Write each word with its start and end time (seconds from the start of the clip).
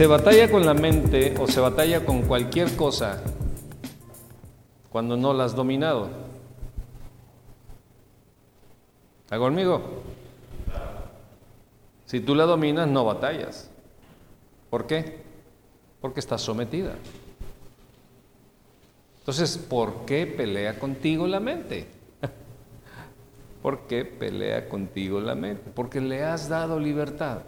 Se 0.00 0.06
batalla 0.06 0.50
con 0.50 0.64
la 0.64 0.72
mente 0.72 1.34
o 1.38 1.46
se 1.46 1.60
batalla 1.60 2.06
con 2.06 2.22
cualquier 2.22 2.74
cosa 2.74 3.22
cuando 4.88 5.14
no 5.14 5.34
la 5.34 5.44
has 5.44 5.54
dominado. 5.54 6.08
¿Está 9.24 9.36
conmigo? 9.36 10.00
Si 12.06 12.20
tú 12.20 12.34
la 12.34 12.46
dominas, 12.46 12.88
no 12.88 13.04
batallas. 13.04 13.68
¿Por 14.70 14.86
qué? 14.86 15.20
Porque 16.00 16.20
estás 16.20 16.40
sometida. 16.40 16.94
Entonces, 19.18 19.58
¿por 19.58 20.06
qué 20.06 20.26
pelea 20.26 20.78
contigo 20.78 21.26
la 21.26 21.40
mente? 21.40 21.88
¿Por 23.62 23.80
qué 23.80 24.06
pelea 24.06 24.66
contigo 24.66 25.20
la 25.20 25.34
mente? 25.34 25.70
Porque 25.74 26.00
le 26.00 26.24
has 26.24 26.48
dado 26.48 26.80
libertad, 26.80 27.42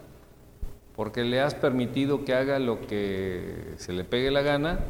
porque 0.96 1.24
le 1.24 1.40
has 1.40 1.54
permitido 1.54 2.24
que 2.24 2.34
haga 2.34 2.58
lo 2.58 2.86
que 2.86 3.74
se 3.78 3.92
le 3.92 4.04
pegue 4.04 4.30
la 4.30 4.42
gana, 4.42 4.80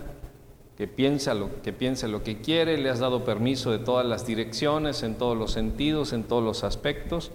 que 0.77 0.88
piense 0.88 1.33
lo 1.34 1.62
que 1.62 1.73
piense 1.73 2.09
lo 2.09 2.23
que 2.23 2.41
quiere, 2.41 2.78
le 2.78 2.91
has 2.91 2.98
dado 2.98 3.25
permiso 3.25 3.70
de 3.70 3.78
todas 3.78 4.05
las 4.05 4.27
direcciones, 4.27 5.02
en 5.02 5.15
todos 5.15 5.37
los 5.37 5.52
sentidos, 5.52 6.12
en 6.12 6.25
todos 6.25 6.42
los 6.42 6.65
aspectos, 6.65 7.30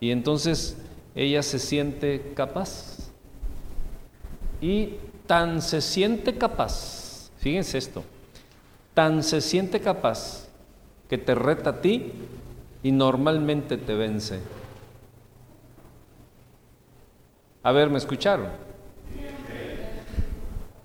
y 0.00 0.10
entonces 0.10 0.76
ella 1.14 1.42
se 1.42 1.58
siente 1.58 2.32
capaz. 2.34 3.10
Y 4.60 4.96
tan 5.26 5.62
se 5.62 5.80
siente 5.80 6.36
capaz, 6.36 7.30
fíjense 7.38 7.78
esto, 7.78 8.04
tan 8.92 9.22
se 9.22 9.40
siente 9.40 9.80
capaz 9.80 10.48
que 11.08 11.16
te 11.16 11.34
reta 11.34 11.70
a 11.70 11.80
ti 11.80 12.12
y 12.82 12.92
normalmente 12.92 13.78
te 13.78 13.94
vence. 13.94 14.40
A 17.62 17.72
ver, 17.72 17.90
¿me 17.90 17.98
escucharon? 17.98 18.48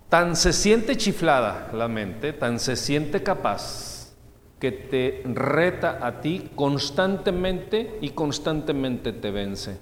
Tan 0.10 0.36
se 0.36 0.54
siente 0.54 0.98
chiflada 0.98 1.70
la 1.74 1.88
mente, 1.88 2.34
tan 2.34 2.60
se 2.60 2.76
siente 2.76 3.24
capaz 3.24 4.14
que 4.60 4.72
te 4.72 5.24
reta 5.26 6.00
a 6.06 6.22
ti 6.22 6.52
constantemente 6.56 7.98
y 8.02 8.10
constantemente 8.10 9.14
te 9.14 9.32
vence. 9.32 9.78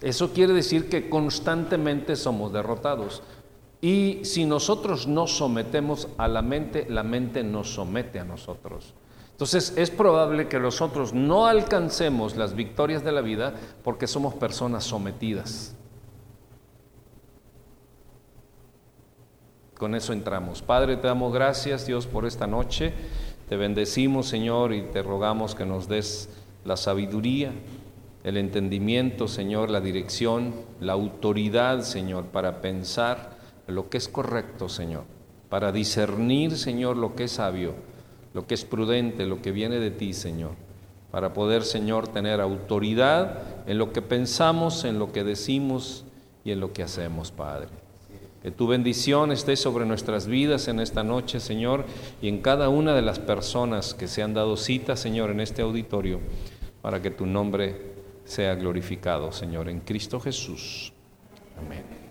Eso 0.00 0.32
quiere 0.32 0.52
decir 0.52 0.88
que 0.88 1.08
constantemente 1.08 2.16
somos 2.16 2.52
derrotados. 2.52 3.22
Y 3.80 4.20
si 4.24 4.44
nosotros 4.44 5.06
nos 5.06 5.36
sometemos 5.36 6.08
a 6.18 6.26
la 6.26 6.42
mente, 6.42 6.86
la 6.88 7.02
mente 7.02 7.44
nos 7.44 7.74
somete 7.74 8.18
a 8.18 8.24
nosotros. 8.24 8.94
Entonces 9.32 9.74
es 9.76 9.90
probable 9.90 10.48
que 10.48 10.60
nosotros 10.60 11.12
no 11.12 11.46
alcancemos 11.46 12.36
las 12.36 12.54
victorias 12.54 13.02
de 13.02 13.12
la 13.12 13.22
vida 13.22 13.54
porque 13.82 14.06
somos 14.06 14.34
personas 14.34 14.84
sometidas. 14.84 15.74
Con 19.76 19.96
eso 19.96 20.12
entramos. 20.12 20.62
Padre, 20.62 20.96
te 20.96 21.08
damos 21.08 21.32
gracias, 21.32 21.86
Dios, 21.86 22.06
por 22.06 22.24
esta 22.24 22.46
noche. 22.46 22.94
Te 23.48 23.56
bendecimos, 23.56 24.28
Señor, 24.28 24.72
y 24.72 24.82
te 24.82 25.02
rogamos 25.02 25.56
que 25.56 25.66
nos 25.66 25.88
des 25.88 26.28
la 26.64 26.76
sabiduría, 26.76 27.52
el 28.22 28.36
entendimiento, 28.36 29.26
Señor, 29.26 29.70
la 29.70 29.80
dirección, 29.80 30.54
la 30.80 30.92
autoridad, 30.92 31.82
Señor, 31.82 32.26
para 32.26 32.60
pensar 32.60 33.36
lo 33.66 33.88
que 33.88 33.98
es 33.98 34.08
correcto, 34.08 34.68
Señor, 34.68 35.02
para 35.48 35.72
discernir, 35.72 36.56
Señor, 36.56 36.96
lo 36.96 37.16
que 37.16 37.24
es 37.24 37.32
sabio, 37.32 37.74
lo 38.34 38.46
que 38.46 38.54
es 38.54 38.64
prudente, 38.64 39.26
lo 39.26 39.42
que 39.42 39.52
viene 39.52 39.78
de 39.78 39.90
ti, 39.90 40.12
Señor, 40.12 40.52
para 41.10 41.32
poder, 41.32 41.62
Señor, 41.62 42.08
tener 42.08 42.40
autoridad 42.40 43.42
en 43.66 43.78
lo 43.78 43.92
que 43.92 44.02
pensamos, 44.02 44.84
en 44.84 44.98
lo 44.98 45.12
que 45.12 45.24
decimos 45.24 46.04
y 46.44 46.52
en 46.52 46.60
lo 46.60 46.72
que 46.72 46.82
hacemos, 46.82 47.30
Padre. 47.30 47.68
Que 48.42 48.50
tu 48.50 48.66
bendición 48.66 49.30
esté 49.30 49.56
sobre 49.56 49.86
nuestras 49.86 50.26
vidas 50.26 50.66
en 50.66 50.80
esta 50.80 51.04
noche, 51.04 51.38
Señor, 51.38 51.84
y 52.20 52.28
en 52.28 52.40
cada 52.40 52.68
una 52.68 52.94
de 52.94 53.02
las 53.02 53.20
personas 53.20 53.94
que 53.94 54.08
se 54.08 54.22
han 54.22 54.34
dado 54.34 54.56
cita, 54.56 54.96
Señor, 54.96 55.30
en 55.30 55.40
este 55.40 55.62
auditorio, 55.62 56.18
para 56.80 57.00
que 57.00 57.10
tu 57.10 57.26
nombre 57.26 57.92
sea 58.24 58.54
glorificado, 58.54 59.30
Señor, 59.30 59.68
en 59.68 59.80
Cristo 59.80 60.18
Jesús. 60.18 60.92
Amén. 61.56 62.01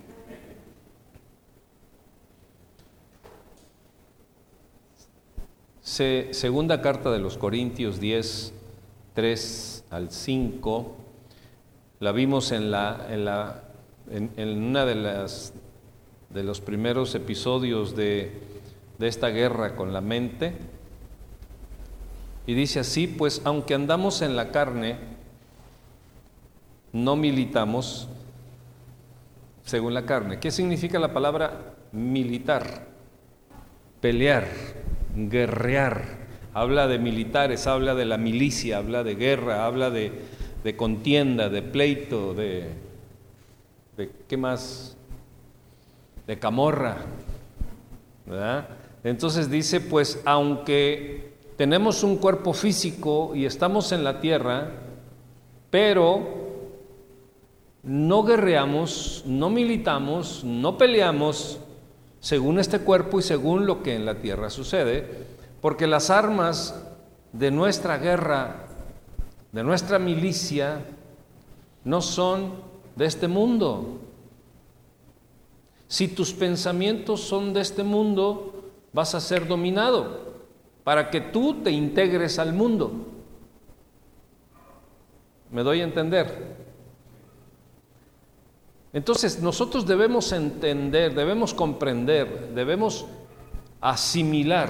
Segunda 5.91 6.81
carta 6.81 7.11
de 7.11 7.19
los 7.19 7.37
Corintios 7.37 7.99
10, 7.99 8.53
3 9.13 9.85
al 9.89 10.09
5, 10.09 10.95
la 11.99 12.13
vimos 12.13 12.53
en, 12.53 12.71
la, 12.71 13.07
en, 13.09 13.25
la, 13.25 13.63
en, 14.09 14.63
una 14.63 14.85
de, 14.85 14.95
las, 14.95 15.53
de 16.29 16.43
los 16.43 16.61
primeros 16.61 17.13
episodios 17.13 17.93
de, 17.93 18.31
de 18.99 19.07
esta 19.09 19.27
guerra 19.27 19.75
con 19.75 19.91
la 19.91 19.99
mente. 19.99 20.53
Y 22.47 22.53
dice 22.53 22.79
así, 22.79 23.07
pues 23.07 23.41
aunque 23.43 23.73
andamos 23.73 24.21
en 24.21 24.37
la 24.37 24.49
carne, 24.49 24.95
no 26.93 27.17
militamos 27.17 28.07
según 29.65 29.93
la 29.93 30.05
carne. 30.05 30.39
¿Qué 30.39 30.51
significa 30.51 30.99
la 30.99 31.11
palabra 31.11 31.75
militar? 31.91 32.87
Pelear 33.99 34.47
guerrear. 35.15 36.21
Habla 36.53 36.87
de 36.87 36.99
militares, 36.99 37.67
habla 37.67 37.95
de 37.95 38.05
la 38.05 38.17
milicia, 38.17 38.77
habla 38.77 39.03
de 39.03 39.15
guerra, 39.15 39.65
habla 39.65 39.89
de, 39.89 40.11
contienda, 40.75 41.49
de 41.49 41.61
pleito, 41.61 42.33
de, 42.33 42.69
de, 43.97 44.11
¿qué 44.27 44.37
más? 44.37 44.97
De 46.27 46.37
camorra. 46.37 46.97
Entonces 49.03 49.49
dice, 49.49 49.81
pues 49.81 50.21
aunque 50.25 51.33
tenemos 51.57 52.03
un 52.03 52.17
cuerpo 52.17 52.53
físico 52.53 53.31
y 53.35 53.45
estamos 53.45 53.91
en 53.91 54.03
la 54.03 54.19
tierra, 54.19 54.71
pero 55.69 56.41
no 57.83 58.23
guerreamos, 58.23 59.23
no 59.25 59.49
militamos, 59.49 60.43
no 60.43 60.77
peleamos 60.77 61.59
según 62.21 62.59
este 62.59 62.79
cuerpo 62.79 63.19
y 63.19 63.23
según 63.23 63.65
lo 63.65 63.83
que 63.83 63.95
en 63.95 64.05
la 64.05 64.15
tierra 64.15 64.49
sucede, 64.49 65.25
porque 65.59 65.87
las 65.87 66.09
armas 66.09 66.81
de 67.33 67.51
nuestra 67.51 67.97
guerra, 67.97 68.67
de 69.51 69.63
nuestra 69.63 69.99
milicia, 69.99 70.85
no 71.83 72.01
son 72.01 72.53
de 72.95 73.05
este 73.07 73.27
mundo. 73.27 73.99
Si 75.87 76.07
tus 76.07 76.31
pensamientos 76.31 77.21
son 77.21 77.53
de 77.53 77.61
este 77.61 77.83
mundo, 77.83 78.71
vas 78.93 79.15
a 79.15 79.19
ser 79.19 79.47
dominado 79.47 80.31
para 80.83 81.09
que 81.09 81.21
tú 81.21 81.63
te 81.63 81.71
integres 81.71 82.37
al 82.37 82.53
mundo. 82.53 82.91
¿Me 85.49 85.63
doy 85.63 85.81
a 85.81 85.85
entender? 85.85 86.60
Entonces 88.93 89.41
nosotros 89.41 89.85
debemos 89.85 90.31
entender, 90.31 91.15
debemos 91.15 91.53
comprender, 91.53 92.49
debemos 92.53 93.05
asimilar 93.79 94.69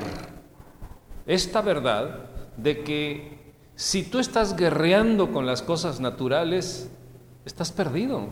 esta 1.25 1.61
verdad 1.61 2.29
de 2.57 2.83
que 2.83 3.53
si 3.75 4.03
tú 4.03 4.19
estás 4.19 4.55
guerreando 4.55 5.31
con 5.31 5.45
las 5.45 5.61
cosas 5.63 5.99
naturales, 5.99 6.89
estás 7.45 7.71
perdido. 7.71 8.27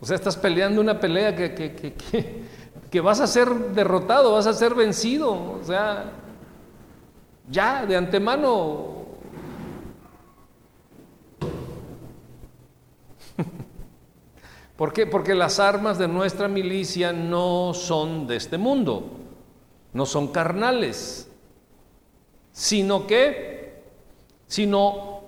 O 0.00 0.06
sea, 0.06 0.16
estás 0.16 0.36
peleando 0.36 0.80
una 0.80 0.98
pelea 0.98 1.36
que, 1.36 1.54
que, 1.54 2.44
que, 2.90 3.00
vas 3.00 3.20
a 3.20 3.26
ser 3.26 3.48
derrotado, 3.72 4.32
vas 4.32 4.46
a 4.46 4.52
ser 4.52 4.74
vencido. 4.74 5.30
O 5.32 5.62
sea, 5.62 6.10
ya 7.48 7.86
de 7.86 7.96
antemano 7.96 9.01
¿Por 14.82 14.92
qué? 14.92 15.06
Porque 15.06 15.36
las 15.36 15.60
armas 15.60 15.96
de 15.96 16.08
nuestra 16.08 16.48
milicia 16.48 17.12
no 17.12 17.72
son 17.72 18.26
de 18.26 18.34
este 18.34 18.58
mundo, 18.58 19.12
no 19.92 20.06
son 20.06 20.32
carnales, 20.32 21.30
sino 22.50 23.06
que, 23.06 23.80
sino 24.48 25.20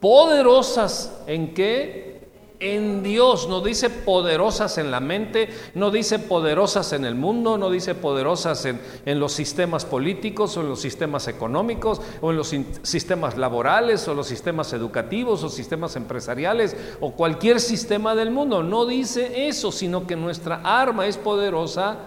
poderosas 0.00 1.22
en 1.28 1.54
qué? 1.54 2.15
En 2.60 3.02
Dios, 3.02 3.48
no 3.48 3.60
dice 3.60 3.90
poderosas 3.90 4.78
en 4.78 4.90
la 4.90 5.00
mente, 5.00 5.48
no 5.74 5.90
dice 5.90 6.18
poderosas 6.18 6.92
en 6.92 7.04
el 7.04 7.14
mundo, 7.14 7.58
no 7.58 7.70
dice 7.70 7.94
poderosas 7.94 8.66
en, 8.66 9.20
los 9.20 9.32
sistemas 9.32 9.84
políticos 9.84 10.56
o 10.56 10.60
en 10.62 10.68
los 10.68 10.80
sistemas 10.80 11.28
económicos 11.28 12.00
o 12.20 12.30
en 12.30 12.36
los 12.36 12.54
sistemas 12.82 13.36
laborales 13.36 14.06
o 14.08 14.14
los 14.14 14.26
sistemas 14.26 14.72
educativos 14.72 15.42
o 15.42 15.48
sistemas 15.48 15.96
empresariales 15.96 16.76
o 17.00 17.12
cualquier 17.12 17.60
sistema 17.60 18.14
del 18.14 18.30
mundo. 18.30 18.62
No 18.62 18.86
dice 18.86 19.48
eso, 19.48 19.72
sino 19.72 20.06
que 20.06 20.16
nuestra 20.16 20.60
arma 20.64 21.06
es 21.06 21.16
poderosa 21.16 21.98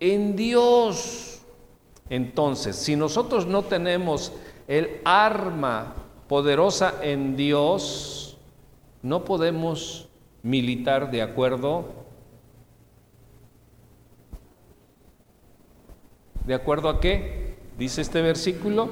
en 0.00 0.36
Dios. 0.36 1.40
Entonces, 2.10 2.76
si 2.76 2.96
nosotros 2.96 3.46
no 3.46 3.62
tenemos 3.62 4.32
el 4.68 5.00
arma 5.04 5.94
poderosa 6.28 6.94
en 7.02 7.36
Dios, 7.36 8.21
no 9.02 9.24
podemos 9.24 10.08
militar 10.42 11.10
de 11.10 11.22
acuerdo 11.22 12.02
¿De 16.46 16.54
acuerdo 16.54 16.88
a 16.88 17.00
qué? 17.00 17.54
Dice 17.78 18.00
este 18.00 18.20
versículo. 18.20 18.90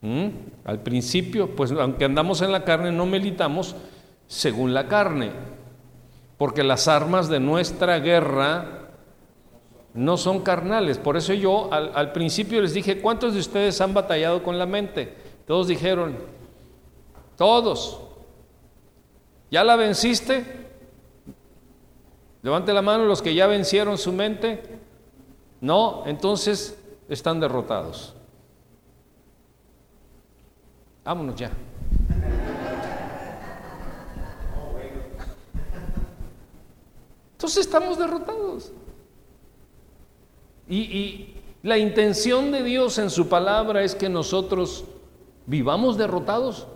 ¿Mm? 0.00 0.28
Al 0.64 0.80
principio, 0.80 1.54
pues 1.54 1.70
aunque 1.72 2.04
andamos 2.04 2.40
en 2.40 2.52
la 2.52 2.64
carne, 2.64 2.90
no 2.90 3.04
militamos 3.06 3.76
según 4.26 4.72
la 4.72 4.88
carne, 4.88 5.30
porque 6.38 6.64
las 6.64 6.88
armas 6.88 7.28
de 7.28 7.40
nuestra 7.40 7.98
guerra 7.98 8.90
no 9.92 10.16
son 10.16 10.40
carnales. 10.40 10.98
Por 10.98 11.16
eso 11.16 11.34
yo 11.34 11.72
al, 11.72 11.92
al, 11.94 12.12
principio 12.12 12.62
les 12.62 12.72
dije, 12.72 13.00
¿cuántos 13.00 13.34
de 13.34 13.40
ustedes 13.40 13.80
han 13.82 13.92
batallado 13.92 14.42
con 14.42 14.58
la 14.58 14.66
mente? 14.66 15.14
Todos 15.46 15.68
dijeron, 15.68 16.16
todos. 17.36 18.00
¿Ya 19.50 19.64
la 19.64 19.76
venciste? 19.76 20.64
Levante 22.42 22.72
la 22.72 22.82
mano 22.82 23.04
los 23.04 23.22
que 23.22 23.34
ya 23.34 23.46
vencieron 23.46 23.96
su 23.96 24.12
mente. 24.12 24.78
No, 25.60 26.02
entonces 26.06 26.78
están 27.08 27.40
derrotados. 27.40 28.14
Vámonos 31.04 31.36
ya. 31.36 31.50
Entonces 37.32 37.66
estamos 37.66 37.98
derrotados. 37.98 38.72
Y, 40.66 40.78
y, 40.78 41.42
la 41.62 41.78
intención 41.78 42.52
de 42.52 42.62
Dios 42.62 42.98
en 42.98 43.08
su 43.08 43.28
palabra 43.28 43.82
es 43.82 43.94
que 43.94 44.08
nosotros 44.08 44.84
vivamos 45.46 45.96
derrotados. 45.96 46.66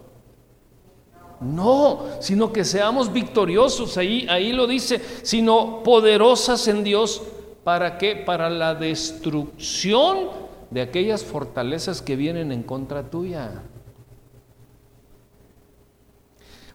No, 1.41 2.07
sino 2.21 2.53
que 2.53 2.65
seamos 2.65 3.13
victoriosos. 3.13 3.97
Ahí, 3.97 4.27
ahí 4.29 4.53
lo 4.53 4.67
dice, 4.67 5.01
sino 5.23 5.83
poderosas 5.83 6.67
en 6.69 6.83
Dios. 6.83 7.23
¿Para 7.65 7.99
qué? 7.99 8.17
Para 8.17 8.51
la 8.51 8.75
destrucción 8.75 10.31
de 10.71 10.83
aquellas 10.83 11.25
fortalezas 11.25 12.03
que 12.03 12.17
vienen 12.17 12.53
en 12.53 12.63
contra 12.63 13.09
tuya. 13.09 13.63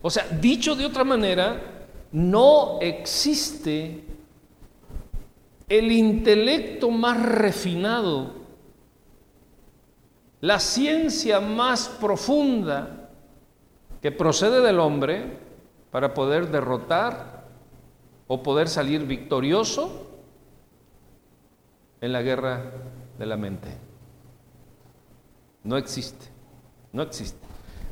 O 0.01 0.09
sea, 0.09 0.27
dicho 0.27 0.75
de 0.75 0.85
otra 0.85 1.03
manera, 1.03 1.87
no 2.11 2.79
existe 2.81 4.03
el 5.69 5.91
intelecto 5.91 6.89
más 6.91 7.21
refinado, 7.21 8.33
la 10.41 10.59
ciencia 10.59 11.39
más 11.39 11.87
profunda 11.87 13.02
que 14.03 14.11
procede 14.11 14.59
del 14.59 14.81
hombre 14.81 15.23
para 15.89 16.13
poder 16.13 16.51
derrotar 16.51 17.45
o 18.27 18.43
poder 18.43 18.67
salir 18.67 19.05
victorioso 19.05 20.09
en 22.01 22.11
la 22.11 22.21
guerra 22.21 22.63
de 23.17 23.25
la 23.25 23.37
mente. 23.37 23.69
No 25.63 25.77
existe, 25.77 26.25
no 26.91 27.01
existe. 27.01 27.47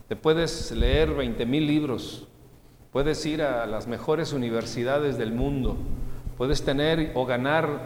Te 0.09 0.17
puedes 0.17 0.73
leer 0.73 1.13
20 1.13 1.45
mil 1.45 1.65
libros, 1.65 2.27
puedes 2.91 3.25
ir 3.25 3.41
a 3.41 3.65
las 3.65 3.87
mejores 3.87 4.33
universidades 4.33 5.17
del 5.17 5.31
mundo, 5.31 5.77
puedes 6.37 6.65
tener 6.65 7.13
o 7.15 7.25
ganar 7.25 7.85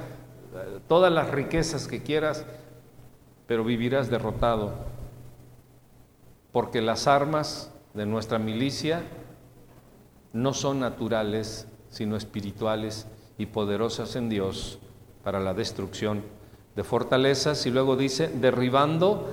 eh, 0.56 0.80
todas 0.88 1.14
las 1.14 1.30
riquezas 1.30 1.88
que 1.88 2.02
quieras, 2.02 2.44
pero 3.46 3.64
vivirás 3.64 4.10
derrotado, 4.10 4.74
porque 6.52 6.82
las 6.82 7.06
armas 7.06 7.72
de 7.96 8.06
nuestra 8.06 8.38
milicia 8.38 9.02
no 10.34 10.54
son 10.54 10.82
naturales, 10.82 11.68
sino 11.90 12.16
espirituales 12.16 13.08
y 13.38 13.48
poderosas 13.48 14.16
en 14.16 14.30
Dios 14.30 14.80
para 15.24 15.40
la 15.40 15.54
destrucción 15.54 16.24
de 16.76 16.84
fortalezas. 16.84 17.66
Y 17.66 17.72
luego 17.72 17.96
dice, 17.96 18.28
derribando 18.28 19.30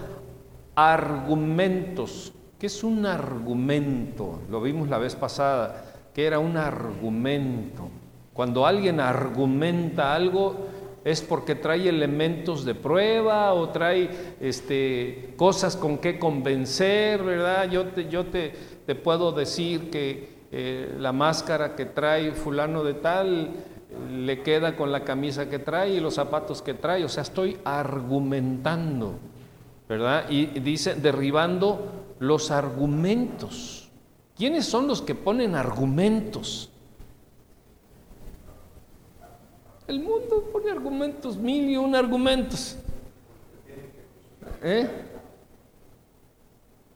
argumentos 0.74 2.32
¿Qué 2.62 2.66
es 2.66 2.84
un 2.84 3.06
argumento? 3.06 4.38
Lo 4.48 4.60
vimos 4.60 4.88
la 4.88 4.98
vez 4.98 5.16
pasada, 5.16 5.84
que 6.14 6.24
era 6.24 6.38
un 6.38 6.56
argumento. 6.56 7.88
Cuando 8.32 8.64
alguien 8.64 9.00
argumenta 9.00 10.14
algo 10.14 10.68
es 11.04 11.20
porque 11.20 11.54
trae 11.54 11.88
elementos 11.88 12.64
de 12.64 12.75
prueba 12.75 13.52
o 13.54 13.70
trae 13.70 14.37
este, 14.40 15.34
cosas 15.37 15.76
con 15.76 15.99
que 15.99 16.19
convencer, 16.19 17.22
¿verdad? 17.22 17.69
Yo 17.70 17.87
te, 17.87 18.08
yo 18.08 18.26
te, 18.26 18.52
puedo 18.94 19.32
decir 19.32 19.90
que 19.90 20.28
eh, 20.52 20.94
la 20.99 21.12
máscara 21.12 21.75
que 21.75 21.87
trae 21.87 22.32
fulano 22.32 22.84
de 22.84 22.94
tal 22.94 23.50
le 24.10 24.43
queda 24.43 24.76
con 24.76 24.93
la 24.93 25.04
camisa 25.04 25.49
que 25.49 25.58
trae 25.58 25.94
y 25.94 26.00
los 26.00 26.14
zapatos 26.14 26.62
que 26.62 26.75
trae. 26.75 27.05
O 27.05 27.08
sea, 27.08 27.22
estoy 27.22 27.58
argumentando, 27.64 29.19
¿verdad? 29.88 30.26
Y 30.31 30.46
dice, 30.60 30.94
derribando 30.94 32.14
los 32.19 32.50
argumentos. 32.50 33.90
¿Quiénes 34.37 34.66
son 34.66 34.87
los 34.87 35.02
que 35.02 35.14
ponen 35.14 35.55
argumentos? 35.55 36.71
El 39.87 40.00
mundo 40.00 40.49
pone 40.52 40.70
argumentos, 40.70 41.37
mil 41.37 41.69
y 41.69 41.76
un 41.76 41.94
argumentos. 41.94 42.76
¿Eh? 44.62 44.88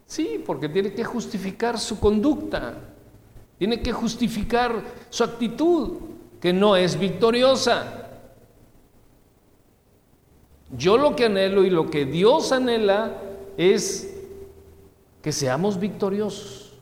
Sí, 0.06 0.42
porque 0.44 0.68
tiene 0.68 0.92
que 0.92 1.02
justificar 1.02 1.78
su 1.78 1.98
conducta, 1.98 2.74
tiene 3.58 3.82
que 3.82 3.92
justificar 3.92 4.82
su 5.10 5.24
actitud, 5.24 5.98
que 6.40 6.52
no 6.52 6.76
es 6.76 6.98
victoriosa. 6.98 8.02
Yo 10.76 10.96
lo 10.96 11.16
que 11.16 11.24
anhelo 11.24 11.64
y 11.64 11.70
lo 11.70 11.90
que 11.90 12.04
Dios 12.04 12.52
anhela 12.52 13.20
es 13.56 14.14
que 15.22 15.32
seamos 15.32 15.78
victoriosos. 15.80 16.74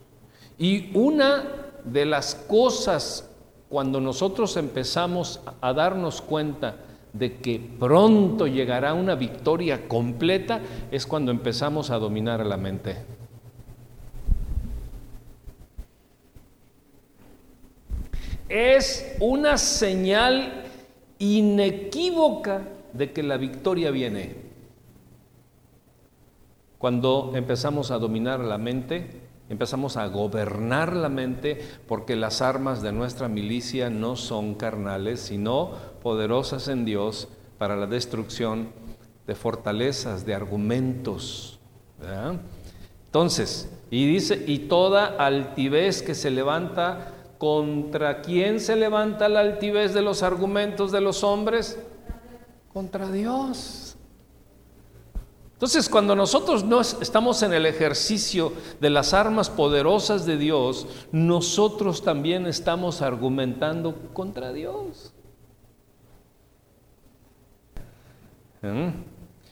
Y 0.59 0.97
una 0.97 1.45
de 1.85 2.05
las 2.05 2.35
cosas 2.35 3.29
cuando 3.75 4.01
nosotros 4.01 4.57
empezamos 4.57 5.41
a 5.61 5.73
darnos 5.73 6.23
cuenta 6.23 6.77
de 7.13 7.39
que 7.39 7.59
pronto 7.59 8.47
llegará 8.47 8.95
una 8.95 9.17
victoria 9.17 9.89
completa 9.89 10.61
es 10.93 11.05
cuando 11.05 11.33
empezamos 11.33 11.91
a 11.91 11.99
dominar 11.99 12.47
la 12.47 12.57
mente. 12.57 12.99
Es 18.49 19.17
una 19.19 19.59
señal 19.59 20.67
inequívoca 21.19 22.63
de 22.93 23.13
que 23.13 23.25
la 23.25 23.39
victoria 23.39 23.91
viene. 23.91 24.37
Cuando 26.79 27.33
empezamos 27.35 27.91
a 27.91 27.99
dominar 27.99 28.39
la 28.39 28.57
mente, 28.57 29.24
empezamos 29.55 29.97
a 29.97 30.07
gobernar 30.09 30.95
la 30.95 31.09
mente, 31.09 31.65
porque 31.87 32.17
las 32.17 32.43
armas 32.43 32.83
de 32.83 32.93
nuestra 32.93 33.29
milicia 33.29 33.89
no 33.89 34.17
son 34.17 34.55
carnales, 34.55 35.21
sino 35.21 35.73
poderosas 36.03 36.69
en 36.69 36.85
Dios 36.85 37.29
para 37.57 37.77
la 37.77 37.87
destrucción 37.87 38.69
de 39.27 39.35
fortalezas, 39.35 40.27
de 40.27 40.35
argumentos. 40.35 41.61
Entonces, 43.07 43.71
y 43.91 44.07
dice, 44.07 44.45
y 44.47 44.59
toda 44.59 45.07
altivez 45.07 46.03
que 46.03 46.17
se 46.17 46.31
levanta, 46.31 47.13
¿contra 47.39 48.23
quién 48.23 48.59
se 48.59 48.75
levanta 48.75 49.29
la 49.29 49.41
altivez 49.41 49.95
de 49.95 50.03
los 50.03 50.25
argumentos 50.25 50.91
de 50.91 51.01
los 51.01 51.23
hombres? 51.23 51.79
Contra 52.73 53.09
Dios. 53.09 53.84
Entonces, 55.55 55.89
cuando 55.89 56.17
nosotros 56.17 56.65
no 56.65 56.81
estamos 56.81 57.43
en 57.43 57.53
el 57.53 57.65
ejercicio 57.65 58.53
de 58.81 58.91
las 58.91 59.15
armas 59.15 59.49
poderosas 59.49 60.27
de 60.27 60.37
Dios, 60.37 60.87
nosotros 61.13 62.03
también 62.03 62.47
estamos 62.47 63.03
argumentando 63.03 63.95
contra 64.13 64.53
Dios. 64.53 65.13
¿Mm? 68.63 68.89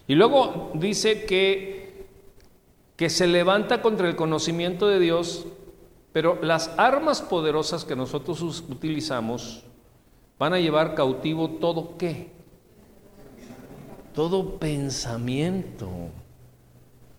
Y 0.09 0.15
luego 0.17 0.73
dice 0.75 1.25
que, 1.25 2.09
que 2.97 3.09
se 3.09 3.29
levanta 3.29 3.81
contra 3.81 4.09
el 4.09 4.17
conocimiento 4.17 4.89
de 4.89 4.99
Dios, 4.99 5.47
pero 6.13 6.37
las 6.43 6.73
armas 6.79 7.23
poderosas 7.23 7.85
que 7.85 7.95
nosotros 7.95 8.43
utilizamos 8.43 9.63
van 10.37 10.53
a 10.53 10.59
llevar 10.59 10.97
cautivo 10.97 11.49
todo 11.49 11.97
qué? 11.97 12.42
Todo 14.15 14.59
pensamiento. 14.59 15.89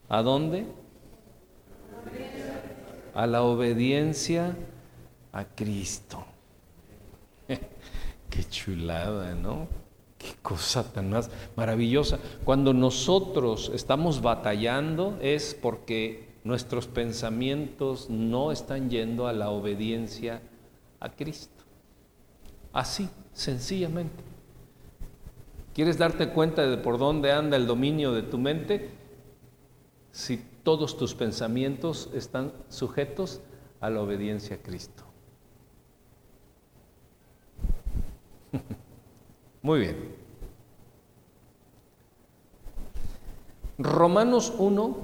¿A 0.10 0.22
dónde? 0.22 0.66
A 3.14 3.28
la 3.28 3.44
obediencia 3.44 4.56
a 5.32 5.46
Cristo. 5.46 6.24
Qué 8.30 8.44
chulada, 8.50 9.36
¿no? 9.36 9.68
Qué 10.18 10.34
cosa 10.42 10.92
tan 10.92 11.10
más 11.10 11.30
maravillosa. 11.56 12.20
Cuando 12.44 12.74
nosotros 12.74 13.72
estamos 13.74 14.22
batallando 14.22 15.18
es 15.22 15.58
porque 15.60 16.34
nuestros 16.44 16.88
pensamientos 16.88 18.10
no 18.10 18.52
están 18.52 18.90
yendo 18.90 19.28
a 19.28 19.34
la 19.34 19.50
obediencia 19.50 20.42
a 21.00 21.10
Cristo. 21.10 21.64
Así, 22.72 23.10
sencillamente. 23.34 24.33
¿Quieres 25.74 25.98
darte 25.98 26.30
cuenta 26.30 26.68
de 26.68 26.78
por 26.78 27.00
dónde 27.00 27.32
anda 27.32 27.58
el 27.58 27.66
dominio 27.66 28.12
de 28.14 28.22
tu 28.22 28.38
mente? 28.38 28.92
Si 30.12 30.38
todos 30.64 30.98
tus 30.98 31.16
pensamientos 31.16 32.12
están 32.14 32.54
sujetos 32.70 33.42
a 33.82 33.90
la 33.90 34.02
obediencia 34.02 34.58
a 34.58 34.60
Cristo. 34.60 35.04
Muy 39.64 39.80
bien. 39.80 40.16
Romanos 43.80 44.54
1, 44.56 44.98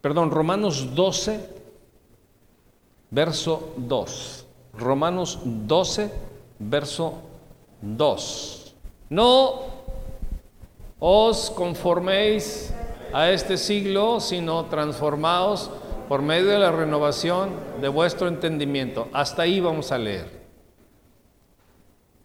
perdón, 0.00 0.30
Romanos 0.30 0.94
12, 0.94 1.46
verso 3.10 3.74
2. 3.76 4.46
Romanos 4.78 5.40
12, 5.44 6.10
verso 6.58 7.20
2. 7.22 7.29
No 7.82 9.62
os 10.98 11.50
conforméis 11.50 12.74
a 13.12 13.30
este 13.30 13.56
siglo, 13.56 14.20
sino 14.20 14.66
transformaos 14.66 15.70
por 16.08 16.22
medio 16.22 16.48
de 16.48 16.58
la 16.58 16.72
renovación 16.72 17.50
de 17.80 17.88
vuestro 17.88 18.28
entendimiento. 18.28 19.08
Hasta 19.12 19.42
ahí 19.42 19.60
vamos 19.60 19.92
a 19.92 19.98
leer. 19.98 20.40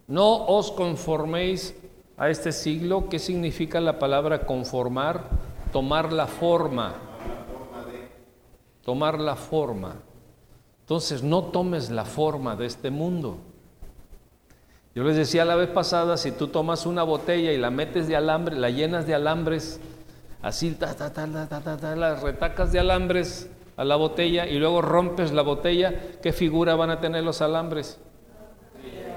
No 0.07 0.45
os 0.45 0.71
conforméis 0.71 1.75
a 2.17 2.29
este 2.29 2.51
siglo. 2.51 3.09
¿Qué 3.09 3.19
significa 3.19 3.79
la 3.79 3.97
palabra 3.97 4.45
conformar? 4.45 5.29
Tomar 5.71 6.11
la 6.13 6.27
forma. 6.27 6.95
Tomar 8.83 9.19
la 9.19 9.35
forma. 9.35 9.95
Entonces 10.81 11.23
no 11.23 11.45
tomes 11.45 11.89
la 11.89 12.05
forma 12.05 12.55
de 12.55 12.67
este 12.67 12.91
mundo. 12.91 13.37
Yo 14.95 15.03
les 15.03 15.17
decía 15.17 15.43
la 15.43 15.57
vez 15.57 15.67
pasada, 15.67 16.15
si 16.15 16.31
tú 16.31 16.47
tomas 16.47 16.85
una 16.85 17.03
botella 17.03 17.51
y 17.51 17.57
la 17.57 17.69
metes 17.69 18.07
de 18.07 18.15
alambre, 18.15 18.55
la 18.55 18.69
llenas 18.69 19.05
de 19.05 19.13
alambres, 19.13 19.81
así, 20.41 20.71
ta, 20.71 20.95
las 21.97 22.23
retacas 22.23 22.71
de 22.71 22.79
alambres 22.79 23.49
a 23.75 23.83
la 23.83 23.97
botella 23.97 24.47
y 24.47 24.57
luego 24.57 24.81
rompes 24.81 25.33
la 25.33 25.41
botella, 25.41 25.93
¿qué 26.21 26.31
figura 26.31 26.75
van 26.75 26.91
a 26.91 27.01
tener 27.01 27.25
los 27.25 27.41
alambres? 27.41 27.99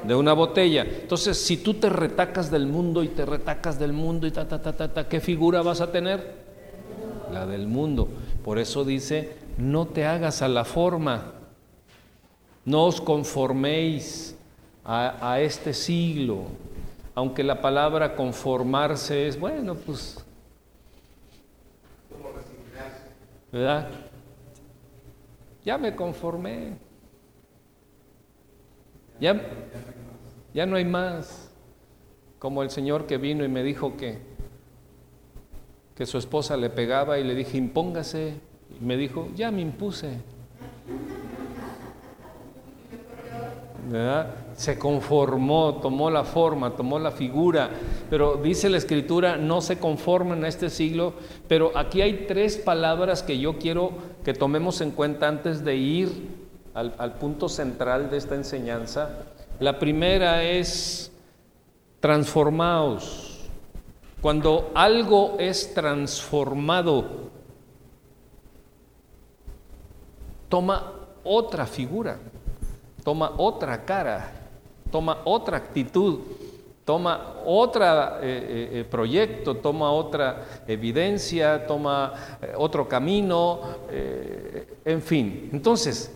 De 0.03 0.17
una 0.17 0.33
botella. 0.33 0.83
Entonces, 0.83 1.39
si 1.39 1.59
tú 1.59 1.75
te 1.75 1.89
retacas 1.89 2.51
del 2.51 2.67
mundo 2.67 3.05
y 3.05 3.09
te 3.09 3.25
retacas 3.25 3.79
del 3.79 3.93
mundo 3.93 4.27
y 4.27 4.33
ta, 4.33 4.49
ta, 4.49 4.61
ta, 4.61 4.73
ta, 4.73 4.93
ta, 4.93 5.09
¿qué 5.09 5.21
figura 5.21 5.63
vas 5.63 5.81
a 5.81 5.93
tener? 5.93 6.39
La 7.33 7.47
del 7.47 7.69
mundo. 7.69 8.09
Por 8.43 8.59
eso 8.59 8.85
dice, 8.85 9.37
no 9.59 9.87
te 9.87 10.07
hagas 10.07 10.43
a 10.43 10.49
la 10.49 10.65
forma, 10.65 11.35
no 12.65 12.87
os 12.87 13.01
conforméis 13.01 14.38
a, 14.91 15.39
este 15.41 15.75
siglo, 15.75 16.45
aunque 17.15 17.45
la 17.45 17.61
palabra 17.61 18.17
conformarse 18.17 19.29
es, 19.29 19.39
bueno, 19.39 19.75
pues 19.75 20.25
¿verdad? 23.53 23.91
Ya 25.63 25.77
me 25.77 25.95
conformé. 25.95 26.79
Ya, 29.21 29.39
ya 30.55 30.65
no 30.65 30.77
hay 30.77 30.85
más. 30.87 31.51
Como 32.39 32.63
el 32.63 32.71
Señor 32.71 33.07
que 33.07 33.19
vino 33.19 33.45
y 33.45 33.49
me 33.49 33.63
dijo 33.63 33.97
que, 33.97 34.19
que 35.97 36.07
su 36.07 36.17
esposa 36.17 36.57
le 36.57 36.71
pegaba 36.71 37.19
y 37.19 37.25
le 37.25 37.35
dije, 37.35 37.59
impóngase. 37.59 38.35
Y 38.81 38.85
me 38.85 38.97
dijo, 38.97 39.29
ya 39.35 39.51
me 39.51 39.61
impuse. 39.61 40.19
Se 44.55 44.79
conformó, 44.79 45.75
tomó 45.81 46.11
la 46.11 46.25
forma, 46.25 46.77
tomó 46.77 46.99
la 46.99 47.11
figura, 47.11 47.71
pero 48.11 48.37
dice 48.37 48.69
la 48.69 48.77
escritura, 48.77 49.37
no 49.37 49.61
se 49.61 49.79
conforman 49.79 50.45
a 50.45 50.49
este 50.49 50.69
siglo, 50.69 51.15
pero 51.47 51.73
aquí 51.77 52.03
hay 52.03 52.27
tres 52.27 52.57
palabras 52.57 53.23
que 53.23 53.39
yo 53.39 53.59
quiero 53.59 53.93
que 54.25 54.35
tomemos 54.35 54.81
en 54.81 54.91
cuenta 54.91 55.29
antes 55.29 55.65
de 55.65 55.77
ir 55.77 56.11
al, 56.75 56.95
al 56.99 57.15
punto 57.15 57.49
central 57.49 58.11
de 58.11 58.17
esta 58.17 58.35
enseñanza. 58.35 59.11
La 59.61 59.79
primera 59.79 60.43
es 60.43 61.11
transformaos. 62.01 63.49
Cuando 64.21 64.71
algo 64.75 65.37
es 65.39 65.73
transformado, 65.75 67.31
toma 70.49 70.93
otra 71.23 71.67
figura, 71.67 72.19
toma 73.03 73.33
otra 73.37 73.85
cara 73.85 74.39
toma 74.91 75.23
otra 75.25 75.57
actitud, 75.57 76.19
toma 76.85 77.37
otro 77.45 77.85
eh, 77.85 78.21
eh, 78.23 78.71
eh, 78.73 78.85
proyecto, 78.85 79.57
toma 79.57 79.91
otra 79.93 80.63
evidencia, 80.67 81.67
toma 81.67 82.13
otro 82.57 82.89
camino, 82.89 83.61
en 84.85 85.03
fin. 85.03 85.51
Entonces, 85.53 86.13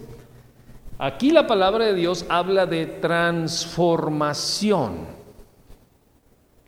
aquí 0.99 1.31
la 1.31 1.47
palabra 1.47 1.85
de 1.87 1.95
Dios 1.95 2.27
habla 2.29 2.67
de 2.67 2.87
transformación. 2.87 5.23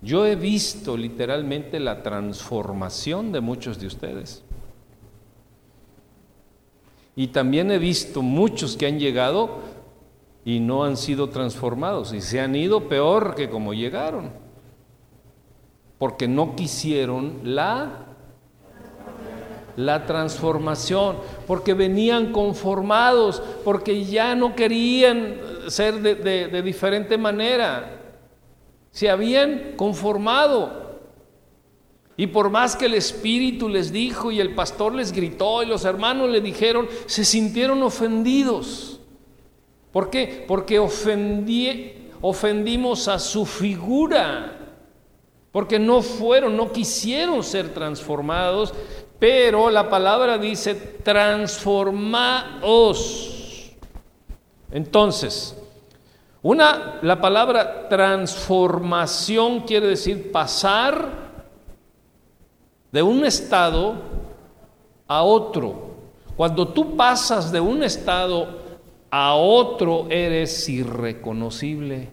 Yo 0.03 0.27
he 0.27 0.37
visto 0.37 0.97
literalmente 0.99 1.81
la 1.81 2.03
transformación 2.03 3.33
de 3.33 3.41
muchos 3.41 3.81
de 3.81 3.87
ustedes. 3.87 4.45
Y 7.17 7.29
también 7.29 7.71
he 7.71 7.79
visto 7.79 8.21
muchos 8.21 8.77
que 8.77 8.87
han 8.87 8.99
llegado 8.99 9.61
y 10.45 10.61
no 10.61 10.85
han 10.85 10.97
sido 10.97 11.31
transformados 11.31 12.13
y 12.13 12.21
se 12.21 12.41
han 12.41 12.55
ido 12.55 12.89
peor 12.89 13.35
que 13.35 13.49
como 13.49 13.73
llegaron, 13.75 14.31
porque 15.99 16.29
no 16.29 16.55
quisieron 16.55 17.41
la 17.43 18.05
la 19.77 20.07
transformación, 20.07 21.17
porque 21.47 21.75
venían 21.75 22.33
conformados, 22.33 23.43
porque 23.65 24.05
ya 24.05 24.35
no 24.35 24.55
querían 24.55 25.41
ser 25.69 26.01
de, 26.01 26.15
de 26.15 26.63
diferente 26.63 27.19
manera, 27.19 28.01
se 28.91 29.11
habían 29.11 29.73
conformado. 29.77 30.85
Y 32.17 32.29
por 32.29 32.49
más 32.51 32.77
que 32.77 32.87
el 32.87 32.95
Espíritu 32.95 33.69
les 33.69 33.91
dijo 33.91 34.31
y 34.31 34.39
el 34.39 34.55
pastor 34.55 34.95
les 34.95 35.11
gritó 35.11 35.65
y 35.65 35.67
los 35.67 35.85
hermanos 35.85 36.31
le 36.31 36.41
dijeron, 36.41 36.87
se 37.07 37.25
sintieron 37.25 37.83
ofendidos. 37.83 38.94
¿Por 39.95 40.11
qué? 40.11 40.45
Porque 40.49 40.79
ofendimos 42.21 43.07
a 43.07 43.19
su 43.21 43.47
figura, 43.47 44.59
porque 45.53 45.79
no 45.79 46.03
fueron, 46.03 46.57
no 46.57 46.73
quisieron 46.73 47.45
ser 47.45 47.73
transformados, 47.73 48.75
pero 49.21 49.71
la 49.71 49.89
palabra 49.89 50.37
dice, 50.37 50.75
transformaos. 50.75 52.11
Entonces, 54.73 55.57
una, 56.43 56.99
la 57.01 57.21
palabra 57.21 57.89
transformación 57.89 59.61
quiere 59.61 59.87
decir 59.87 60.33
pasar 60.33 61.09
de 62.91 63.01
un 63.01 63.25
estado 63.25 63.95
a 65.07 65.23
otro. 65.23 65.95
Cuando 66.37 66.67
tú 66.67 66.97
pasas 66.97 67.53
de 67.53 67.61
un 67.61 67.85
estado 67.85 68.64
a 69.17 69.35
otro 69.37 70.09
eres 70.11 70.69
irreconocible. 70.69 72.11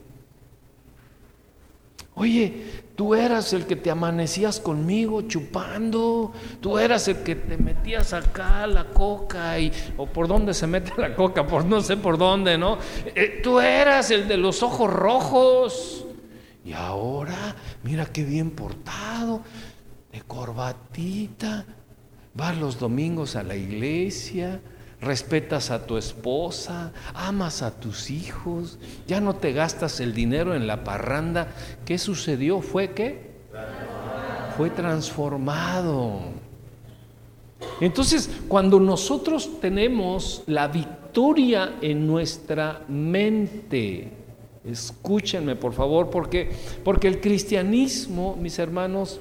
Oye, 2.13 2.61
tú 2.95 3.15
eras 3.15 3.53
el 3.53 3.65
que 3.65 3.75
te 3.75 3.89
amanecías 3.89 4.59
conmigo 4.59 5.23
chupando, 5.23 6.31
tú 6.59 6.77
eras 6.77 7.07
el 7.07 7.23
que 7.23 7.33
te 7.33 7.57
metías 7.57 8.13
acá 8.13 8.67
la 8.67 8.85
coca 8.85 9.57
y 9.57 9.71
o 9.97 10.05
por 10.05 10.27
dónde 10.27 10.53
se 10.53 10.67
mete 10.67 10.93
la 10.95 11.15
coca, 11.15 11.47
por 11.47 11.65
no 11.65 11.81
sé 11.81 11.97
por 11.97 12.19
dónde, 12.19 12.59
¿no? 12.59 12.77
Eh, 13.15 13.39
tú 13.41 13.59
eras 13.59 14.11
el 14.11 14.27
de 14.27 14.37
los 14.37 14.61
ojos 14.61 14.93
rojos. 14.93 16.05
Y 16.63 16.73
ahora, 16.73 17.55
mira 17.81 18.05
qué 18.05 18.23
bien 18.23 18.51
portado, 18.51 19.41
de 20.11 20.21
corbatita, 20.21 21.65
vas 22.35 22.55
los 22.59 22.77
domingos 22.77 23.35
a 23.35 23.41
la 23.41 23.55
iglesia, 23.55 24.61
respetas 25.01 25.71
a 25.71 25.85
tu 25.85 25.97
esposa, 25.97 26.93
amas 27.13 27.61
a 27.61 27.79
tus 27.79 28.09
hijos, 28.09 28.77
ya 29.07 29.19
no 29.19 29.35
te 29.35 29.51
gastas 29.51 29.99
el 29.99 30.13
dinero 30.13 30.55
en 30.55 30.67
la 30.67 30.83
parranda. 30.83 31.47
¿Qué 31.85 31.97
sucedió? 31.97 32.61
¿Fue 32.61 32.91
qué? 32.91 33.31
Fue 34.55 34.69
transformado. 34.69 36.19
Entonces, 37.79 38.29
cuando 38.47 38.79
nosotros 38.79 39.59
tenemos 39.59 40.43
la 40.47 40.67
victoria 40.67 41.75
en 41.81 42.07
nuestra 42.07 42.83
mente, 42.87 44.21
Escúchenme, 44.63 45.55
por 45.55 45.73
favor, 45.73 46.11
porque, 46.11 46.51
porque 46.83 47.07
el 47.07 47.19
cristianismo, 47.19 48.37
mis 48.39 48.59
hermanos, 48.59 49.19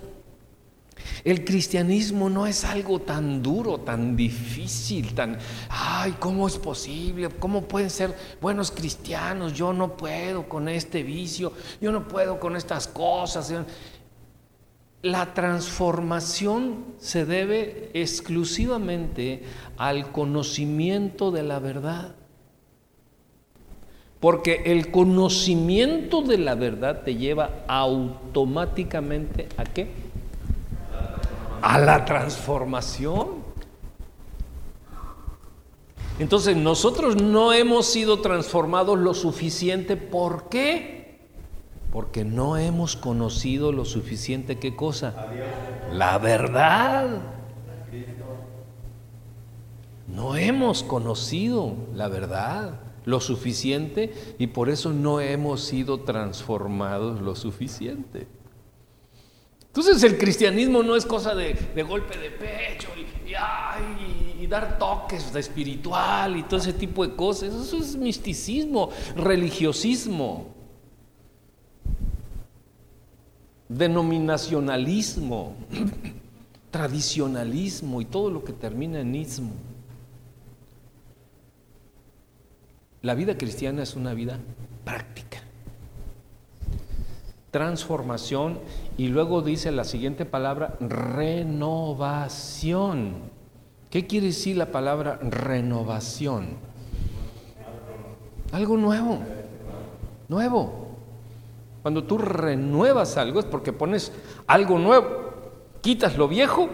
el 1.24 1.44
cristianismo 1.44 2.30
no 2.30 2.46
es 2.46 2.64
algo 2.64 3.00
tan 3.00 3.42
duro, 3.42 3.78
tan 3.78 4.16
difícil, 4.16 5.14
tan, 5.14 5.38
ay, 5.68 6.14
¿cómo 6.18 6.46
es 6.46 6.56
posible? 6.56 7.28
¿Cómo 7.38 7.62
pueden 7.62 7.90
ser 7.90 8.16
buenos 8.40 8.70
cristianos? 8.70 9.52
Yo 9.52 9.72
no 9.72 9.96
puedo 9.96 10.48
con 10.48 10.68
este 10.68 11.02
vicio, 11.02 11.52
yo 11.80 11.92
no 11.92 12.08
puedo 12.08 12.40
con 12.40 12.56
estas 12.56 12.86
cosas. 12.86 13.52
La 15.02 15.34
transformación 15.34 16.84
se 16.98 17.24
debe 17.24 17.90
exclusivamente 17.94 19.42
al 19.76 20.12
conocimiento 20.12 21.30
de 21.30 21.42
la 21.42 21.58
verdad. 21.58 22.14
Porque 24.20 24.62
el 24.66 24.90
conocimiento 24.90 26.20
de 26.20 26.36
la 26.36 26.54
verdad 26.54 27.02
te 27.02 27.14
lleva 27.14 27.64
automáticamente 27.66 29.48
a 29.56 29.64
qué? 29.64 29.99
A 31.62 31.78
la 31.78 32.04
transformación. 32.04 33.50
Entonces 36.18 36.56
nosotros 36.56 37.16
no 37.16 37.52
hemos 37.52 37.86
sido 37.86 38.20
transformados 38.20 38.98
lo 38.98 39.14
suficiente. 39.14 39.96
¿Por 39.96 40.48
qué? 40.50 41.18
Porque 41.90 42.24
no 42.24 42.58
hemos 42.58 42.94
conocido 42.94 43.72
lo 43.72 43.84
suficiente. 43.84 44.58
¿Qué 44.58 44.76
cosa? 44.76 45.28
La 45.92 46.18
verdad. 46.18 47.22
No 50.06 50.36
hemos 50.36 50.82
conocido 50.82 51.74
la 51.94 52.08
verdad 52.08 52.80
lo 53.06 53.20
suficiente 53.20 54.12
y 54.38 54.48
por 54.48 54.68
eso 54.68 54.92
no 54.92 55.20
hemos 55.20 55.62
sido 55.62 56.00
transformados 56.00 57.20
lo 57.20 57.34
suficiente. 57.34 58.26
Entonces 59.70 60.02
el 60.02 60.18
cristianismo 60.18 60.82
no 60.82 60.96
es 60.96 61.06
cosa 61.06 61.32
de, 61.32 61.54
golpe 61.84 62.18
de 62.18 62.30
pecho 62.30 62.88
y, 62.96 64.42
y, 64.42 64.46
dar 64.48 64.78
toques 64.80 65.32
de 65.32 65.38
espiritual 65.38 66.36
y 66.36 66.42
todo 66.42 66.58
ese 66.58 66.72
tipo 66.72 67.06
de 67.06 67.14
cosas. 67.14 67.54
Eso 67.54 67.78
es 67.78 67.94
misticismo, 67.94 68.90
religiosismo, 69.14 70.48
denominacionalismo, 73.68 75.54
tradicionalismo 76.72 78.00
y 78.00 78.06
todo 78.06 78.28
lo 78.28 78.42
que 78.42 78.52
termina 78.52 78.98
en 78.98 79.14
ismo. 79.14 79.52
La 83.02 83.14
vida 83.14 83.38
cristiana 83.38 83.84
es 83.84 83.94
una 83.94 84.14
vida 84.14 84.40
práctica. 84.84 85.29
Transformación 87.50 88.58
y 88.96 89.08
luego 89.08 89.42
dice 89.42 89.72
la 89.72 89.84
siguiente 89.84 90.24
palabra, 90.24 90.76
renovación. 90.80 92.10
¿Qué 93.90 94.06
quiere 94.06 94.28
decir 94.28 94.56
la 94.56 94.72
palabra 94.72 95.18
renovación? 95.22 96.58
Algo 98.52 98.76
nuevo, 98.76 99.18
nuevo. 100.28 100.88
Cuando 101.82 102.04
tú 102.04 102.18
renuevas 102.18 103.16
algo 103.16 103.40
es 103.40 103.46
porque 103.46 103.72
pones 103.72 104.12
algo 104.46 104.78
nuevo, 104.78 105.08
quitas 105.80 106.16
lo 106.16 106.28
viejo 106.28 106.68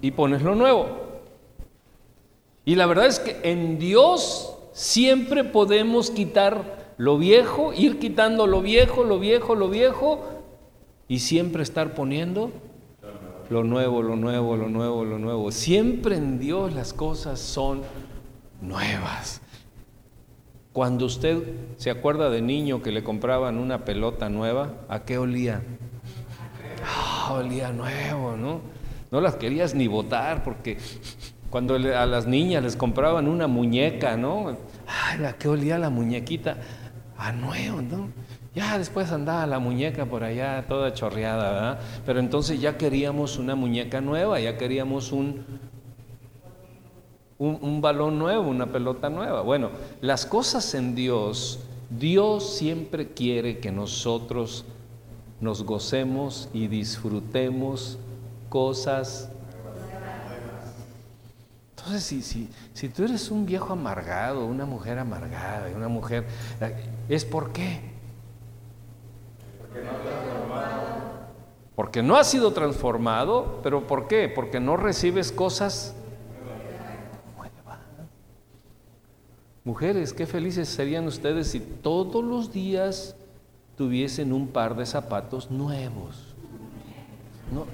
y 0.00 0.12
pones 0.12 0.42
lo 0.42 0.54
nuevo. 0.54 0.86
Y 2.64 2.76
la 2.76 2.86
verdad 2.86 3.06
es 3.06 3.18
que 3.18 3.40
en 3.42 3.78
Dios 3.78 4.56
Siempre 4.72 5.44
podemos 5.44 6.10
quitar 6.10 6.79
lo 7.00 7.16
viejo, 7.16 7.72
ir 7.72 7.98
quitando 7.98 8.46
lo 8.46 8.60
viejo, 8.60 9.04
lo 9.04 9.18
viejo, 9.18 9.54
lo 9.54 9.70
viejo, 9.70 10.20
y 11.08 11.20
siempre 11.20 11.62
estar 11.62 11.94
poniendo 11.94 12.50
lo 13.48 13.64
nuevo, 13.64 14.02
lo 14.02 14.16
nuevo, 14.16 14.54
lo 14.54 14.68
nuevo, 14.68 15.06
lo 15.06 15.18
nuevo. 15.18 15.50
Siempre 15.50 16.16
en 16.16 16.38
Dios 16.38 16.74
las 16.74 16.92
cosas 16.92 17.40
son 17.40 17.80
nuevas. 18.60 19.40
Cuando 20.74 21.06
usted 21.06 21.42
se 21.78 21.90
acuerda 21.90 22.28
de 22.28 22.42
niño 22.42 22.82
que 22.82 22.92
le 22.92 23.02
compraban 23.02 23.56
una 23.56 23.86
pelota 23.86 24.28
nueva, 24.28 24.74
¿a 24.90 25.00
qué 25.06 25.16
olía? 25.16 25.62
Ah, 26.84 27.32
olía 27.32 27.72
nuevo, 27.72 28.36
¿no? 28.36 28.60
No 29.10 29.22
las 29.22 29.36
querías 29.36 29.74
ni 29.74 29.86
botar 29.86 30.44
porque 30.44 30.76
cuando 31.48 31.76
a 31.76 32.04
las 32.04 32.26
niñas 32.26 32.62
les 32.62 32.76
compraban 32.76 33.26
una 33.26 33.46
muñeca, 33.46 34.18
¿no? 34.18 34.58
Ay, 34.86 35.24
¿a 35.24 35.32
qué 35.32 35.48
olía 35.48 35.78
la 35.78 35.88
muñequita? 35.88 36.58
A 37.20 37.32
nuevo, 37.32 37.82
¿no? 37.82 38.08
Ya 38.54 38.78
después 38.78 39.12
andaba 39.12 39.46
la 39.46 39.58
muñeca 39.58 40.06
por 40.06 40.24
allá 40.24 40.64
toda 40.66 40.94
chorreada, 40.94 41.52
¿verdad? 41.52 41.80
Pero 42.06 42.18
entonces 42.18 42.58
ya 42.62 42.78
queríamos 42.78 43.36
una 43.36 43.54
muñeca 43.54 44.00
nueva, 44.00 44.40
ya 44.40 44.56
queríamos 44.56 45.12
un, 45.12 45.44
un, 47.36 47.58
un, 47.60 47.82
balón 47.82 48.18
nuevo, 48.18 48.48
una 48.48 48.72
pelota 48.72 49.10
nueva. 49.10 49.42
Bueno, 49.42 49.68
las 50.00 50.24
cosas 50.24 50.74
en 50.74 50.94
Dios, 50.94 51.60
Dios 51.90 52.56
siempre 52.56 53.08
quiere 53.08 53.58
que 53.58 53.70
nosotros 53.70 54.64
nos 55.42 55.62
gocemos 55.62 56.48
y 56.54 56.68
disfrutemos 56.68 57.98
cosas 58.48 59.30
entonces, 61.80 62.04
si, 62.04 62.20
si, 62.20 62.50
si 62.74 62.90
tú 62.90 63.04
eres 63.04 63.30
un 63.30 63.46
viejo 63.46 63.72
amargado, 63.72 64.44
una 64.44 64.66
mujer 64.66 64.98
amargada, 64.98 65.70
una 65.74 65.88
mujer, 65.88 66.26
¿es 67.08 67.24
por 67.24 67.52
qué? 67.52 67.80
Porque 69.58 69.82
no, 69.82 69.90
Porque 71.74 72.02
no 72.02 72.16
ha 72.16 72.24
sido 72.24 72.52
transformado, 72.52 73.60
pero 73.62 73.86
¿por 73.86 74.08
qué? 74.08 74.28
Porque 74.28 74.60
no 74.60 74.76
recibes 74.76 75.32
cosas 75.32 75.94
nuevas. 76.46 77.78
Mujeres, 79.64 80.12
qué 80.12 80.26
felices 80.26 80.68
serían 80.68 81.06
ustedes 81.06 81.50
si 81.50 81.60
todos 81.60 82.22
los 82.22 82.52
días 82.52 83.16
tuviesen 83.78 84.34
un 84.34 84.48
par 84.48 84.76
de 84.76 84.84
zapatos 84.84 85.50
nuevos. 85.50 86.34
No, 87.50 87.64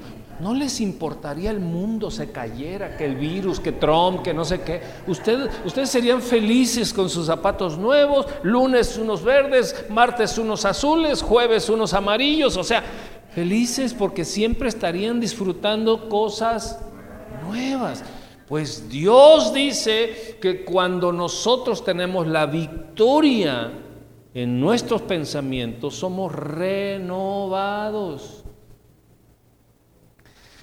no 0.40 0.54
les 0.54 0.80
importaría 0.80 1.50
el 1.50 1.60
mundo 1.60 2.10
se 2.10 2.30
cayera, 2.30 2.96
que 2.96 3.04
el 3.06 3.16
virus, 3.16 3.58
que 3.58 3.72
Trump, 3.72 4.22
que 4.22 4.34
no 4.34 4.44
sé 4.44 4.60
qué. 4.60 4.82
Ustedes, 5.06 5.50
ustedes 5.64 5.88
serían 5.88 6.20
felices 6.20 6.92
con 6.92 7.08
sus 7.08 7.26
zapatos 7.26 7.78
nuevos, 7.78 8.26
lunes 8.42 8.98
unos 8.98 9.22
verdes, 9.22 9.86
martes 9.88 10.36
unos 10.36 10.64
azules, 10.64 11.22
jueves 11.22 11.70
unos 11.70 11.94
amarillos, 11.94 12.56
o 12.56 12.64
sea, 12.64 12.82
felices 13.34 13.94
porque 13.94 14.24
siempre 14.24 14.68
estarían 14.68 15.20
disfrutando 15.20 16.08
cosas 16.08 16.80
nuevas. 17.46 18.04
Pues 18.46 18.88
Dios 18.88 19.52
dice 19.52 20.38
que 20.40 20.64
cuando 20.64 21.12
nosotros 21.12 21.84
tenemos 21.84 22.26
la 22.26 22.46
victoria 22.46 23.72
en 24.34 24.60
nuestros 24.60 25.02
pensamientos, 25.02 25.96
somos 25.96 26.32
renovados 26.32 27.04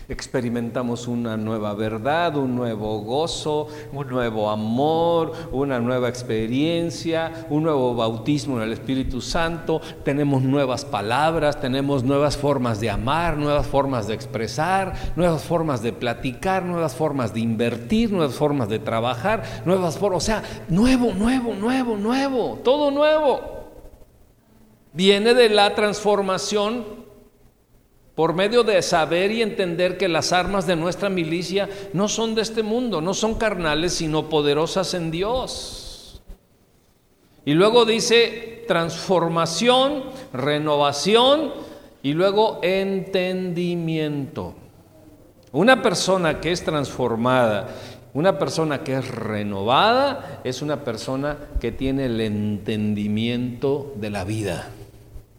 experimentamos 0.09 1.07
una 1.07 1.37
nueva 1.37 1.73
verdad, 1.73 2.35
un 2.37 2.55
nuevo 2.55 2.99
gozo, 2.99 3.67
un 3.91 4.07
nuevo 4.07 4.49
amor, 4.49 5.33
una 5.51 5.79
nueva 5.79 6.09
experiencia, 6.09 7.45
un 7.49 7.63
nuevo 7.63 7.95
bautismo 7.95 8.57
en 8.57 8.63
el 8.63 8.73
Espíritu 8.73 9.21
Santo, 9.21 9.81
tenemos 10.03 10.41
nuevas 10.43 10.85
palabras, 10.85 11.59
tenemos 11.59 12.03
nuevas 12.03 12.37
formas 12.37 12.79
de 12.79 12.89
amar, 12.89 13.37
nuevas 13.37 13.67
formas 13.67 14.07
de 14.07 14.13
expresar, 14.13 14.93
nuevas 15.15 15.43
formas 15.43 15.81
de 15.81 15.93
platicar, 15.93 16.63
nuevas 16.63 16.95
formas 16.95 17.33
de 17.33 17.39
invertir, 17.39 18.11
nuevas 18.11 18.35
formas 18.35 18.69
de 18.69 18.79
trabajar, 18.79 19.43
nuevas 19.65 19.97
formas, 19.97 20.23
o 20.23 20.25
sea, 20.25 20.43
nuevo, 20.69 21.13
nuevo, 21.13 21.53
nuevo, 21.53 21.97
nuevo, 21.97 22.59
todo 22.63 22.91
nuevo. 22.91 23.63
Viene 24.93 25.33
de 25.33 25.49
la 25.49 25.73
transformación 25.73 27.02
por 28.15 28.33
medio 28.33 28.63
de 28.63 28.81
saber 28.81 29.31
y 29.31 29.41
entender 29.41 29.97
que 29.97 30.07
las 30.07 30.33
armas 30.33 30.67
de 30.67 30.75
nuestra 30.75 31.09
milicia 31.09 31.67
no 31.93 32.07
son 32.07 32.35
de 32.35 32.43
este 32.43 32.61
mundo, 32.61 33.01
no 33.01 33.13
son 33.13 33.35
carnales, 33.35 33.93
sino 33.93 34.29
poderosas 34.29 34.93
en 34.93 35.09
Dios. 35.09 36.21
Y 37.45 37.53
luego 37.53 37.85
dice 37.85 38.63
transformación, 38.67 40.03
renovación 40.31 41.53
y 42.03 42.13
luego 42.13 42.59
entendimiento. 42.61 44.53
Una 45.51 45.81
persona 45.81 46.39
que 46.39 46.51
es 46.51 46.63
transformada, 46.63 47.69
una 48.13 48.37
persona 48.37 48.83
que 48.83 48.93
es 48.93 49.07
renovada, 49.07 50.41
es 50.43 50.61
una 50.61 50.83
persona 50.83 51.37
que 51.59 51.71
tiene 51.71 52.05
el 52.05 52.21
entendimiento 52.21 53.91
de 53.95 54.09
la 54.11 54.23
vida, 54.23 54.69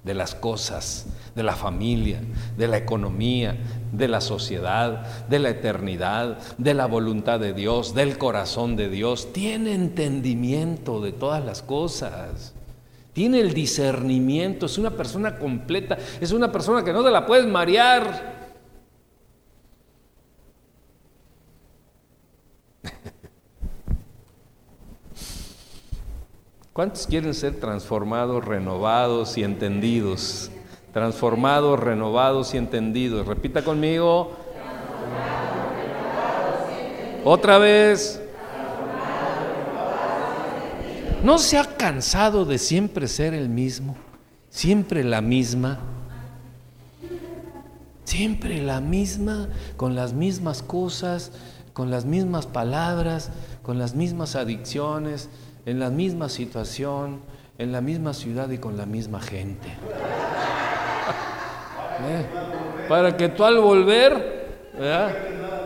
de 0.02 0.14
las 0.14 0.34
cosas 0.34 1.06
de 1.34 1.42
la 1.42 1.56
familia, 1.56 2.20
de 2.56 2.68
la 2.68 2.76
economía, 2.76 3.56
de 3.92 4.08
la 4.08 4.20
sociedad, 4.20 5.26
de 5.28 5.38
la 5.38 5.50
eternidad, 5.50 6.38
de 6.58 6.74
la 6.74 6.86
voluntad 6.86 7.40
de 7.40 7.52
Dios, 7.52 7.94
del 7.94 8.18
corazón 8.18 8.76
de 8.76 8.88
Dios. 8.88 9.32
Tiene 9.32 9.74
entendimiento 9.74 11.00
de 11.00 11.12
todas 11.12 11.44
las 11.44 11.62
cosas. 11.62 12.54
tiene 13.12 13.40
el 13.40 13.54
discernimiento, 13.54 14.66
es 14.66 14.76
una 14.76 14.90
persona 14.90 15.38
completa, 15.38 15.96
es 16.20 16.32
una 16.32 16.50
persona 16.50 16.82
que 16.82 16.92
no 16.92 17.04
te 17.04 17.12
la 17.12 17.24
puedes 17.24 17.46
marear. 17.46 18.34
¿Cuántos 26.72 27.06
quieren 27.06 27.34
ser 27.34 27.60
transformados, 27.60 28.44
renovados 28.44 29.38
y 29.38 29.44
entendidos? 29.44 30.50
Transformados, 30.94 31.78
renovados 31.80 32.54
y 32.54 32.56
entendidos. 32.56 33.26
Repita 33.26 33.62
conmigo. 33.62 34.30
Otra 37.24 37.58
vez. 37.58 38.22
¿No 41.24 41.38
se 41.38 41.58
ha 41.58 41.64
cansado 41.64 42.44
de 42.44 42.58
siempre 42.58 43.08
ser 43.08 43.34
el 43.34 43.48
mismo? 43.48 43.96
Siempre 44.50 45.02
la 45.02 45.20
misma. 45.20 45.80
Siempre 48.04 48.62
la 48.62 48.80
misma, 48.80 49.48
con 49.76 49.96
las 49.96 50.12
mismas 50.12 50.62
cosas, 50.62 51.32
con 51.72 51.90
las 51.90 52.04
mismas 52.04 52.46
palabras, 52.46 53.32
con 53.62 53.78
las 53.78 53.94
mismas 53.94 54.36
adicciones, 54.36 55.28
en 55.66 55.80
la 55.80 55.90
misma 55.90 56.28
situación, 56.28 57.20
en 57.58 57.72
la 57.72 57.80
misma 57.80 58.14
ciudad 58.14 58.50
y 58.50 58.58
con 58.58 58.76
la 58.76 58.86
misma 58.86 59.20
gente. 59.20 59.68
¿Eh? 62.06 62.26
Para 62.88 63.16
que 63.16 63.28
tú 63.28 63.44
al 63.44 63.58
volver 63.58 64.44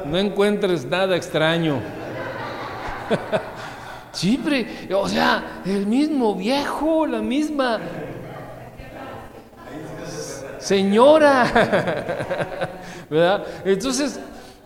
no 0.04 0.18
encuentres 0.18 0.84
nada 0.84 1.16
extraño. 1.16 1.80
Siempre, 4.12 4.88
o 4.92 5.08
sea, 5.08 5.62
el 5.64 5.86
mismo 5.86 6.34
viejo, 6.34 7.06
la 7.06 7.20
misma 7.20 7.78
señora, 10.58 11.44
¿verdad? 13.10 13.46
Entonces, 13.64 14.18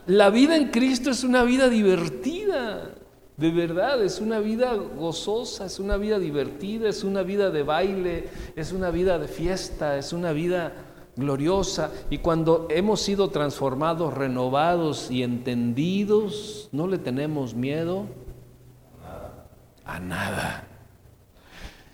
la 0.06 0.30
vida 0.30 0.56
en 0.56 0.68
Cristo 0.68 1.10
es 1.10 1.22
una 1.22 1.42
vida 1.44 1.68
divertida, 1.68 2.90
de 3.36 3.50
verdad, 3.50 4.02
es 4.02 4.20
una 4.20 4.38
vida 4.38 4.74
gozosa, 4.74 5.66
es 5.66 5.78
una 5.78 5.96
vida 5.96 6.18
divertida, 6.18 6.88
es 6.88 7.04
una 7.04 7.22
vida 7.22 7.50
de 7.50 7.62
baile, 7.62 8.28
es 8.56 8.72
una 8.72 8.90
vida 8.90 9.18
de 9.18 9.28
fiesta, 9.28 9.98
es 9.98 10.12
una 10.12 10.32
vida 10.32 10.72
gloriosa. 11.16 11.92
Y 12.10 12.18
cuando 12.18 12.66
hemos 12.70 13.00
sido 13.00 13.30
transformados, 13.30 14.14
renovados 14.14 15.10
y 15.10 15.22
entendidos, 15.22 16.68
no 16.72 16.86
le 16.86 16.98
tenemos 16.98 17.54
miedo 17.54 18.06
a 19.84 20.00
nada. 20.00 20.68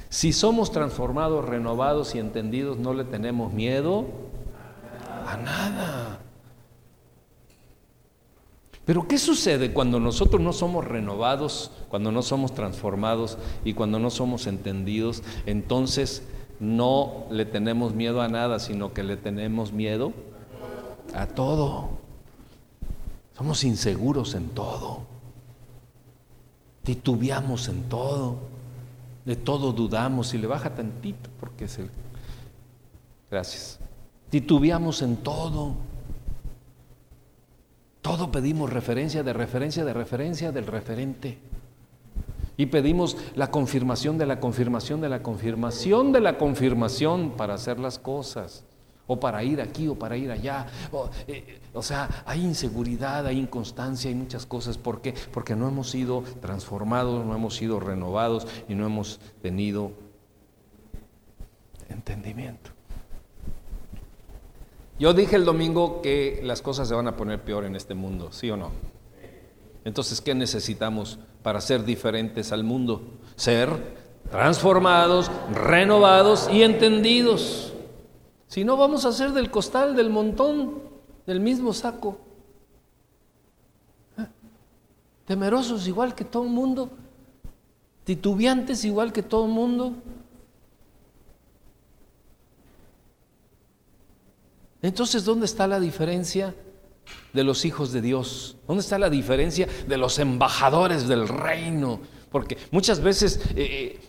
Si 0.08 0.32
somos 0.32 0.72
transformados, 0.72 1.44
renovados 1.44 2.14
y 2.14 2.18
entendidos, 2.18 2.78
no 2.78 2.94
le 2.94 3.04
tenemos 3.04 3.52
miedo 3.52 4.06
a 5.26 5.36
nada. 5.36 6.20
Pero 8.88 9.06
¿qué 9.06 9.18
sucede 9.18 9.74
cuando 9.74 10.00
nosotros 10.00 10.40
no 10.40 10.54
somos 10.54 10.82
renovados, 10.86 11.70
cuando 11.90 12.10
no 12.10 12.22
somos 12.22 12.54
transformados 12.54 13.36
y 13.62 13.74
cuando 13.74 13.98
no 13.98 14.08
somos 14.08 14.46
entendidos? 14.46 15.22
Entonces 15.44 16.26
no 16.60 17.26
le 17.30 17.44
tenemos 17.44 17.94
miedo 17.94 18.20
a 18.20 18.28
nada, 18.28 18.58
sino 18.58 18.92
que 18.92 19.02
le 19.02 19.16
tenemos 19.16 19.72
miedo 19.72 20.12
a 21.14 21.26
todo. 21.26 21.88
Somos 23.36 23.64
inseguros 23.64 24.34
en 24.34 24.48
todo 24.50 25.08
titubeamos 26.88 27.68
en 27.68 27.82
todo, 27.82 28.38
de 29.26 29.36
todo 29.36 29.74
dudamos 29.74 30.32
y 30.32 30.38
le 30.38 30.46
baja 30.46 30.74
tantito 30.74 31.28
porque 31.38 31.66
es 31.66 31.78
el... 31.78 31.90
Gracias. 33.30 33.78
Titubeamos 34.30 35.02
en 35.02 35.18
todo. 35.18 35.74
Todo 38.00 38.32
pedimos 38.32 38.72
referencia 38.72 39.22
de 39.22 39.34
referencia 39.34 39.84
de 39.84 39.92
referencia 39.92 40.50
del 40.50 40.66
referente. 40.66 41.36
Y 42.58 42.66
pedimos 42.66 43.16
la 43.36 43.52
confirmación 43.52 44.18
de 44.18 44.26
la 44.26 44.40
confirmación 44.40 45.00
de 45.00 45.08
la 45.08 45.22
confirmación 45.22 46.12
de 46.12 46.20
la 46.20 46.36
confirmación 46.36 47.30
para 47.36 47.54
hacer 47.54 47.78
las 47.78 48.00
cosas 48.00 48.64
o 49.06 49.20
para 49.20 49.44
ir 49.44 49.60
aquí 49.60 49.86
o 49.86 49.94
para 49.94 50.16
ir 50.16 50.32
allá. 50.32 50.66
Eh, 51.28 51.60
o, 51.72 51.82
sea, 51.82 52.24
hay 52.26 52.44
inseguridad, 52.44 53.24
hay 53.26 53.38
inconstancia, 53.38 54.10
hay 54.10 54.16
muchas 54.16 54.44
cosas. 54.44 54.76
¿Por 54.76 55.00
qué? 55.00 55.14
Porque 55.32 55.54
no 55.54 55.68
hemos 55.68 55.88
sido 55.90 56.24
transformados, 56.40 57.24
no 57.24 57.32
hemos 57.32 57.54
sido 57.54 57.78
renovados 57.78 58.46
y 58.68 58.74
no 58.74 58.84
hemos 58.84 59.20
tenido 59.40 59.92
entendimiento. 61.88 62.72
Yo 64.98 65.14
dije 65.14 65.36
el 65.36 65.44
domingo 65.44 66.02
que 66.02 66.40
las 66.42 66.60
cosas 66.60 66.88
se 66.88 66.94
van 66.94 67.06
a 67.06 67.16
poner 67.16 67.40
peor 67.40 67.64
en 67.64 67.76
este 67.76 67.94
mundo, 67.94 68.32
¿sí 68.32 68.50
o 68.50 68.56
no? 68.56 68.72
Entonces, 69.84 70.20
¿qué 70.20 70.34
necesitamos 70.34 71.20
para 71.48 71.62
ser 71.62 71.82
diferentes 71.82 72.52
al 72.52 72.62
mundo? 72.62 73.00
Ser 73.34 73.70
transformados, 74.30 75.30
renovados 75.50 76.46
y 76.52 76.62
entendidos. 76.62 77.72
Si 78.48 78.64
no, 78.64 78.76
vamos 78.76 79.06
a 79.06 79.08
hacer 79.08 79.32
del 79.32 79.50
costal, 79.50 79.96
del 79.96 80.10
montón, 80.10 80.74
del 81.26 81.40
mismo 81.40 81.72
saco. 81.72 82.18
¿Eh? 84.18 84.26
Temerosos 85.24 85.88
igual 85.88 86.14
que 86.14 86.26
todo 86.26 86.42
el 86.42 86.50
mundo, 86.50 86.90
titubeantes 88.04 88.84
igual 88.84 89.10
que 89.10 89.22
todo 89.22 89.46
el 89.46 89.52
mundo. 89.52 89.94
Entonces, 94.82 95.24
¿dónde 95.24 95.46
está 95.46 95.66
la 95.66 95.80
diferencia 95.80 96.54
de 97.32 97.44
los 97.44 97.64
hijos 97.64 97.92
de 97.92 98.00
Dios? 98.00 98.56
¿Dónde 98.66 98.82
está 98.82 98.98
la 98.98 99.10
diferencia 99.10 99.68
de 99.86 99.96
los 99.96 100.18
embajadores 100.18 101.08
del 101.08 101.28
reino? 101.28 102.00
Porque 102.30 102.58
muchas 102.70 103.00
veces, 103.00 103.40
eh, 103.56 103.56
eh 103.56 104.00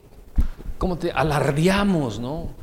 como 0.77 0.97
te 0.97 1.11
alardeamos, 1.11 2.19
¿no? 2.19 2.59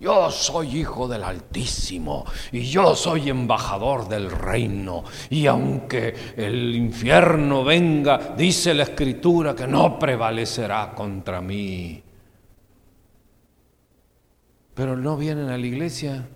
Yo 0.00 0.30
soy 0.30 0.78
hijo 0.78 1.06
del 1.06 1.22
Altísimo 1.22 2.24
y 2.52 2.62
yo 2.62 2.96
soy 2.96 3.28
embajador 3.28 4.08
del 4.08 4.30
reino. 4.30 5.04
Y 5.28 5.46
aunque 5.46 6.14
el 6.36 6.74
infierno 6.74 7.64
venga, 7.64 8.34
dice 8.34 8.72
la 8.72 8.84
escritura 8.84 9.54
que 9.54 9.66
no 9.66 9.98
prevalecerá 9.98 10.94
contra 10.94 11.42
mí. 11.42 12.02
Pero 14.72 14.96
no 14.96 15.18
vienen 15.18 15.50
a 15.50 15.58
la 15.58 15.66
iglesia. 15.66 16.26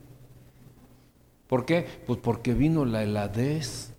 ¿Por 1.54 1.66
qué? 1.66 1.86
Pues 2.04 2.18
porque 2.18 2.52
vino 2.52 2.84
la 2.84 3.04
heladez 3.04 3.92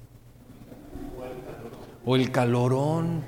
o 2.06 2.18
el 2.18 2.30
calorón 2.30 3.24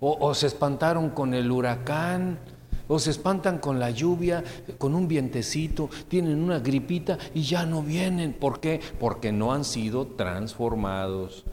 o, 0.00 0.18
o 0.20 0.34
se 0.34 0.48
espantaron 0.48 1.08
con 1.08 1.32
el 1.32 1.50
huracán 1.50 2.38
o 2.88 2.98
se 2.98 3.08
espantan 3.08 3.56
con 3.56 3.80
la 3.80 3.90
lluvia, 3.90 4.44
con 4.76 4.94
un 4.94 5.08
vientecito, 5.08 5.88
tienen 6.08 6.42
una 6.42 6.58
gripita 6.58 7.16
y 7.32 7.40
ya 7.40 7.64
no 7.64 7.82
vienen. 7.82 8.34
¿Por 8.34 8.60
qué? 8.60 8.82
Porque 9.00 9.32
no 9.32 9.54
han 9.54 9.64
sido 9.64 10.06
transformados. 10.06 11.46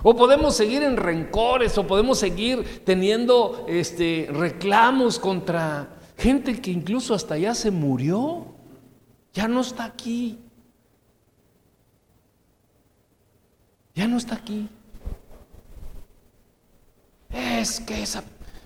O 0.03 0.15
podemos 0.15 0.57
seguir 0.57 0.83
en 0.83 0.97
rencores, 0.97 1.77
o 1.79 1.87
podemos 1.87 2.19
seguir 2.19 2.83
teniendo 2.85 3.65
este, 3.69 4.29
reclamos 4.31 5.19
contra 5.19 5.97
gente 6.17 6.61
que 6.61 6.71
incluso 6.71 7.15
hasta 7.15 7.37
ya 7.37 7.55
se 7.55 7.71
murió, 7.71 8.47
ya 9.33 9.49
no 9.49 9.61
está 9.61 9.85
aquí. 9.85 10.39
ya 13.99 14.07
no 14.07 14.17
está 14.17 14.37
aquí. 14.37 14.69
Es 17.31 17.81
que 17.81 18.01
esa 18.05 18.23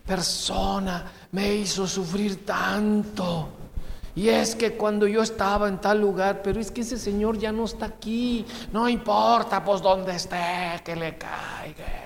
persona 0.07 1.11
me 1.31 1.55
hizo 1.55 1.87
sufrir 1.87 2.45
tanto. 2.45 3.49
Y 4.15 4.29
es 4.29 4.55
que 4.55 4.73
cuando 4.73 5.07
yo 5.07 5.23
estaba 5.23 5.69
en 5.69 5.81
tal 5.81 6.01
lugar, 6.01 6.43
pero 6.43 6.61
es 6.61 6.71
que 6.71 6.83
ese 6.83 6.99
señor 6.99 7.39
ya 7.39 7.51
no 7.51 7.65
está 7.65 7.87
aquí. 7.87 8.45
No 8.73 8.89
importa, 8.89 9.65
pues 9.65 9.81
donde 9.81 10.15
esté, 10.17 10.37
que 10.85 10.95
le 10.95 11.17
caiga. 11.17 12.03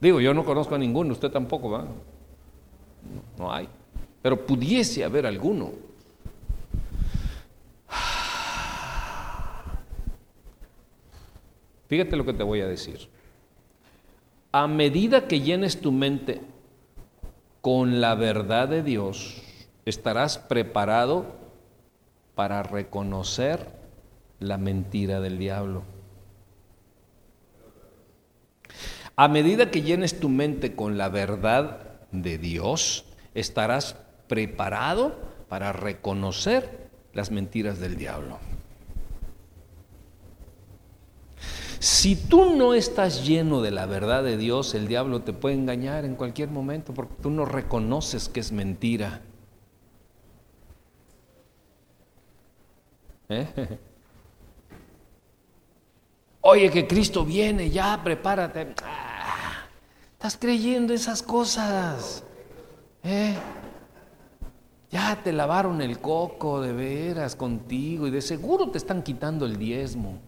Digo, 0.00 0.20
yo 0.20 0.34
no 0.34 0.44
conozco 0.44 0.74
a 0.74 0.78
ninguno, 0.78 1.12
usted 1.12 1.30
tampoco, 1.30 1.70
¿va? 1.70 1.86
no 3.38 3.52
hay. 3.52 3.68
Pero 4.20 4.44
pudiese 4.44 5.04
haber 5.04 5.26
alguno. 5.26 5.72
Fíjate 11.86 12.16
lo 12.16 12.24
que 12.24 12.32
te 12.32 12.42
voy 12.42 12.60
a 12.60 12.66
decir. 12.66 13.08
A 14.52 14.66
medida 14.66 15.26
que 15.26 15.40
llenes 15.40 15.80
tu 15.80 15.92
mente 15.92 16.40
con 17.64 18.02
la 18.02 18.14
verdad 18.14 18.68
de 18.68 18.82
Dios, 18.82 19.40
estarás 19.86 20.36
preparado 20.36 21.24
para 22.34 22.62
reconocer 22.62 23.70
la 24.38 24.58
mentira 24.58 25.22
del 25.22 25.38
diablo. 25.38 25.82
A 29.16 29.28
medida 29.28 29.70
que 29.70 29.80
llenes 29.80 30.20
tu 30.20 30.28
mente 30.28 30.76
con 30.76 30.98
la 30.98 31.08
verdad 31.08 32.02
de 32.12 32.36
Dios, 32.36 33.06
estarás 33.32 33.96
preparado 34.28 35.16
para 35.48 35.72
reconocer 35.72 36.90
las 37.14 37.30
mentiras 37.30 37.80
del 37.80 37.96
diablo. 37.96 38.40
Si 41.84 42.16
tú 42.16 42.56
no 42.56 42.72
estás 42.72 43.26
lleno 43.26 43.60
de 43.60 43.70
la 43.70 43.84
verdad 43.84 44.24
de 44.24 44.38
Dios, 44.38 44.74
el 44.74 44.88
diablo 44.88 45.20
te 45.20 45.34
puede 45.34 45.54
engañar 45.54 46.06
en 46.06 46.14
cualquier 46.14 46.48
momento 46.48 46.94
porque 46.94 47.12
tú 47.20 47.28
no 47.28 47.44
reconoces 47.44 48.30
que 48.30 48.40
es 48.40 48.52
mentira. 48.52 49.20
¿Eh? 53.28 53.46
Oye, 56.40 56.70
que 56.70 56.86
Cristo 56.86 57.22
viene, 57.22 57.68
ya 57.68 58.00
prepárate. 58.02 58.72
Ah, 58.82 59.66
estás 60.14 60.38
creyendo 60.38 60.94
esas 60.94 61.22
cosas. 61.22 62.24
¿Eh? 63.02 63.36
Ya 64.90 65.20
te 65.22 65.34
lavaron 65.34 65.82
el 65.82 65.98
coco 65.98 66.62
de 66.62 66.72
veras 66.72 67.36
contigo 67.36 68.06
y 68.06 68.10
de 68.10 68.22
seguro 68.22 68.70
te 68.70 68.78
están 68.78 69.02
quitando 69.02 69.44
el 69.44 69.58
diezmo. 69.58 70.18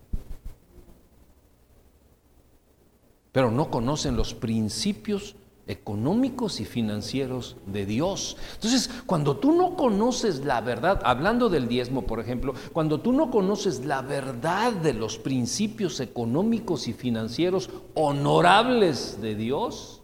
Pero 3.37 3.51
no 3.51 3.70
conocen 3.70 4.16
los 4.16 4.33
principios 4.33 5.37
económicos 5.66 6.59
y 6.59 6.64
financieros 6.64 7.57
de 7.66 7.85
Dios. 7.85 8.38
Entonces, 8.55 8.88
cuando 9.05 9.37
tú 9.37 9.53
no 9.53 9.77
conoces 9.77 10.46
la 10.46 10.62
verdad, 10.62 11.03
hablando 11.05 11.51
del 11.51 11.68
diezmo, 11.68 12.07
por 12.07 12.18
ejemplo, 12.18 12.55
cuando 12.72 12.99
tú 12.99 13.12
no 13.12 13.31
conoces 13.31 13.85
la 13.85 14.01
verdad 14.01 14.72
de 14.72 14.94
los 14.94 15.18
principios 15.18 16.01
económicos 16.01 16.88
y 16.88 16.94
financieros 16.94 17.68
honorables 17.94 19.20
de 19.20 19.35
Dios, 19.35 20.01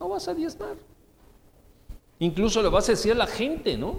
no 0.00 0.08
vas 0.08 0.26
a 0.26 0.34
diezmar. 0.34 0.74
Incluso 2.18 2.60
le 2.60 2.70
vas 2.70 2.88
a 2.88 2.92
decir 2.92 3.12
a 3.12 3.14
la 3.18 3.28
gente, 3.28 3.78
¿no? 3.78 3.94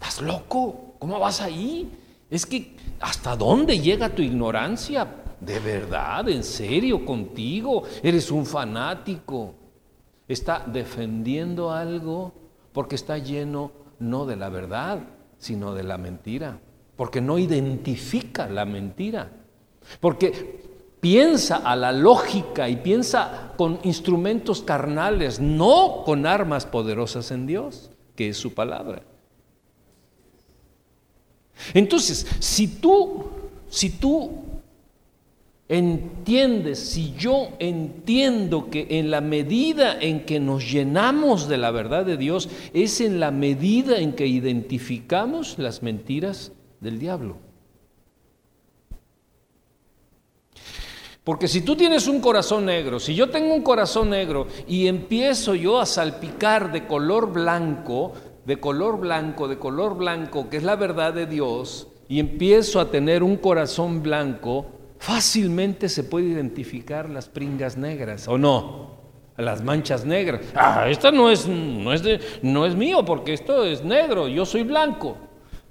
¿Estás 0.00 0.20
loco? 0.20 0.96
¿Cómo 0.98 1.20
vas 1.20 1.40
ahí? 1.40 1.88
Es 2.28 2.44
que, 2.44 2.76
¿hasta 2.98 3.36
dónde 3.36 3.78
llega 3.78 4.12
tu 4.12 4.20
ignorancia? 4.20 5.22
¿De 5.40 5.58
verdad? 5.58 6.28
¿En 6.28 6.42
serio? 6.42 7.04
¿Contigo? 7.04 7.82
¿Eres 8.02 8.30
un 8.30 8.46
fanático? 8.46 9.54
Está 10.26 10.64
defendiendo 10.66 11.70
algo 11.70 12.32
porque 12.72 12.94
está 12.94 13.18
lleno 13.18 13.72
no 13.98 14.26
de 14.26 14.36
la 14.36 14.48
verdad, 14.48 15.00
sino 15.38 15.74
de 15.74 15.82
la 15.82 15.98
mentira. 15.98 16.58
Porque 16.96 17.20
no 17.20 17.38
identifica 17.38 18.48
la 18.48 18.64
mentira. 18.64 19.30
Porque 20.00 20.64
piensa 21.00 21.56
a 21.56 21.76
la 21.76 21.92
lógica 21.92 22.68
y 22.68 22.76
piensa 22.76 23.52
con 23.56 23.78
instrumentos 23.84 24.62
carnales, 24.62 25.38
no 25.38 26.02
con 26.04 26.26
armas 26.26 26.66
poderosas 26.66 27.30
en 27.30 27.46
Dios, 27.46 27.90
que 28.14 28.30
es 28.30 28.36
su 28.36 28.54
palabra. 28.54 29.02
Entonces, 31.74 32.26
si 32.40 32.68
tú, 32.68 33.26
si 33.68 33.90
tú 33.90 34.45
entiendes, 35.68 36.78
si 36.78 37.14
yo 37.14 37.48
entiendo 37.58 38.70
que 38.70 38.86
en 38.90 39.10
la 39.10 39.20
medida 39.20 40.00
en 40.00 40.24
que 40.24 40.38
nos 40.38 40.70
llenamos 40.70 41.48
de 41.48 41.58
la 41.58 41.70
verdad 41.70 42.04
de 42.04 42.16
Dios, 42.16 42.48
es 42.72 43.00
en 43.00 43.18
la 43.18 43.30
medida 43.30 43.98
en 43.98 44.12
que 44.12 44.26
identificamos 44.26 45.58
las 45.58 45.82
mentiras 45.82 46.52
del 46.80 46.98
diablo. 46.98 47.36
Porque 51.26 51.48
si 51.48 51.62
tú 51.62 51.74
tienes 51.74 52.06
un 52.06 52.20
corazón 52.20 52.66
negro, 52.66 53.00
si 53.00 53.16
yo 53.16 53.30
tengo 53.30 53.52
un 53.52 53.62
corazón 53.62 54.10
negro 54.10 54.46
y 54.68 54.86
empiezo 54.86 55.56
yo 55.56 55.80
a 55.80 55.86
salpicar 55.86 56.70
de 56.70 56.86
color 56.86 57.32
blanco, 57.32 58.12
de 58.44 58.60
color 58.60 59.00
blanco, 59.00 59.48
de 59.48 59.58
color 59.58 59.96
blanco, 59.96 60.48
que 60.48 60.58
es 60.58 60.62
la 60.62 60.76
verdad 60.76 61.12
de 61.12 61.26
Dios, 61.26 61.88
y 62.08 62.20
empiezo 62.20 62.78
a 62.78 62.92
tener 62.92 63.24
un 63.24 63.38
corazón 63.38 64.04
blanco, 64.04 64.66
fácilmente 64.98 65.88
se 65.88 66.04
puede 66.04 66.26
identificar 66.26 67.08
las 67.08 67.28
pringas 67.28 67.76
negras, 67.76 68.28
¿o 68.28 68.38
no? 68.38 68.96
Las 69.36 69.62
manchas 69.62 70.04
negras. 70.04 70.40
Ah, 70.54 70.86
esto 70.88 71.12
no 71.12 71.30
es, 71.30 71.46
no 71.46 71.92
es, 71.92 72.02
no 72.42 72.64
es 72.64 72.74
mío 72.74 73.04
porque 73.04 73.34
esto 73.34 73.64
es 73.64 73.84
negro, 73.84 74.28
yo 74.28 74.46
soy 74.46 74.62
blanco. 74.62 75.16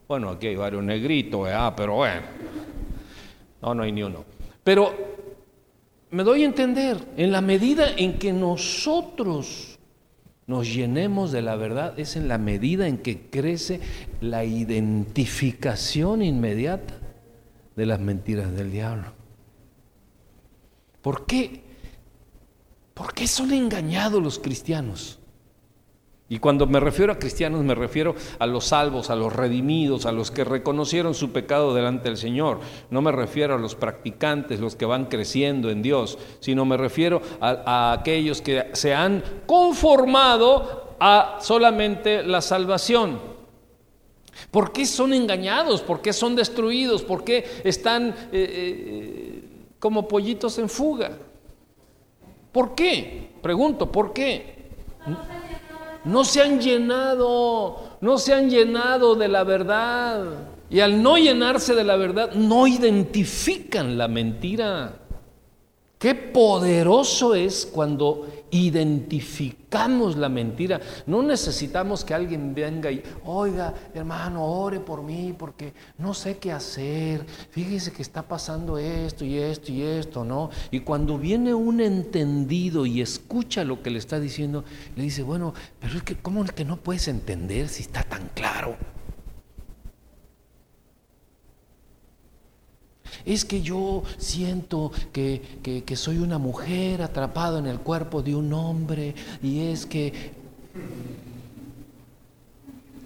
Bueno, 0.07 0.29
aquí 0.29 0.47
hay 0.47 0.55
varios 0.55 0.83
negritos, 0.83 1.49
pero 1.75 1.95
bueno. 1.95 2.21
No, 3.61 3.73
no 3.73 3.83
hay 3.83 3.91
ni 3.91 4.03
uno. 4.03 4.23
Pero 4.63 4.93
me 6.11 6.23
doy 6.23 6.43
a 6.43 6.45
entender, 6.45 6.97
en 7.17 7.31
la 7.31 7.41
medida 7.41 7.88
en 7.97 8.19
que 8.19 8.31
nosotros 8.31 9.79
nos 10.45 10.71
llenemos 10.71 11.31
de 11.31 11.41
la 11.41 11.55
verdad, 11.55 11.99
es 11.99 12.15
en 12.15 12.27
la 12.27 12.38
medida 12.38 12.88
en 12.88 12.99
que 12.99 13.29
crece 13.31 13.79
la 14.21 14.45
identificación 14.45 16.21
inmediata 16.21 17.04
de 17.75 17.85
las 17.85 17.99
mentiras 17.99 18.55
del 18.55 18.71
diablo. 18.71 19.13
¿Por 21.01 21.25
qué? 21.25 21.63
¿Por 22.93 23.13
qué 23.13 23.27
son 23.27 23.51
engañados 23.51 24.23
los 24.23 24.39
cristianos? 24.39 25.19
Y 26.27 26.39
cuando 26.39 26.65
me 26.65 26.79
refiero 26.79 27.13
a 27.13 27.19
cristianos 27.19 27.63
me 27.63 27.75
refiero 27.75 28.15
a 28.39 28.47
los 28.47 28.65
salvos, 28.65 29.11
a 29.11 29.15
los 29.15 29.31
redimidos, 29.31 30.07
a 30.07 30.11
los 30.11 30.31
que 30.31 30.43
reconocieron 30.43 31.13
su 31.13 31.31
pecado 31.31 31.75
delante 31.75 32.09
del 32.09 32.17
Señor. 32.17 32.61
No 32.89 33.03
me 33.03 33.11
refiero 33.11 33.53
a 33.53 33.59
los 33.59 33.75
practicantes, 33.75 34.59
los 34.59 34.75
que 34.75 34.85
van 34.85 35.05
creciendo 35.05 35.69
en 35.69 35.83
Dios, 35.83 36.17
sino 36.39 36.65
me 36.65 36.77
refiero 36.77 37.21
a, 37.39 37.93
aquellos 37.93 38.41
que 38.41 38.69
se 38.73 38.95
han 38.95 39.23
conformado 39.45 40.95
a 40.99 41.38
solamente 41.41 42.23
la 42.23 42.41
salvación. 42.41 43.34
¿Por 44.51 44.71
qué 44.71 44.85
son 44.85 45.13
engañados? 45.13 45.81
¿Por 45.81 46.01
qué 46.01 46.13
son 46.13 46.35
destruidos? 46.35 47.03
¿Por 47.03 47.23
qué 47.23 47.45
están 47.63 48.09
eh, 48.09 48.13
eh, 48.31 49.43
como 49.79 50.07
pollitos 50.07 50.57
en 50.59 50.69
fuga? 50.69 51.17
¿Por 52.51 52.75
qué? 52.75 53.31
Pregunto, 53.41 53.91
¿por 53.91 54.13
qué? 54.13 54.55
no 56.05 56.23
se 56.23 56.41
han 56.41 56.59
llenado, 56.61 57.97
no 57.99 58.17
se 58.17 58.33
han 58.33 58.49
llenado 58.49 59.15
de 59.15 59.27
la 59.27 59.43
verdad. 59.43 60.23
Y 60.69 60.79
al 60.79 61.01
no 61.01 61.17
llenarse 61.17 61.75
de 61.75 61.83
la 61.83 61.95
verdad, 61.95 62.33
no 62.33 62.65
identifican 62.67 63.97
la 63.97 64.07
mentira. 64.07 64.99
Qué 65.97 66.13
poderoso 66.13 67.36
es 67.36 67.65
cuando 67.65 68.27
identificamos 68.51 70.17
la 70.17 70.27
mentira. 70.27 70.79
No 71.05 71.23
necesitamos 71.23 72.03
que 72.03 72.13
alguien 72.13 72.53
venga 72.53 72.91
y, 72.91 73.01
oiga, 73.23 73.73
hermano, 73.93 74.45
ore 74.45 74.81
por 74.81 75.01
mí 75.03 75.34
porque 75.38 75.73
no 75.97 76.13
sé 76.13 76.38
qué 76.38 76.51
hacer. 76.51 77.25
Fíjese 77.49 77.93
que 77.93 78.01
está 78.01 78.21
pasando 78.21 78.77
esto 78.77 79.23
y 79.23 79.38
esto 79.38 79.71
y 79.71 79.81
esto, 79.84 80.25
¿no? 80.25 80.49
Y 80.69 80.81
cuando 80.81 81.17
viene 81.17 81.53
un 81.53 81.79
entendido 81.79 82.86
y 82.86 83.01
escucha 83.01 83.63
lo 83.63 83.81
que 83.81 83.89
le 83.89 83.99
está 83.99 84.19
diciendo, 84.19 84.65
le 84.95 85.03
dice, 85.03 85.23
bueno, 85.23 85.53
pero 85.79 85.97
es 85.97 86.03
que, 86.03 86.17
¿cómo 86.17 86.43
que 86.43 86.65
no 86.65 86.77
puedes 86.77 87.08
entender 87.08 87.69
si 87.69 87.84
está 87.84 88.03
tan 88.03 88.29
claro? 88.36 88.75
Es 93.25 93.43
que 93.43 93.61
yo 93.61 94.03
siento 94.17 94.91
que, 95.11 95.83
soy 95.95 96.17
una 96.17 96.38
mujer 96.38 97.01
atrapada 97.01 97.59
en 97.59 97.65
el 97.65 97.79
cuerpo 97.79 98.21
de 98.21 98.35
un 98.35 98.53
hombre 98.53 99.15
y 99.41 99.61
es 99.67 99.85
que... 99.85 100.13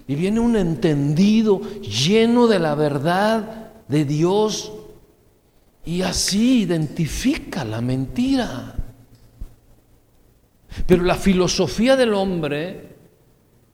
Y 0.06 0.14
viene 0.16 0.40
un 0.40 0.56
entendido 0.56 1.60
lleno 1.80 2.48
de 2.48 2.58
la 2.58 2.74
verdad 2.74 3.70
de 3.86 4.04
Dios 4.04 4.72
y 5.84 6.02
así 6.02 6.62
identifica 6.62 7.64
la 7.64 7.80
mentira. 7.80 8.74
Pero 10.86 11.04
la 11.04 11.14
filosofía 11.14 11.96
del 11.96 12.12
hombre 12.12 12.96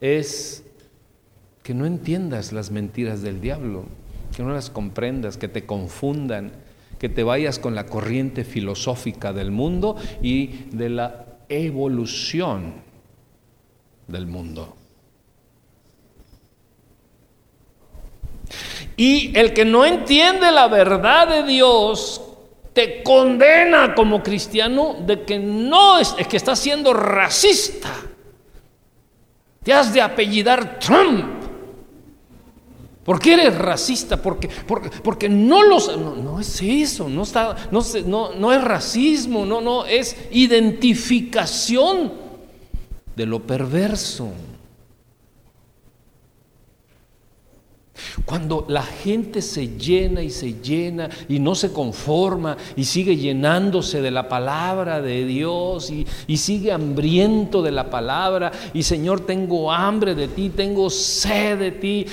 es 0.00 0.62
que 1.62 1.74
no 1.74 1.86
entiendas 1.86 2.52
las 2.52 2.70
mentiras 2.70 3.22
del 3.22 3.40
diablo 3.40 3.86
que 4.36 4.42
no 4.42 4.52
las 4.52 4.68
comprendas, 4.68 5.38
que 5.38 5.48
te 5.48 5.64
confundan, 5.64 6.52
que 6.98 7.08
te 7.08 7.22
vayas 7.22 7.58
con 7.58 7.74
la 7.74 7.86
corriente 7.86 8.44
filosófica 8.44 9.32
del 9.32 9.50
mundo 9.50 9.96
y 10.20 10.66
de 10.72 10.90
la 10.90 11.24
evolución 11.48 12.74
del 14.06 14.26
mundo. 14.26 14.76
Y 18.98 19.34
el 19.34 19.54
que 19.54 19.64
no 19.64 19.86
entiende 19.86 20.52
la 20.52 20.68
verdad 20.68 21.28
de 21.28 21.50
Dios 21.50 22.20
te 22.74 23.02
condena 23.02 23.94
como 23.94 24.22
cristiano 24.22 24.96
de 25.00 25.22
que 25.22 25.38
no 25.38 25.98
es, 25.98 26.14
es 26.18 26.28
que 26.28 26.36
estás 26.36 26.58
siendo 26.58 26.92
racista. 26.92 27.90
Te 29.62 29.72
has 29.72 29.94
de 29.94 30.02
apellidar 30.02 30.78
Trump 30.78 31.35
¿Por 33.06 33.20
qué 33.20 33.34
eres 33.34 33.56
racista? 33.56 34.20
Porque, 34.20 34.50
porque, 34.66 34.90
porque 34.90 35.28
no 35.28 35.62
los... 35.62 35.96
No, 35.96 36.40
es 36.40 36.60
eso, 36.60 37.08
no, 37.08 37.22
está, 37.22 37.54
no, 37.70 37.80
no, 38.04 38.34
no 38.34 38.52
es 38.52 38.64
racismo, 38.64 39.46
no, 39.46 39.60
no, 39.60 39.86
es 39.86 40.16
identificación 40.32 42.12
de 43.14 43.26
lo 43.26 43.40
perverso. 43.46 44.32
Cuando 48.24 48.66
la 48.68 48.82
gente 48.82 49.40
se 49.40 49.78
llena 49.78 50.20
y 50.20 50.30
se 50.30 50.54
llena 50.60 51.08
y 51.28 51.38
no 51.38 51.54
se 51.54 51.72
conforma 51.72 52.56
y 52.74 52.84
sigue 52.84 53.16
llenándose 53.16 54.02
de 54.02 54.10
la 54.10 54.28
palabra 54.28 55.00
de 55.00 55.24
Dios 55.24 55.90
y, 55.90 56.04
y, 56.26 56.36
sigue 56.38 56.72
hambriento 56.72 57.62
de 57.62 57.70
la 57.70 57.88
palabra 57.88 58.50
y 58.74 58.82
Señor 58.82 59.20
tengo 59.20 59.72
hambre 59.72 60.16
de 60.16 60.26
ti, 60.28 60.50
tengo 60.50 60.90
sed 60.90 61.58
de 61.58 61.70
ti 61.70 62.06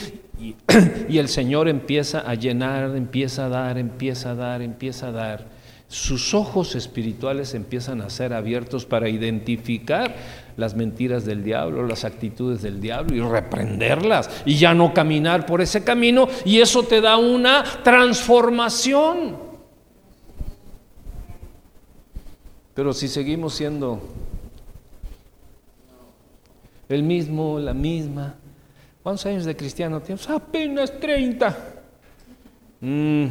y, 1.09 1.17
el 1.17 1.29
Señor 1.29 1.67
empieza 1.67 2.19
a 2.19 2.35
llenar, 2.35 2.95
empieza 2.95 3.45
a 3.45 3.49
dar, 3.49 3.77
empieza 3.77 4.31
a 4.31 4.35
dar, 4.35 4.61
empieza 4.61 5.07
a 5.07 5.11
dar. 5.11 5.45
Sus 5.87 6.33
ojos 6.33 6.75
espirituales 6.75 7.53
empiezan 7.53 8.01
a 8.01 8.09
ser 8.09 8.33
abiertos 8.33 8.85
para 8.85 9.09
identificar 9.09 10.15
las 10.57 10.75
mentiras 10.75 11.25
del 11.25 11.43
diablo, 11.43 11.85
las 11.85 12.03
actitudes 12.03 12.61
del 12.61 12.81
diablo 12.81 13.15
y 13.15 13.21
reprenderlas 13.21 14.29
y 14.45 14.55
ya 14.55 14.73
no 14.73 14.93
caminar 14.93 15.45
por 15.45 15.61
ese 15.61 15.83
camino 15.83 16.27
y 16.45 16.59
eso 16.61 16.83
te 16.83 16.99
da 16.99 17.17
una 17.17 17.63
transformación. 17.83 19.37
Pero 22.73 22.91
si 22.93 23.07
seguimos 23.07 23.53
siendo 23.53 24.01
el 26.89 27.03
mismo, 27.03 27.59
la 27.59 27.73
misma, 27.73 28.35
¿Cuántos 29.03 29.25
años 29.25 29.43
de 29.43 29.55
cristiano 29.55 29.99
tienes? 30.01 30.29
Apenas 30.29 30.97
30. 30.97 31.57
Mm. 32.79 33.25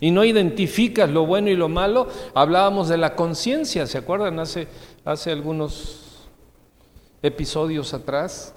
Y 0.00 0.10
no 0.12 0.24
identificas 0.24 1.10
lo 1.10 1.26
bueno 1.26 1.50
y 1.50 1.56
lo 1.56 1.68
malo. 1.68 2.08
Hablábamos 2.34 2.88
de 2.88 2.96
la 2.96 3.16
conciencia, 3.16 3.86
¿se 3.86 3.98
acuerdan? 3.98 4.38
Hace, 4.38 4.68
hace 5.04 5.32
algunos 5.32 6.28
episodios 7.22 7.92
atrás. 7.92 8.54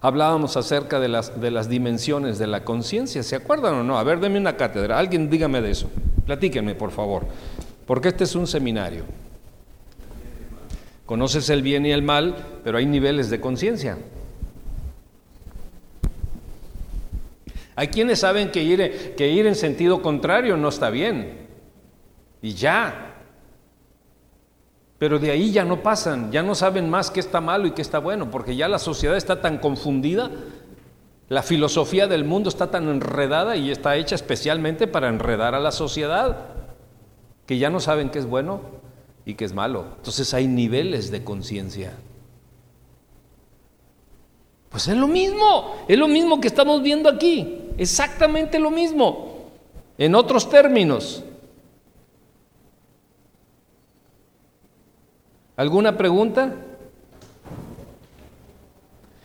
Hablábamos 0.00 0.56
acerca 0.56 1.00
de 1.00 1.08
las, 1.08 1.40
de 1.40 1.50
las 1.50 1.68
dimensiones 1.68 2.38
de 2.38 2.46
la 2.46 2.64
conciencia, 2.64 3.22
¿se 3.22 3.34
acuerdan 3.34 3.74
o 3.74 3.82
no? 3.82 3.98
A 3.98 4.04
ver, 4.04 4.20
denme 4.20 4.38
una 4.38 4.56
cátedra, 4.56 4.98
alguien 4.98 5.28
dígame 5.28 5.60
de 5.60 5.72
eso, 5.72 5.90
platíquenme 6.24 6.76
por 6.76 6.92
favor, 6.92 7.26
porque 7.84 8.08
este 8.08 8.24
es 8.24 8.36
un 8.36 8.46
seminario. 8.46 9.04
Conoces 11.04 11.50
el 11.50 11.62
bien 11.62 11.84
y 11.84 11.90
el 11.90 12.02
mal, 12.02 12.36
pero 12.62 12.78
hay 12.78 12.86
niveles 12.86 13.28
de 13.28 13.40
conciencia. 13.40 13.98
Hay 17.78 17.86
quienes 17.86 18.18
saben 18.18 18.50
que 18.50 18.60
ir, 18.60 19.46
en 19.46 19.54
sentido 19.54 20.02
contrario 20.02 20.56
no 20.56 20.68
está 20.68 20.90
bien. 20.90 21.46
Y 22.42 22.54
ya. 22.54 23.14
Pero 24.98 25.20
de 25.20 25.30
ahí 25.30 25.52
ya 25.52 25.64
no 25.64 25.80
pasan, 25.80 26.32
ya 26.32 26.42
no 26.42 26.56
saben 26.56 26.90
más 26.90 27.12
qué 27.12 27.20
está 27.20 27.40
malo 27.40 27.68
y 27.68 27.70
qué 27.70 27.82
está 27.82 28.00
bueno, 28.00 28.32
porque 28.32 28.56
ya 28.56 28.66
la 28.66 28.80
sociedad 28.80 29.16
está 29.16 29.40
tan 29.40 29.58
confundida, 29.58 30.28
la 31.28 31.44
filosofía 31.44 32.08
del 32.08 32.24
mundo 32.24 32.48
está 32.48 32.68
tan 32.68 32.88
enredada 32.88 33.54
y 33.54 33.70
está 33.70 33.94
hecha 33.94 34.16
especialmente 34.16 34.88
para 34.88 35.08
enredar 35.08 35.54
a 35.54 35.60
la 35.60 35.70
sociedad, 35.70 36.46
que 37.46 37.58
ya 37.58 37.70
no 37.70 37.78
saben 37.78 38.10
qué 38.10 38.18
es 38.18 38.26
bueno 38.26 38.60
y 39.24 39.34
qué 39.34 39.44
es 39.44 39.52
malo. 39.52 39.84
Entonces 39.98 40.34
hay 40.34 40.48
niveles 40.48 41.12
de 41.12 41.22
conciencia. 41.22 41.92
Pues 44.68 44.88
es 44.88 44.96
lo 44.96 45.06
mismo, 45.06 45.76
es 45.86 45.96
lo 45.96 46.08
mismo 46.08 46.40
que 46.40 46.48
estamos 46.48 46.82
viendo 46.82 47.08
aquí. 47.08 47.66
Exactamente 47.78 48.58
lo 48.58 48.72
mismo, 48.72 49.50
en 49.96 50.16
otros 50.16 50.50
términos. 50.50 51.22
¿Alguna 55.56 55.96
pregunta? 55.96 56.54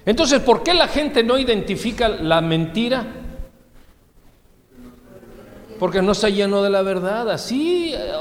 Entonces, 0.06 0.40
¿por 0.42 0.62
qué 0.62 0.76
la 0.76 0.88
gente 0.88 1.24
no 1.24 1.38
identifica 1.38 2.08
la 2.08 2.42
mentira? 2.42 3.06
Porque 5.80 6.02
no 6.04 6.12
está 6.12 6.30
lleno 6.30 6.62
de 6.62 6.70
la 6.70 6.84
verdad. 6.84 7.32
Así, 7.32 7.94
eh, 7.96 8.12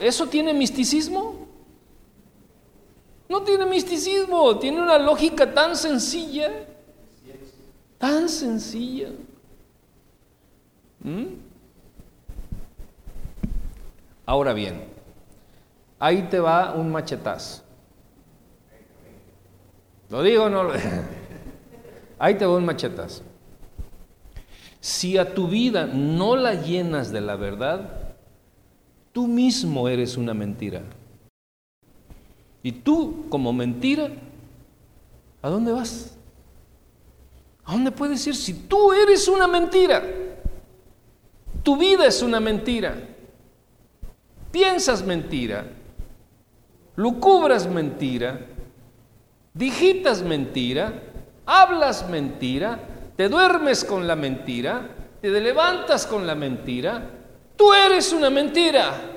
¿eso 0.00 0.26
tiene 0.26 0.54
misticismo? 0.54 1.46
No 3.28 3.42
tiene 3.42 3.66
misticismo, 3.66 4.58
tiene 4.58 4.82
una 4.82 4.98
lógica 4.98 5.52
tan 5.52 5.76
sencilla, 5.76 6.50
tan 7.98 8.28
sencilla. 8.28 9.10
¿Mm? 11.02 11.24
Ahora 14.26 14.52
bien, 14.52 14.84
ahí 15.98 16.22
te 16.30 16.38
va 16.38 16.74
un 16.74 16.90
machetazo. 16.90 17.62
¿Lo 20.08 20.22
digo 20.22 20.44
o 20.44 20.50
no 20.50 20.64
lo 20.64 20.72
Ahí 22.18 22.34
te 22.34 22.44
va 22.44 22.56
un 22.56 22.64
machetazo. 22.64 23.22
Si 24.80 25.16
a 25.16 25.34
tu 25.34 25.48
vida 25.48 25.86
no 25.86 26.36
la 26.36 26.54
llenas 26.54 27.10
de 27.12 27.20
la 27.20 27.36
verdad, 27.36 28.14
tú 29.12 29.26
mismo 29.26 29.88
eres 29.88 30.16
una 30.16 30.34
mentira. 30.34 30.82
Y 32.62 32.72
tú, 32.72 33.26
como 33.30 33.52
mentira, 33.52 34.10
¿a 35.42 35.48
dónde 35.48 35.72
vas? 35.72 36.16
¿A 37.64 37.72
dónde 37.72 37.90
puedes 37.90 38.26
ir 38.26 38.34
si 38.34 38.52
tú 38.52 38.92
eres 38.92 39.28
una 39.28 39.46
mentira? 39.46 40.02
Tu 41.62 41.76
vida 41.76 42.06
es 42.06 42.22
una 42.22 42.40
mentira. 42.40 42.94
Piensas 44.50 45.04
mentira. 45.04 45.66
Lucubras 46.96 47.66
mentira. 47.66 48.46
Digitas 49.52 50.22
mentira. 50.22 50.92
Hablas 51.46 52.08
mentira. 52.08 52.78
Te 53.16 53.28
duermes 53.28 53.84
con 53.84 54.06
la 54.06 54.16
mentira. 54.16 54.88
Te 55.20 55.28
levantas 55.28 56.06
con 56.06 56.26
la 56.26 56.34
mentira. 56.34 57.02
Tú 57.56 57.72
eres 57.74 58.12
una 58.12 58.30
mentira. 58.30 59.10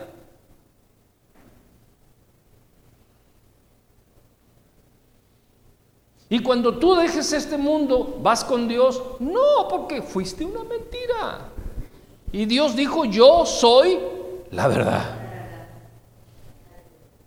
Y 6.30 6.40
cuando 6.40 6.78
tú 6.80 6.96
dejes 6.96 7.32
este 7.32 7.58
mundo, 7.58 8.20
vas 8.22 8.44
con 8.44 8.68
Dios. 8.68 9.02
No, 9.20 9.68
porque 9.70 10.02
fuiste 10.02 10.44
una 10.44 10.64
mentira. 10.64 11.53
Y 12.34 12.46
Dios 12.46 12.76
dijo, 12.76 13.06
yo 13.06 13.46
soy 13.46 14.00
la 14.52 14.68
verdad. 14.68 15.20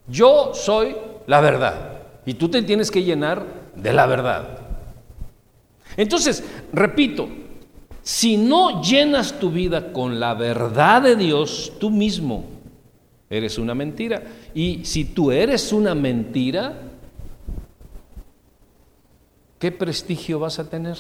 Yo 0.08 0.50
soy 0.52 0.96
la 1.28 1.40
verdad. 1.40 2.02
Y 2.26 2.34
tú 2.34 2.48
te 2.48 2.60
tienes 2.62 2.90
que 2.90 3.04
llenar 3.04 3.46
de 3.76 3.92
la 3.92 4.06
verdad. 4.06 4.58
Entonces, 5.96 6.42
repito, 6.72 7.28
si 8.02 8.36
no 8.36 8.82
llenas 8.82 9.38
tu 9.38 9.50
vida 9.50 9.92
con 9.92 10.18
la 10.18 10.34
verdad 10.34 11.02
de 11.02 11.14
Dios, 11.14 11.72
tú 11.78 11.88
mismo 11.88 12.44
eres 13.30 13.58
una 13.58 13.76
mentira. 13.76 14.24
Y 14.54 14.84
si 14.84 15.04
tú 15.04 15.30
eres 15.30 15.72
una 15.72 15.94
mentira, 15.94 16.80
¿qué 19.60 19.70
prestigio 19.70 20.40
vas 20.40 20.58
a 20.58 20.68
tener? 20.68 20.98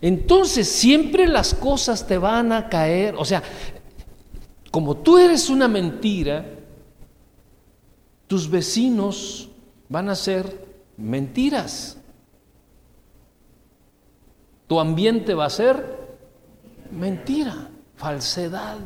Entonces 0.00 0.68
siempre 0.68 1.26
las 1.26 1.54
cosas 1.54 2.06
te 2.06 2.18
van 2.18 2.52
a 2.52 2.68
caer, 2.68 3.14
o 3.16 3.24
sea, 3.24 3.42
como 4.70 4.96
tú 4.96 5.16
eres 5.16 5.48
una 5.48 5.68
mentira, 5.68 6.44
tus 8.26 8.50
vecinos 8.50 9.48
van 9.88 10.08
a 10.08 10.14
ser 10.14 10.66
mentiras. 10.96 11.96
Tu 14.66 14.78
ambiente 14.80 15.32
va 15.34 15.46
a 15.46 15.50
ser 15.50 16.16
mentira, 16.90 17.70
falsedad, 17.94 18.78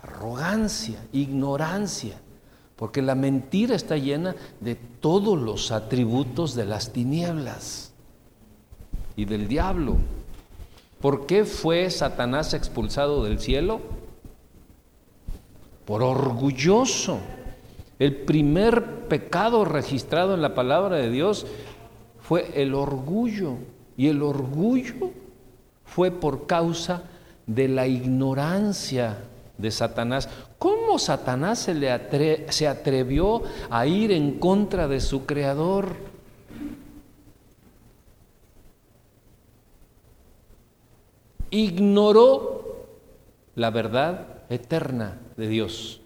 arrogancia, 0.00 1.04
ignorancia, 1.12 2.20
porque 2.76 3.02
la 3.02 3.16
mentira 3.16 3.74
está 3.74 3.96
llena 3.96 4.34
de 4.60 4.76
todos 4.76 5.36
los 5.38 5.72
atributos 5.72 6.54
de 6.54 6.64
las 6.64 6.92
tinieblas 6.92 7.87
y 9.18 9.24
del 9.24 9.48
diablo. 9.48 9.96
¿Por 11.00 11.26
qué 11.26 11.44
fue 11.44 11.90
Satanás 11.90 12.54
expulsado 12.54 13.24
del 13.24 13.40
cielo? 13.40 13.80
Por 15.84 16.04
orgulloso. 16.04 17.18
El 17.98 18.14
primer 18.14 19.08
pecado 19.08 19.64
registrado 19.64 20.34
en 20.34 20.40
la 20.40 20.54
palabra 20.54 20.96
de 20.96 21.10
Dios 21.10 21.48
fue 22.20 22.62
el 22.62 22.74
orgullo. 22.74 23.56
Y 23.96 24.06
el 24.06 24.22
orgullo 24.22 25.10
fue 25.84 26.12
por 26.12 26.46
causa 26.46 27.02
de 27.44 27.66
la 27.66 27.88
ignorancia 27.88 29.18
de 29.56 29.72
Satanás. 29.72 30.28
¿Cómo 30.60 30.96
Satanás 31.00 31.58
se, 31.58 31.74
le 31.74 32.52
se 32.52 32.68
atrevió 32.68 33.42
a 33.68 33.84
ir 33.84 34.12
en 34.12 34.38
contra 34.38 34.86
de 34.86 35.00
su 35.00 35.26
creador? 35.26 36.07
Ignoró 41.50 42.86
la 43.54 43.70
verdad 43.70 44.42
eterna 44.50 45.18
de 45.36 45.48
Dios. 45.48 46.00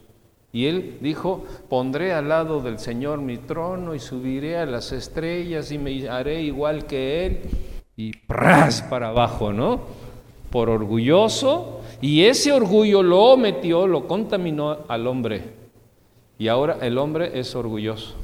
Y 0.53 0.66
él 0.66 0.99
dijo, 1.01 1.45
pondré 1.68 2.12
al 2.12 2.28
lado 2.28 2.61
del 2.61 2.78
Señor 2.78 3.20
mi 3.20 3.38
trono 3.38 3.95
y 3.95 3.99
subiré 3.99 4.59
a 4.59 4.66
las 4.66 4.93
estrellas 4.93 5.72
y 5.72 5.78
me 5.78 6.09
haré 6.09 6.43
igual 6.43 6.86
que 6.86 7.26
él. 7.26 7.40
Y 7.97 8.12
¡pras! 8.12 8.82
para 8.82 9.09
abajo, 9.09 9.53
¿no? 9.53 9.80
Por 10.51 10.68
orgulloso. 10.68 11.80
Y 12.03 12.24
ese 12.24 12.53
orgullo 12.53 13.03
lo 13.03 13.36
metió, 13.38 13.86
lo 13.86 14.07
contaminó 14.07 14.78
al 14.88 15.07
hombre. 15.07 15.43
Y 16.38 16.49
ahora 16.49 16.78
el 16.82 16.99
hombre 16.99 17.38
es 17.38 17.55
orgulloso. 17.55 18.22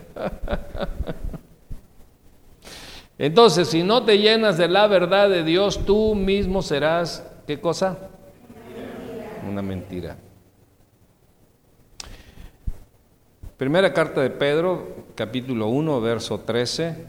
Entonces, 3.18 3.68
si 3.68 3.82
no 3.82 4.04
te 4.04 4.18
llenas 4.18 4.58
de 4.58 4.68
la 4.68 4.86
verdad 4.86 5.28
de 5.28 5.44
Dios, 5.44 5.84
tú 5.84 6.14
mismo 6.14 6.62
serás, 6.62 7.24
¿qué 7.46 7.60
cosa? 7.60 7.98
Una 9.48 9.62
mentira. 9.62 10.16
Primera 13.56 13.92
carta 13.92 14.22
de 14.22 14.30
Pedro, 14.30 15.04
capítulo 15.14 15.68
1, 15.68 16.00
verso 16.00 16.40
13, 16.40 17.06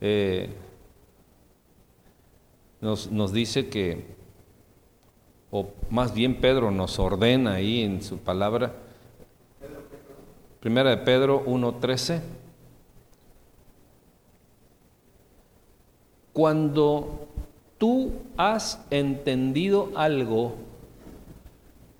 eh, 0.00 0.50
nos, 2.80 3.10
nos 3.10 3.32
dice 3.32 3.68
que, 3.68 4.04
o 5.50 5.72
más 5.90 6.14
bien 6.14 6.40
Pedro 6.40 6.70
nos 6.70 7.00
ordena 7.00 7.54
ahí 7.54 7.82
en 7.82 8.02
su 8.02 8.18
palabra, 8.18 8.72
Primera 10.60 10.90
de 10.90 10.96
Pedro 10.98 11.44
1.13. 11.46 12.20
Cuando 16.32 17.28
tú 17.78 18.12
has 18.36 18.84
entendido 18.90 19.90
algo, 19.94 20.56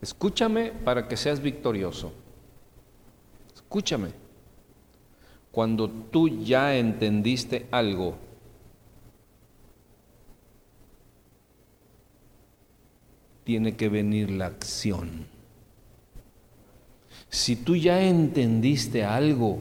escúchame 0.00 0.72
para 0.72 1.06
que 1.06 1.16
seas 1.16 1.40
victorioso. 1.40 2.12
Escúchame. 3.54 4.10
Cuando 5.52 5.88
tú 5.88 6.28
ya 6.28 6.76
entendiste 6.76 7.66
algo, 7.70 8.14
tiene 13.44 13.76
que 13.76 13.88
venir 13.88 14.30
la 14.30 14.46
acción. 14.46 15.37
Si 17.30 17.56
tú 17.56 17.76
ya 17.76 18.02
entendiste 18.02 19.04
algo 19.04 19.58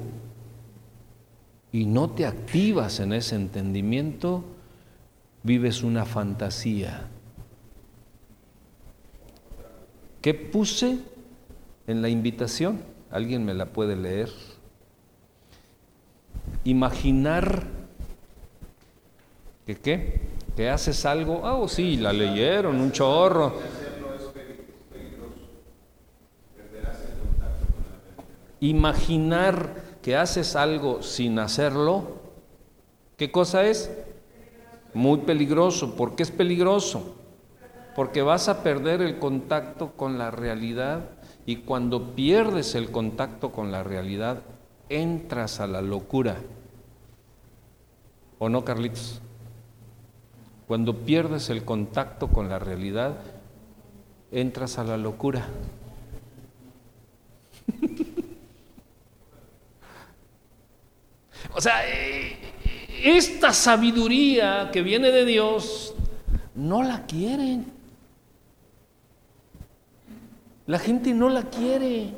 y 1.71 1.85
no 1.85 2.09
te 2.09 2.25
activas 2.25 2.99
en 2.99 3.13
ese 3.13 3.35
entendimiento, 3.35 4.43
vives 5.43 5.83
una 5.83 6.05
fantasía. 6.05 7.07
¿Qué 10.21 10.33
puse 10.33 10.99
en 11.87 12.01
la 12.01 12.09
invitación? 12.09 12.81
¿Alguien 13.11 13.45
me 13.45 13.53
la 13.53 13.67
puede 13.67 13.95
leer? 13.95 14.29
Imaginar 16.63 17.63
que 19.65 19.75
qué? 19.75 20.21
Que 20.55 20.69
haces 20.69 21.05
algo, 21.05 21.45
ah, 21.45 21.55
oh, 21.55 21.67
sí, 21.67 21.97
la 21.97 22.13
leyeron, 22.13 22.79
un 22.79 22.91
chorro 22.91 23.76
Imaginar 28.59 29.83
que 30.01 30.15
haces 30.15 30.55
algo 30.55 31.03
sin 31.03 31.37
hacerlo, 31.39 32.17
¿qué 33.17 33.31
cosa 33.31 33.65
es? 33.65 33.91
Muy 34.93 35.19
peligroso. 35.19 35.95
¿Por 35.95 36.15
qué 36.15 36.23
es 36.23 36.31
peligroso? 36.31 37.15
Porque 37.95 38.21
vas 38.21 38.47
a 38.47 38.63
perder 38.63 39.01
el 39.01 39.19
contacto 39.19 39.93
con 39.93 40.17
la 40.17 40.31
realidad 40.31 41.01
y 41.45 41.57
cuando 41.57 42.15
pierdes 42.15 42.75
el 42.75 42.91
contacto 42.91 43.51
con 43.51 43.71
la 43.71 43.83
realidad, 43.83 44.41
entras 44.89 45.59
a 45.59 45.67
la 45.67 45.81
locura. 45.81 46.37
¿O 48.39 48.49
no, 48.49 48.63
Carlitos? 48.63 49.21
Cuando 50.67 50.93
pierdes 50.93 51.49
el 51.49 51.63
contacto 51.63 52.27
con 52.27 52.49
la 52.49 52.59
realidad, 52.59 53.17
entras 54.31 54.77
a 54.77 54.83
la 54.83 54.97
locura. 54.97 55.47
O 61.55 61.61
sea, 61.61 61.87
eh, 61.87 62.37
esta 63.03 63.53
sabiduría 63.53 64.69
que 64.71 64.81
viene 64.81 65.11
de 65.11 65.25
Dios, 65.25 65.93
no 66.55 66.83
la 66.83 67.05
quieren. 67.05 67.71
La 70.65 70.79
gente 70.79 71.13
no 71.13 71.29
la 71.29 71.43
quiere. 71.43 72.13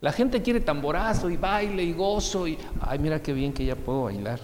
La 0.00 0.12
gente 0.12 0.40
quiere 0.40 0.60
tamborazo 0.60 1.28
y 1.28 1.36
baile 1.36 1.82
y 1.82 1.92
gozo 1.92 2.48
y, 2.48 2.56
ay, 2.80 2.98
mira 2.98 3.20
qué 3.20 3.34
bien 3.34 3.52
que 3.52 3.64
ya 3.64 3.76
puedo 3.76 4.04
bailar. 4.04 4.40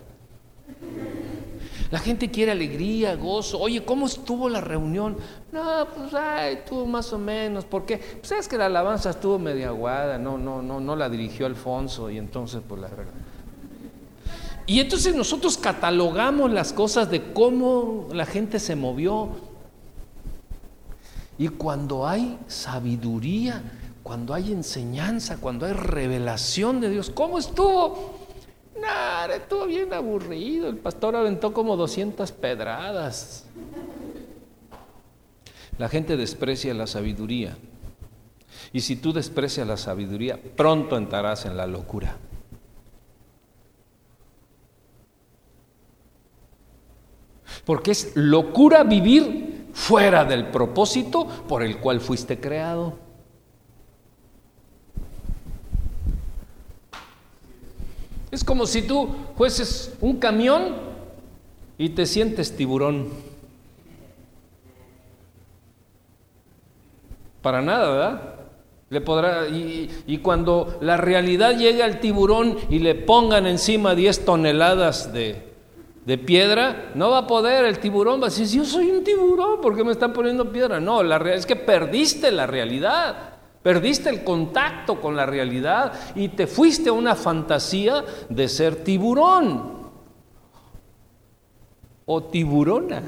La 1.90 1.98
gente 2.00 2.30
quiere 2.30 2.52
alegría, 2.52 3.14
gozo. 3.14 3.58
Oye, 3.60 3.84
¿cómo 3.84 4.06
estuvo 4.06 4.48
la 4.48 4.60
reunión? 4.60 5.16
No, 5.52 5.86
pues, 5.94 6.12
ay, 6.12 6.54
estuvo 6.54 6.84
más 6.84 7.12
o 7.12 7.18
menos. 7.18 7.64
¿Por 7.64 7.86
qué? 7.86 7.98
Pues 7.98 8.32
es 8.32 8.48
que 8.48 8.58
la 8.58 8.66
alabanza 8.66 9.10
estuvo 9.10 9.38
media 9.38 9.68
aguada. 9.68 10.18
No, 10.18 10.36
no, 10.36 10.60
no, 10.60 10.80
no 10.80 10.96
la 10.96 11.08
dirigió 11.08 11.46
Alfonso 11.46 12.10
y 12.10 12.18
entonces, 12.18 12.60
pues 12.68 12.80
la 12.80 12.88
y 14.66 14.80
entonces 14.80 15.14
nosotros 15.14 15.56
catalogamos 15.58 16.50
las 16.50 16.72
cosas 16.72 17.08
de 17.08 17.32
cómo 17.32 18.08
la 18.12 18.26
gente 18.26 18.58
se 18.58 18.74
movió. 18.74 19.28
Y 21.38 21.48
cuando 21.48 22.06
hay 22.06 22.38
sabiduría, 22.48 23.62
cuando 24.02 24.34
hay 24.34 24.52
enseñanza, 24.52 25.36
cuando 25.38 25.66
hay 25.66 25.72
revelación 25.72 26.80
de 26.80 26.90
Dios, 26.90 27.10
¿cómo 27.10 27.38
estuvo? 27.38 28.14
Nada, 28.80 29.36
estuvo 29.36 29.66
bien 29.66 29.92
aburrido. 29.92 30.68
El 30.68 30.78
pastor 30.78 31.14
aventó 31.14 31.52
como 31.52 31.76
200 31.76 32.32
pedradas. 32.32 33.44
La 35.78 35.88
gente 35.88 36.16
desprecia 36.16 36.74
la 36.74 36.86
sabiduría. 36.86 37.56
Y 38.72 38.80
si 38.80 38.96
tú 38.96 39.12
desprecias 39.12 39.66
la 39.66 39.76
sabiduría, 39.76 40.40
pronto 40.56 40.96
entrarás 40.96 41.44
en 41.44 41.56
la 41.56 41.66
locura. 41.66 42.16
Porque 47.66 47.90
es 47.90 48.12
locura 48.14 48.84
vivir 48.84 49.66
fuera 49.74 50.24
del 50.24 50.46
propósito 50.46 51.26
por 51.46 51.62
el 51.62 51.78
cual 51.78 52.00
fuiste 52.00 52.40
creado. 52.40 52.94
Es 58.30 58.44
como 58.44 58.66
si 58.66 58.82
tú 58.82 59.08
fueses 59.36 59.94
un 60.00 60.18
camión 60.18 60.76
y 61.76 61.90
te 61.90 62.06
sientes 62.06 62.56
tiburón. 62.56 63.08
Para 67.42 67.62
nada, 67.62 67.90
¿verdad? 67.90 68.34
Le 68.90 69.00
podrá, 69.00 69.48
y, 69.48 69.90
y, 70.06 70.18
cuando 70.18 70.78
la 70.80 70.96
realidad 70.96 71.58
llegue 71.58 71.82
al 71.82 71.98
tiburón 71.98 72.56
y 72.70 72.78
le 72.78 72.94
pongan 72.94 73.46
encima 73.46 73.96
10 73.96 74.24
toneladas 74.24 75.12
de, 75.12 75.55
de 76.06 76.16
piedra, 76.18 76.92
no 76.94 77.10
va 77.10 77.18
a 77.18 77.26
poder, 77.26 77.64
el 77.64 77.80
tiburón 77.80 78.22
va 78.22 78.28
a 78.28 78.30
decir, 78.30 78.46
yo 78.46 78.64
soy 78.64 78.92
un 78.92 79.02
tiburón, 79.02 79.60
¿por 79.60 79.76
qué 79.76 79.82
me 79.82 79.90
están 79.90 80.12
poniendo 80.12 80.52
piedra? 80.52 80.78
No, 80.78 81.02
la 81.02 81.18
realidad 81.18 81.40
es 81.40 81.46
que 81.46 81.56
perdiste 81.56 82.30
la 82.30 82.46
realidad, 82.46 83.30
perdiste 83.60 84.08
el 84.08 84.22
contacto 84.22 85.00
con 85.00 85.16
la 85.16 85.26
realidad 85.26 85.94
y 86.14 86.28
te 86.28 86.46
fuiste 86.46 86.90
a 86.90 86.92
una 86.92 87.16
fantasía 87.16 88.04
de 88.28 88.48
ser 88.48 88.84
tiburón 88.84 89.88
o 92.04 92.22
tiburona. 92.22 93.02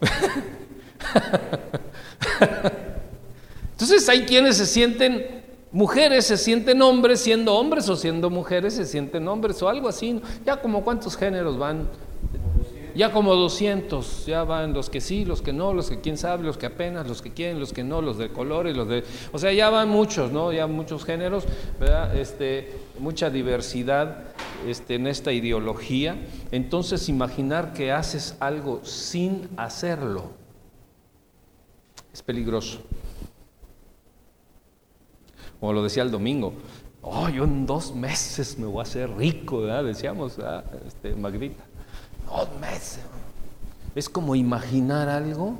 Entonces 3.72 4.08
hay 4.08 4.24
quienes 4.24 4.56
se 4.56 4.64
sienten 4.64 5.41
Mujeres 5.72 6.26
se 6.26 6.36
sienten 6.36 6.82
hombres 6.82 7.20
siendo 7.20 7.54
hombres 7.54 7.88
o 7.88 7.96
siendo 7.96 8.28
mujeres 8.28 8.74
se 8.74 8.84
sienten 8.84 9.26
hombres 9.26 9.62
o 9.62 9.70
algo 9.70 9.88
así. 9.88 10.20
Ya 10.44 10.58
como 10.58 10.84
cuántos 10.84 11.16
géneros 11.16 11.56
van. 11.58 11.88
Ya 12.94 13.10
como 13.10 13.34
200, 13.34 14.26
ya 14.26 14.44
van 14.44 14.74
los 14.74 14.90
que 14.90 15.00
sí, 15.00 15.24
los 15.24 15.40
que 15.40 15.54
no, 15.54 15.72
los 15.72 15.88
que 15.88 16.02
quién 16.02 16.18
sabe, 16.18 16.44
los 16.44 16.58
que 16.58 16.66
apenas, 16.66 17.08
los 17.08 17.22
que 17.22 17.32
quieren, 17.32 17.58
los 17.58 17.72
que 17.72 17.82
no, 17.82 18.02
los 18.02 18.18
de 18.18 18.28
colores, 18.28 18.76
los 18.76 18.86
de... 18.86 19.02
O 19.32 19.38
sea, 19.38 19.50
ya 19.50 19.70
van 19.70 19.88
muchos, 19.88 20.30
¿no? 20.30 20.52
Ya 20.52 20.66
muchos 20.66 21.06
géneros, 21.06 21.44
¿verdad? 21.80 22.14
Este, 22.14 22.70
mucha 22.98 23.30
diversidad 23.30 24.24
este, 24.68 24.96
en 24.96 25.06
esta 25.06 25.32
ideología. 25.32 26.16
Entonces, 26.50 27.08
imaginar 27.08 27.72
que 27.72 27.92
haces 27.92 28.36
algo 28.40 28.84
sin 28.84 29.48
hacerlo 29.56 30.32
es 32.12 32.22
peligroso 32.22 32.80
como 35.62 35.74
lo 35.74 35.84
decía 35.84 36.02
el 36.02 36.10
domingo, 36.10 36.54
Oh, 37.02 37.28
yo 37.28 37.44
en 37.44 37.66
dos 37.66 37.94
meses 37.94 38.58
me 38.58 38.66
voy 38.66 38.80
a 38.80 38.82
hacer 38.82 39.08
rico, 39.16 39.60
¿verdad? 39.60 39.84
Decíamos, 39.84 40.36
este, 40.84 41.14
Magdita. 41.14 41.62
Dos 42.26 42.48
meses. 42.60 43.04
Es 43.94 44.08
como 44.08 44.34
imaginar 44.34 45.08
algo, 45.08 45.54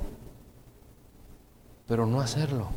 pero 1.87 2.05
no 2.05 2.19
hacerlo. 2.19 2.67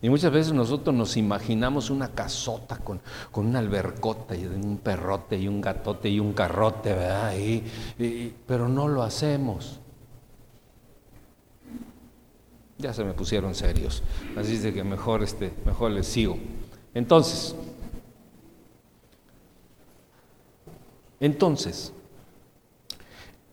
Y 0.00 0.08
muchas 0.08 0.30
veces 0.30 0.52
nosotros 0.52 0.94
nos 0.94 1.16
imaginamos 1.16 1.90
una 1.90 2.12
casota 2.12 2.78
con, 2.78 3.00
con 3.32 3.46
una 3.46 3.58
albercota 3.58 4.36
y 4.36 4.46
un 4.46 4.78
perrote 4.78 5.36
y 5.36 5.48
un 5.48 5.60
gatote 5.60 6.08
y 6.08 6.20
un 6.20 6.32
carrote, 6.32 6.94
¿verdad? 6.94 7.34
pero 8.46 8.68
no 8.68 8.86
lo 8.86 9.02
hacemos. 9.02 9.79
Ya 12.80 12.94
se 12.94 13.04
me 13.04 13.12
pusieron 13.12 13.54
serios, 13.54 14.02
así 14.36 14.56
de 14.56 14.72
que 14.72 14.82
mejor, 14.82 15.22
este, 15.22 15.52
mejor 15.66 15.90
les 15.90 16.06
sigo. 16.06 16.38
Entonces, 16.94 17.54
entonces, 21.20 21.92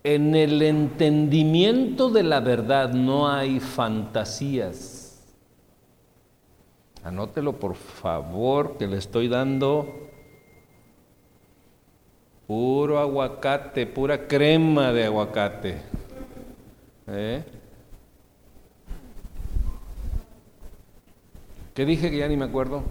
en 0.02 0.34
el 0.34 0.62
entendimiento 0.62 2.08
de 2.08 2.22
la 2.22 2.40
verdad 2.40 2.94
no 2.94 3.28
hay 3.28 3.60
fantasías. 3.60 5.26
Anótelo 7.04 7.58
por 7.58 7.74
favor, 7.74 8.78
que 8.78 8.86
le 8.86 8.96
estoy 8.96 9.28
dando 9.28 10.08
puro 12.46 12.98
aguacate, 12.98 13.86
pura 13.86 14.26
crema 14.26 14.90
de 14.92 15.04
aguacate. 15.04 15.82
¿Eh? 17.06 17.44
¿Qué 21.78 21.86
dije 21.86 22.10
que 22.10 22.18
ya 22.18 22.26
ni 22.26 22.36
me 22.36 22.46
acuerdo? 22.46 22.82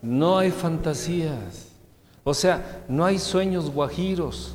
No 0.00 0.38
hay 0.38 0.50
fantasías. 0.50 1.68
O 2.24 2.32
sea, 2.32 2.86
no 2.88 3.04
hay 3.04 3.18
sueños 3.18 3.68
guajiros. 3.68 4.54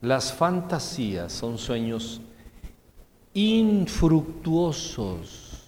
Las 0.00 0.32
fantasías 0.32 1.30
son 1.30 1.58
sueños 1.58 2.22
infructuosos. 3.34 5.62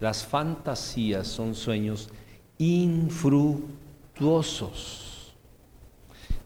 Las 0.00 0.24
fantasías 0.24 1.26
son 1.26 1.54
sueños 1.54 2.08
infructuosos. 2.56 3.83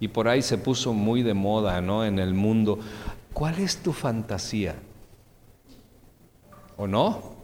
Y 0.00 0.08
por 0.08 0.28
ahí 0.28 0.42
se 0.42 0.58
puso 0.58 0.92
muy 0.92 1.22
de 1.22 1.34
moda, 1.34 1.80
¿no? 1.80 2.04
En 2.04 2.18
el 2.18 2.34
mundo. 2.34 2.78
¿Cuál 3.32 3.58
es 3.58 3.78
tu 3.78 3.92
fantasía? 3.92 4.76
¿O 6.76 6.86
no? 6.86 7.36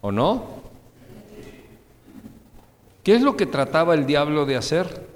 ¿O 0.00 0.12
no? 0.12 0.62
¿Qué 3.02 3.14
es 3.14 3.22
lo 3.22 3.36
que 3.36 3.46
trataba 3.46 3.94
el 3.94 4.06
diablo 4.06 4.46
de 4.46 4.56
hacer? 4.56 5.12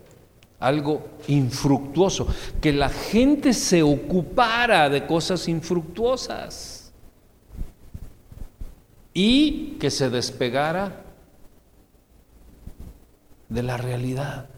algo 0.58 1.06
infructuoso, 1.28 2.26
que 2.60 2.72
la 2.72 2.88
gente 2.88 3.52
se 3.52 3.82
ocupara 3.82 4.88
de 4.88 5.06
cosas 5.06 5.48
infructuosas 5.48 6.92
y 9.12 9.76
que 9.78 9.90
se 9.90 10.10
despegara 10.10 11.04
de 13.48 13.62
la 13.62 13.76
realidad. 13.76 14.48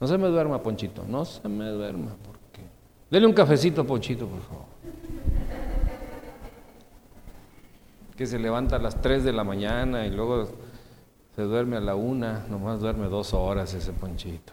No 0.00 0.06
se 0.06 0.18
me 0.18 0.28
duerma, 0.28 0.62
Ponchito, 0.62 1.04
no 1.06 1.24
se 1.24 1.48
me 1.48 1.68
duerma, 1.68 2.16
porque. 2.24 2.62
Dele 3.10 3.26
un 3.26 3.32
cafecito, 3.32 3.86
Ponchito, 3.86 4.26
por 4.26 4.40
favor. 4.40 4.64
Que 8.16 8.26
se 8.26 8.38
levanta 8.38 8.76
a 8.76 8.78
las 8.78 9.00
3 9.00 9.24
de 9.24 9.32
la 9.32 9.44
mañana 9.44 10.06
y 10.06 10.10
luego 10.10 10.48
se 11.34 11.42
duerme 11.42 11.76
a 11.76 11.80
la 11.80 11.94
una, 11.94 12.44
nomás 12.48 12.80
duerme 12.80 13.06
dos 13.08 13.32
horas 13.32 13.72
ese 13.72 13.92
ponchito. 13.92 14.52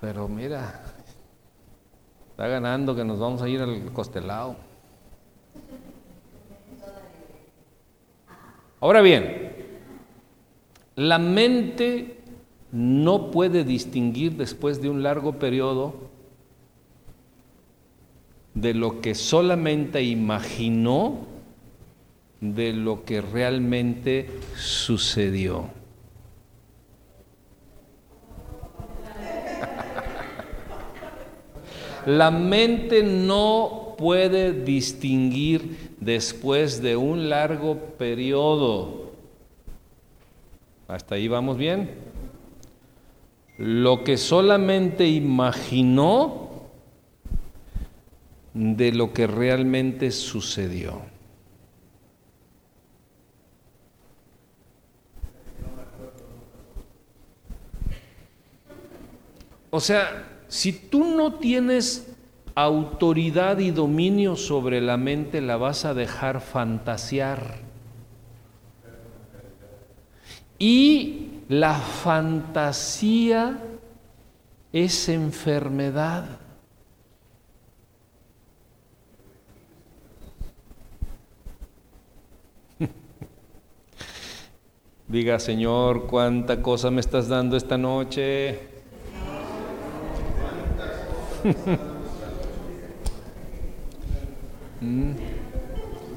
Pero 0.00 0.28
mira, 0.28 0.82
está 2.30 2.46
ganando 2.48 2.94
que 2.94 3.04
nos 3.04 3.18
vamos 3.18 3.40
a 3.40 3.48
ir 3.48 3.62
al 3.62 3.92
costelado. 3.92 4.56
Ahora 8.80 9.00
bien, 9.00 9.57
la 10.98 11.20
mente 11.20 12.16
no 12.72 13.30
puede 13.30 13.62
distinguir 13.62 14.36
después 14.36 14.82
de 14.82 14.88
un 14.88 15.04
largo 15.04 15.38
periodo 15.38 15.94
de 18.54 18.74
lo 18.74 19.00
que 19.00 19.14
solamente 19.14 20.02
imaginó 20.02 21.18
de 22.40 22.72
lo 22.72 23.04
que 23.04 23.20
realmente 23.20 24.28
sucedió. 24.56 25.68
La 32.06 32.32
mente 32.32 33.04
no 33.04 33.94
puede 33.96 34.52
distinguir 34.64 35.94
después 36.00 36.82
de 36.82 36.96
un 36.96 37.28
largo 37.28 37.76
periodo. 37.98 39.07
¿Hasta 40.88 41.16
ahí 41.16 41.28
vamos 41.28 41.58
bien? 41.58 41.90
Lo 43.58 44.04
que 44.04 44.16
solamente 44.16 45.06
imaginó 45.06 46.48
de 48.54 48.92
lo 48.92 49.12
que 49.12 49.26
realmente 49.26 50.10
sucedió. 50.10 51.02
O 59.70 59.80
sea, 59.80 60.40
si 60.48 60.72
tú 60.72 61.04
no 61.04 61.34
tienes 61.34 62.16
autoridad 62.54 63.58
y 63.58 63.70
dominio 63.70 64.36
sobre 64.36 64.80
la 64.80 64.96
mente, 64.96 65.42
la 65.42 65.58
vas 65.58 65.84
a 65.84 65.92
dejar 65.92 66.40
fantasear. 66.40 67.67
Y 70.58 71.42
la 71.48 71.74
fantasía 71.74 73.58
es 74.72 75.08
enfermedad. 75.08 76.40
Diga, 85.08 85.38
Señor, 85.38 86.06
cuánta 86.06 86.60
cosa 86.60 86.90
me 86.90 87.00
estás 87.00 87.28
dando 87.28 87.56
esta 87.56 87.78
noche. 87.78 88.58
Mm. 94.80 95.37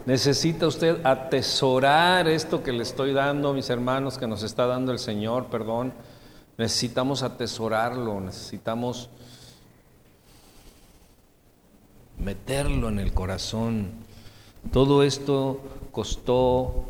Necesita 0.06 0.66
usted 0.66 1.06
atesorar 1.06 2.28
esto 2.28 2.64
que 2.64 2.72
le 2.72 2.82
estoy 2.82 3.14
dando, 3.14 3.54
mis 3.54 3.70
hermanos, 3.70 4.18
que 4.18 4.26
nos 4.26 4.41
está 4.41 4.66
dando 4.66 4.91
el 4.91 4.99
Señor, 4.99 5.45
perdón. 5.47 5.93
Necesitamos 6.58 7.22
atesorarlo, 7.22 8.20
necesitamos 8.20 9.10
meterlo 12.18 12.89
en 12.89 12.99
el 12.99 13.14
corazón. 13.14 13.91
Todo 14.72 15.04
esto 15.04 15.60
costó 15.91 16.86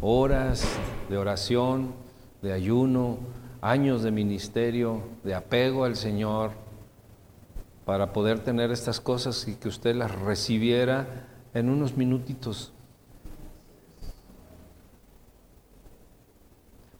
horas 0.00 0.64
de 1.10 1.18
oración, 1.18 1.92
de 2.40 2.52
ayuno, 2.52 3.18
años 3.60 4.02
de 4.02 4.10
ministerio, 4.10 5.02
de 5.24 5.34
apego 5.34 5.84
al 5.84 5.96
Señor 5.96 6.52
para 7.84 8.12
poder 8.12 8.40
tener 8.40 8.70
estas 8.70 9.00
cosas 9.00 9.46
y 9.48 9.56
que 9.56 9.68
usted 9.68 9.94
las 9.94 10.14
recibiera 10.14 11.26
en 11.54 11.68
unos 11.68 11.96
minutitos. 11.96 12.72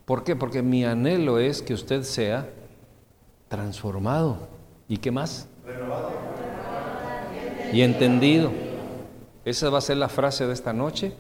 ¿Por 0.04 0.24
qué? 0.24 0.34
Porque 0.34 0.60
mi 0.62 0.84
anhelo 0.84 1.38
es 1.38 1.62
que 1.62 1.72
usted 1.72 2.02
sea 2.02 2.48
transformado. 3.48 4.48
¿Y 4.88 4.96
qué 4.96 5.12
más? 5.12 5.48
Renovado. 5.64 6.10
Y 7.72 7.82
entendido. 7.82 8.50
Esa 9.44 9.70
va 9.70 9.78
a 9.78 9.82
ser 9.82 9.98
la 9.98 10.08
frase 10.08 10.46
de 10.46 10.52
esta 10.52 10.72
noche. 10.72 11.14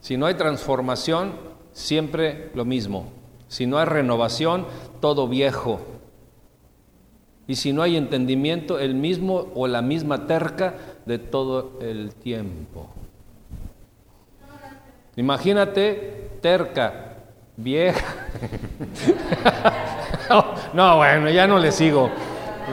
Si 0.00 0.16
no 0.16 0.26
hay 0.26 0.34
transformación, 0.34 1.34
siempre 1.72 2.50
lo 2.54 2.64
mismo. 2.64 3.12
Si 3.46 3.66
no 3.66 3.78
hay 3.78 3.84
renovación, 3.84 4.66
todo 5.00 5.28
viejo. 5.28 5.80
Y 7.46 7.56
si 7.56 7.72
no 7.72 7.82
hay 7.82 7.96
entendimiento, 7.96 8.78
el 8.78 8.94
mismo 8.94 9.48
o 9.54 9.66
la 9.66 9.82
misma 9.82 10.26
terca 10.26 10.74
de 11.04 11.18
todo 11.18 11.78
el 11.80 12.14
tiempo. 12.14 12.88
Imagínate 15.16 16.30
terca, 16.40 17.16
vieja. 17.56 18.14
no, 20.72 20.96
bueno, 20.96 21.28
ya 21.30 21.46
no 21.46 21.58
le 21.58 21.72
sigo. 21.72 22.10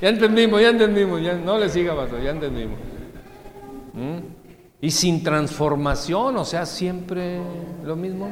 ya 0.00 0.08
entendimos, 0.08 0.60
ya 0.60 0.68
entendimos, 0.68 1.22
ya 1.22 1.34
no 1.34 1.58
le 1.58 1.68
siga, 1.68 1.96
pastor, 1.96 2.22
ya 2.22 2.30
entendimos. 2.30 2.78
¿Mm? 3.94 4.18
Y 4.80 4.90
sin 4.90 5.22
transformación, 5.24 6.36
o 6.36 6.44
sea, 6.44 6.66
siempre 6.66 7.40
lo 7.82 7.96
mismo. 7.96 8.28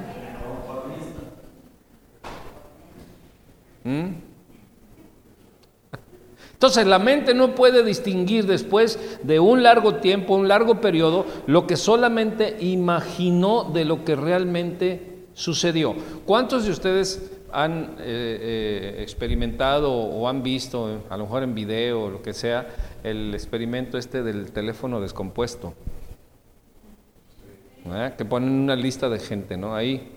¿Mm? 3.85 4.35
Entonces 6.65 6.87
la 6.87 6.99
mente 6.99 7.35
no 7.35 7.55
puede 7.55 7.85
distinguir 7.85 8.47
después 8.47 9.19
de 9.23 9.39
un 9.39 9.63
largo 9.63 9.97
tiempo, 9.97 10.35
un 10.35 10.49
largo 10.49 10.81
periodo, 10.81 11.27
lo 11.47 11.67
que 11.67 11.77
solamente 11.77 12.57
imaginó 12.61 13.65
de 13.65 13.85
lo 13.85 14.03
que 14.03 14.17
realmente 14.17 15.27
sucedió. 15.35 15.95
¿Cuántos 16.25 16.65
de 16.65 16.71
ustedes 16.71 17.31
han 17.53 17.97
eh, 17.99 18.39
eh, 18.41 18.97
experimentado 19.01 19.93
o 19.93 20.27
han 20.27 20.43
visto, 20.43 21.03
a 21.11 21.17
lo 21.19 21.25
mejor 21.25 21.43
en 21.43 21.55
video 21.55 22.05
o 22.05 22.11
lo 22.11 22.23
que 22.23 22.33
sea, 22.33 22.67
el 23.03 23.35
experimento 23.35 23.99
este 23.99 24.23
del 24.23 24.51
teléfono 24.51 25.03
descompuesto? 25.03 25.75
Que 28.17 28.25
ponen 28.25 28.51
una 28.51 28.75
lista 28.75 29.11
de 29.11 29.19
gente, 29.19 29.59
¿no? 29.59 29.75
Ahí. 29.75 30.13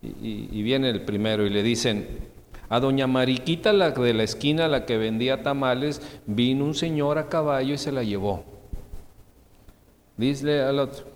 y 0.00 0.62
viene 0.62 0.88
el 0.88 1.02
primero 1.02 1.44
y 1.44 1.50
le 1.50 1.62
dicen, 1.62 2.32
a 2.68 2.80
doña 2.80 3.06
Mariquita, 3.06 3.72
la 3.72 3.90
de 3.90 4.14
la 4.14 4.22
esquina, 4.22 4.68
la 4.68 4.86
que 4.86 4.98
vendía 4.98 5.42
tamales, 5.42 6.02
vino 6.26 6.64
un 6.64 6.74
señor 6.74 7.18
a 7.18 7.28
caballo 7.28 7.74
y 7.74 7.78
se 7.78 7.92
la 7.92 8.02
llevó. 8.02 8.44
Dice 10.16 10.62
al 10.62 10.78
otro. 10.78 11.06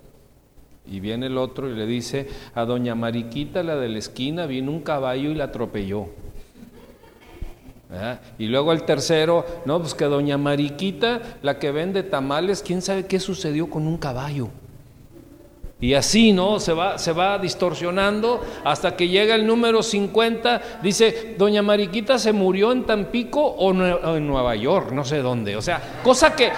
Y 0.85 0.99
viene 0.99 1.27
el 1.27 1.37
otro 1.37 1.69
y 1.69 1.75
le 1.75 1.85
dice, 1.85 2.27
a 2.55 2.65
doña 2.65 2.95
Mariquita, 2.95 3.61
la 3.63 3.75
de 3.75 3.89
la 3.89 3.99
esquina, 3.99 4.45
vino 4.45 4.71
un 4.71 4.81
caballo 4.81 5.29
y 5.29 5.35
la 5.35 5.45
atropelló. 5.45 6.07
Y 8.37 8.47
luego 8.47 8.71
el 8.71 8.83
tercero, 8.83 9.45
no, 9.65 9.79
pues 9.79 9.95
que 9.95 10.05
doña 10.05 10.37
Mariquita, 10.37 11.21
la 11.41 11.57
que 11.57 11.71
vende 11.71 12.03
tamales, 12.03 12.61
quién 12.61 12.81
sabe 12.81 13.05
qué 13.05 13.19
sucedió 13.19 13.69
con 13.69 13.87
un 13.87 13.97
caballo. 13.97 14.49
Y 15.81 15.93
así, 15.93 16.33
¿no? 16.33 16.59
Se 16.59 16.73
va, 16.73 16.97
se 16.97 17.13
va 17.13 17.39
distorsionando 17.39 18.41
hasta 18.65 18.97
que 18.97 19.07
llega 19.07 19.35
el 19.35 19.47
número 19.47 19.81
50. 19.81 20.79
Dice, 20.83 21.35
Doña 21.37 21.61
Mariquita 21.61 22.19
se 22.19 22.33
murió 22.33 22.73
en 22.73 22.83
Tampico 22.83 23.41
o, 23.41 23.71
en 23.71 24.27
Nueva 24.27 24.57
York, 24.57 24.91
no 24.91 25.05
sé 25.05 25.19
dónde. 25.19 25.55
O 25.55 25.61
sea, 25.61 26.01
cosa 26.03 26.35
que, 26.35 26.51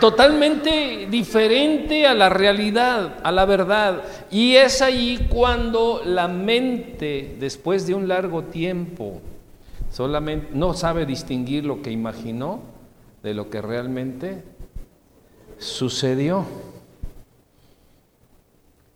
totalmente 0.00 1.08
diferente 1.10 2.06
a 2.06 2.14
la 2.14 2.28
realidad, 2.28 3.16
a 3.24 3.32
la 3.32 3.46
verdad. 3.46 4.02
Y 4.30 4.54
es 4.54 4.80
ahí 4.80 5.26
cuando 5.28 6.02
la 6.04 6.28
mente, 6.28 7.34
después 7.40 7.84
de 7.84 7.94
un 7.94 8.06
largo 8.06 8.44
tiempo, 8.44 9.20
solamente 9.90 10.50
no 10.52 10.72
sabe 10.74 11.04
distinguir 11.04 11.64
lo 11.64 11.82
que 11.82 11.90
imaginó 11.90 12.60
de 13.24 13.34
lo 13.34 13.50
que 13.50 13.60
realmente 13.60 14.44
sucedió. 15.58 16.67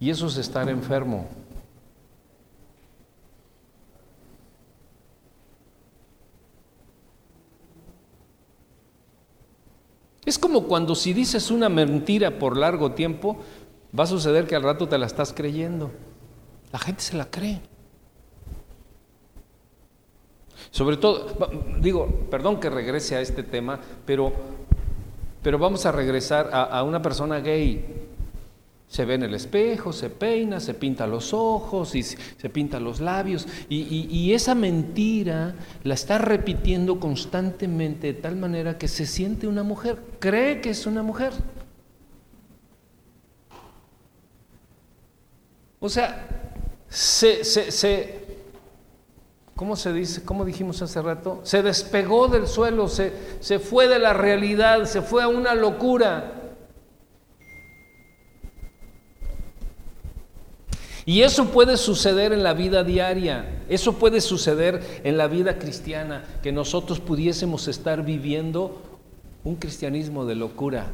Y 0.03 0.11
eso 0.11 0.27
es 0.27 0.37
estar 0.37 0.69
enfermo. 0.69 1.29
Es 10.27 10.41
como 10.41 10.65
cuando 10.65 10.97
si 10.97 11.13
dices 11.13 11.53
una 11.53 11.69
mentira 11.69 12.37
por 12.37 12.57
largo 12.57 12.91
tiempo, 12.91 13.39
va 13.97 14.03
a 14.03 14.09
suceder 14.09 14.49
que 14.49 14.57
al 14.57 14.65
rato 14.65 14.89
te 14.89 14.99
la 14.99 15.07
estás 15.07 15.33
creyendo. 15.33 15.93
La 16.73 16.81
gente 16.81 17.01
se 17.01 17.17
la 17.17 17.27
cree. 17.27 17.61
Sobre 20.73 20.97
todo, 20.97 21.29
digo, 21.79 22.27
perdón 22.29 22.59
que 22.59 22.71
regrese 22.71 23.15
a 23.15 23.21
este 23.21 23.45
tema, 23.45 23.79
pero, 24.05 24.33
pero 25.45 25.61
vamos 25.61 25.87
a 25.87 25.93
regresar 25.93 26.51
a, 26.53 26.65
a 26.65 26.83
una 26.83 27.01
persona 27.01 27.39
gay. 27.39 28.02
Se 28.93 29.07
ve 29.07 29.15
en 29.15 29.23
el 29.23 29.33
espejo, 29.33 29.91
se 29.91 30.11
peina, 30.11 30.61
se 30.61 30.75
pinta 30.75 31.07
los 31.07 31.33
ojos 31.33 31.95
y 31.95 32.03
se 32.03 32.51
pinta 32.51 32.79
los 32.79 33.01
labios. 33.01 33.49
Y, 33.71 34.35
esa 34.35 34.55
mentira 34.55 35.55
la 35.83 35.95
está 35.95 36.19
repitiendo 36.19 37.01
constantemente 37.01 38.09
de 38.09 38.21
tal 38.21 38.37
manera 38.37 38.77
que 38.77 38.89
se 38.89 39.07
siente 39.07 39.47
una 39.47 39.63
mujer, 39.63 39.99
cree 40.19 40.61
que 40.61 40.69
es 40.69 40.85
una 40.85 41.03
mujer. 41.03 41.33
O 45.81 45.89
sea, 45.89 46.29
se, 46.91 47.45
se, 47.45 48.21
¿cómo 49.57 49.75
se 49.75 49.95
dice? 49.95 50.23
¿Cómo 50.23 50.45
dijimos 50.45 50.83
hace 50.83 51.01
rato? 51.01 51.41
Se 51.45 51.63
despegó 51.63 52.29
del 52.29 52.47
suelo, 52.47 52.89
se, 52.89 53.11
se 53.41 53.59
fue 53.59 53.89
de 53.89 53.99
la 53.99 54.13
realidad, 54.13 54.85
se 54.85 55.01
fue 55.01 55.23
a 55.23 55.29
una 55.29 55.55
locura. 55.55 56.42
Y 61.05 61.23
eso 61.23 61.47
puede 61.47 61.77
suceder 61.77 62.33
en 62.33 62.43
la 62.43 62.55
vida 62.55 62.85
diaria, 62.85 63.63
eso 63.69 63.95
puede 63.95 64.21
suceder 64.21 65.01
en 65.03 65.17
la 65.17 65.27
vida 65.27 65.59
cristiana, 65.59 66.25
que 66.43 66.53
nosotros 66.53 67.01
pudiésemos 67.01 67.67
estar 67.67 68.05
viviendo 68.05 68.81
un 69.43 69.57
cristianismo 69.57 70.25
de 70.25 70.37
locura, 70.37 70.87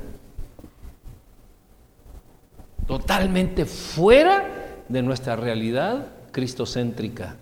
totalmente 2.87 3.67
fuera 3.67 4.83
de 4.89 5.03
nuestra 5.03 5.37
realidad 5.37 6.07
cristocéntrica. 6.33 7.37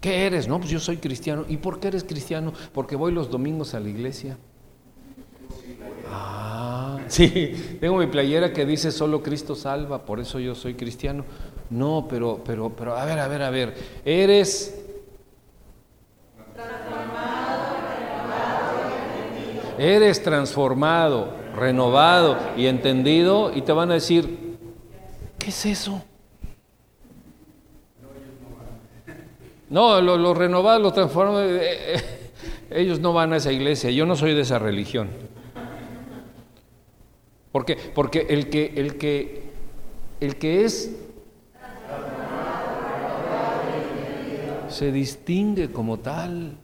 ¿Qué 0.00 0.26
eres? 0.26 0.46
No, 0.46 0.58
pues 0.58 0.70
yo 0.70 0.78
soy 0.78 0.98
cristiano. 0.98 1.44
¿Y 1.48 1.56
por 1.56 1.80
qué 1.80 1.88
eres 1.88 2.04
cristiano? 2.04 2.52
Porque 2.72 2.94
voy 2.94 3.12
los 3.12 3.30
domingos 3.30 3.74
a 3.74 3.80
la 3.80 3.88
iglesia. 3.88 4.38
Sí, 7.18 7.78
tengo 7.80 7.96
mi 7.96 8.06
playera 8.06 8.52
que 8.52 8.66
dice 8.66 8.92
solo 8.92 9.22
Cristo 9.22 9.54
salva, 9.54 10.04
por 10.04 10.20
eso 10.20 10.38
yo 10.38 10.54
soy 10.54 10.74
cristiano. 10.74 11.24
No, 11.70 12.06
pero, 12.08 12.42
pero, 12.44 12.70
pero, 12.70 12.96
a 12.96 13.04
ver, 13.04 13.18
a 13.18 13.28
ver, 13.28 13.42
a 13.42 13.50
ver, 13.50 13.74
eres... 14.04 14.84
Eres 19.78 20.20
transformado, 20.24 21.28
renovado 21.54 22.36
y 22.56 22.66
entendido 22.66 23.52
y 23.54 23.62
te 23.62 23.70
van 23.70 23.92
a 23.92 23.94
decir, 23.94 24.56
¿qué 25.38 25.50
es 25.50 25.66
eso? 25.66 26.02
No, 29.70 30.00
los 30.00 30.18
lo 30.18 30.34
renovados, 30.34 30.82
los 30.82 30.94
transformados, 30.94 31.44
eh, 31.44 31.94
eh, 31.94 32.02
ellos 32.70 32.98
no 32.98 33.12
van 33.12 33.32
a 33.32 33.36
esa 33.36 33.52
iglesia, 33.52 33.90
yo 33.92 34.04
no 34.04 34.16
soy 34.16 34.34
de 34.34 34.40
esa 34.40 34.58
religión. 34.58 35.10
¿Por 37.58 37.64
qué? 37.64 37.74
Porque 37.74 38.24
el 38.28 38.48
que, 38.50 38.72
el 38.76 38.96
que, 38.96 39.42
el 40.20 40.36
que 40.36 40.64
es 40.64 40.92
se 44.68 44.92
distingue 44.92 45.72
como 45.72 45.98
tal. 45.98 46.56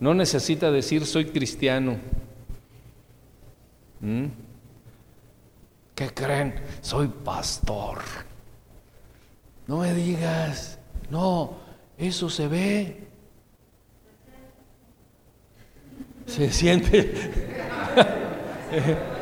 No 0.00 0.14
necesita 0.14 0.70
decir 0.70 1.04
soy 1.04 1.26
cristiano. 1.26 1.98
¿Mm? 4.00 4.28
¿Qué 5.94 6.08
creen? 6.14 6.54
Soy 6.80 7.08
pastor. 7.08 7.98
No 9.66 9.80
me 9.80 9.92
digas, 9.92 10.78
no, 11.10 11.52
eso 11.98 12.30
se 12.30 12.48
ve. 12.48 13.08
Se 16.24 16.50
siente. 16.50 17.12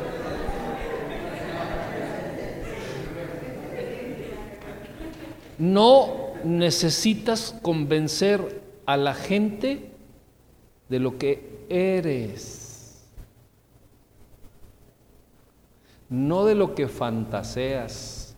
No 5.57 6.27
necesitas 6.43 7.55
convencer 7.61 8.61
a 8.85 8.97
la 8.97 9.13
gente 9.13 9.91
de 10.89 10.99
lo 10.99 11.17
que 11.17 11.65
eres, 11.69 13.07
no 16.09 16.45
de 16.45 16.55
lo 16.55 16.73
que 16.75 16.87
fantaseas, 16.87 18.35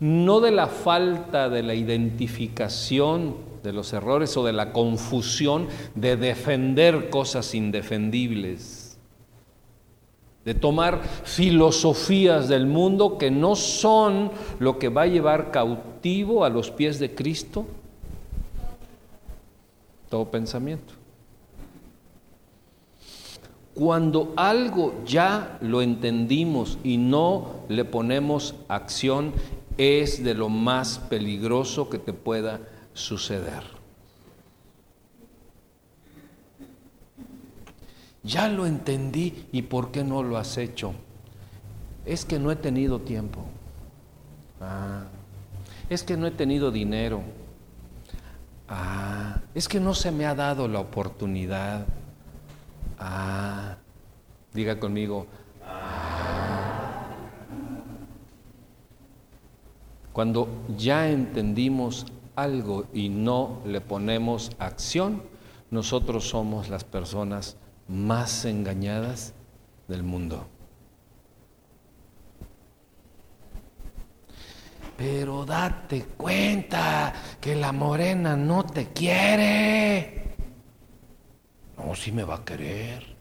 no 0.00 0.40
de 0.40 0.50
la 0.50 0.66
falta 0.66 1.48
de 1.48 1.62
la 1.62 1.74
identificación 1.74 3.36
de 3.62 3.72
los 3.72 3.92
errores 3.92 4.36
o 4.36 4.44
de 4.44 4.52
la 4.52 4.72
confusión 4.72 5.68
de 5.94 6.16
defender 6.16 7.10
cosas 7.10 7.54
indefendibles 7.54 8.83
de 10.44 10.54
tomar 10.54 11.02
filosofías 11.24 12.48
del 12.48 12.66
mundo 12.66 13.16
que 13.18 13.30
no 13.30 13.56
son 13.56 14.30
lo 14.58 14.78
que 14.78 14.88
va 14.88 15.02
a 15.02 15.06
llevar 15.06 15.50
cautivo 15.50 16.44
a 16.44 16.50
los 16.50 16.70
pies 16.70 16.98
de 16.98 17.14
Cristo. 17.14 17.66
todo 20.10 20.30
pensamiento. 20.30 20.94
Cuando 23.74 24.32
algo 24.36 24.94
ya 25.04 25.58
lo 25.60 25.82
entendimos 25.82 26.78
y 26.84 26.96
no 26.96 27.64
le 27.68 27.84
ponemos 27.84 28.54
acción, 28.68 29.32
es 29.76 30.22
de 30.22 30.34
lo 30.34 30.48
más 30.48 31.00
peligroso 31.00 31.90
que 31.90 31.98
te 31.98 32.12
pueda 32.12 32.60
suceder. 32.92 33.73
Ya 38.24 38.48
lo 38.48 38.64
entendí 38.64 39.46
y 39.52 39.62
¿por 39.62 39.90
qué 39.90 40.02
no 40.02 40.22
lo 40.22 40.38
has 40.38 40.56
hecho? 40.56 40.94
Es 42.06 42.24
que 42.24 42.38
no 42.38 42.50
he 42.50 42.56
tenido 42.56 43.00
tiempo. 43.00 43.44
Ah, 44.60 45.04
es 45.90 46.02
que 46.02 46.16
no 46.16 46.26
he 46.26 46.30
tenido 46.30 46.70
dinero. 46.70 47.20
Ah, 48.66 49.40
es 49.54 49.68
que 49.68 49.78
no 49.78 49.92
se 49.92 50.10
me 50.10 50.24
ha 50.24 50.34
dado 50.34 50.68
la 50.68 50.80
oportunidad. 50.80 51.86
Ah, 52.98 53.76
diga 54.54 54.80
conmigo. 54.80 55.26
Ah. 55.66 57.08
Cuando 60.14 60.48
ya 60.78 61.10
entendimos 61.10 62.06
algo 62.36 62.86
y 62.94 63.10
no 63.10 63.60
le 63.66 63.82
ponemos 63.82 64.52
acción, 64.58 65.22
nosotros 65.70 66.28
somos 66.28 66.70
las 66.70 66.84
personas 66.84 67.58
más 67.88 68.44
engañadas 68.44 69.34
del 69.88 70.02
mundo. 70.02 70.46
Pero 74.96 75.44
date 75.44 76.04
cuenta 76.16 77.12
que 77.40 77.56
la 77.56 77.72
morena 77.72 78.36
no 78.36 78.64
te 78.64 78.88
quiere. 78.88 80.36
No, 81.76 81.94
si 81.94 82.12
me 82.12 82.22
va 82.22 82.36
a 82.36 82.44
querer. 82.44 83.14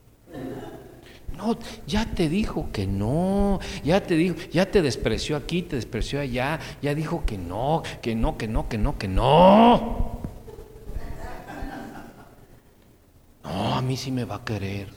No, 1.36 1.58
ya 1.88 2.06
te 2.06 2.30
dijo 2.30 2.70
que 2.72 2.86
no, 2.86 3.60
ya 3.84 4.04
te 4.04 4.16
dijo, 4.16 4.36
ya 4.52 4.70
te 4.70 4.84
despreció 4.84 5.36
aquí, 5.36 5.64
te 5.64 5.76
despreció 5.76 6.20
allá, 6.20 6.60
ya 6.80 6.94
dijo 6.94 7.24
que 7.26 7.40
no, 7.40 7.82
que 8.04 8.14
no, 8.14 8.38
que 8.38 8.48
no, 8.48 8.70
que 8.70 8.78
no, 8.78 8.98
que 9.00 9.08
no. 9.08 10.22
No, 13.44 13.76
a 13.76 13.82
mí 13.94 13.98
sí 13.98 14.12
me 14.12 14.26
va 14.26 14.38
a 14.38 14.44
querer. 14.44 14.88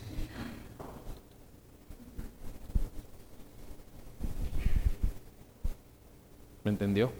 ¿Me 6.64 6.70
entendió? 6.70 7.12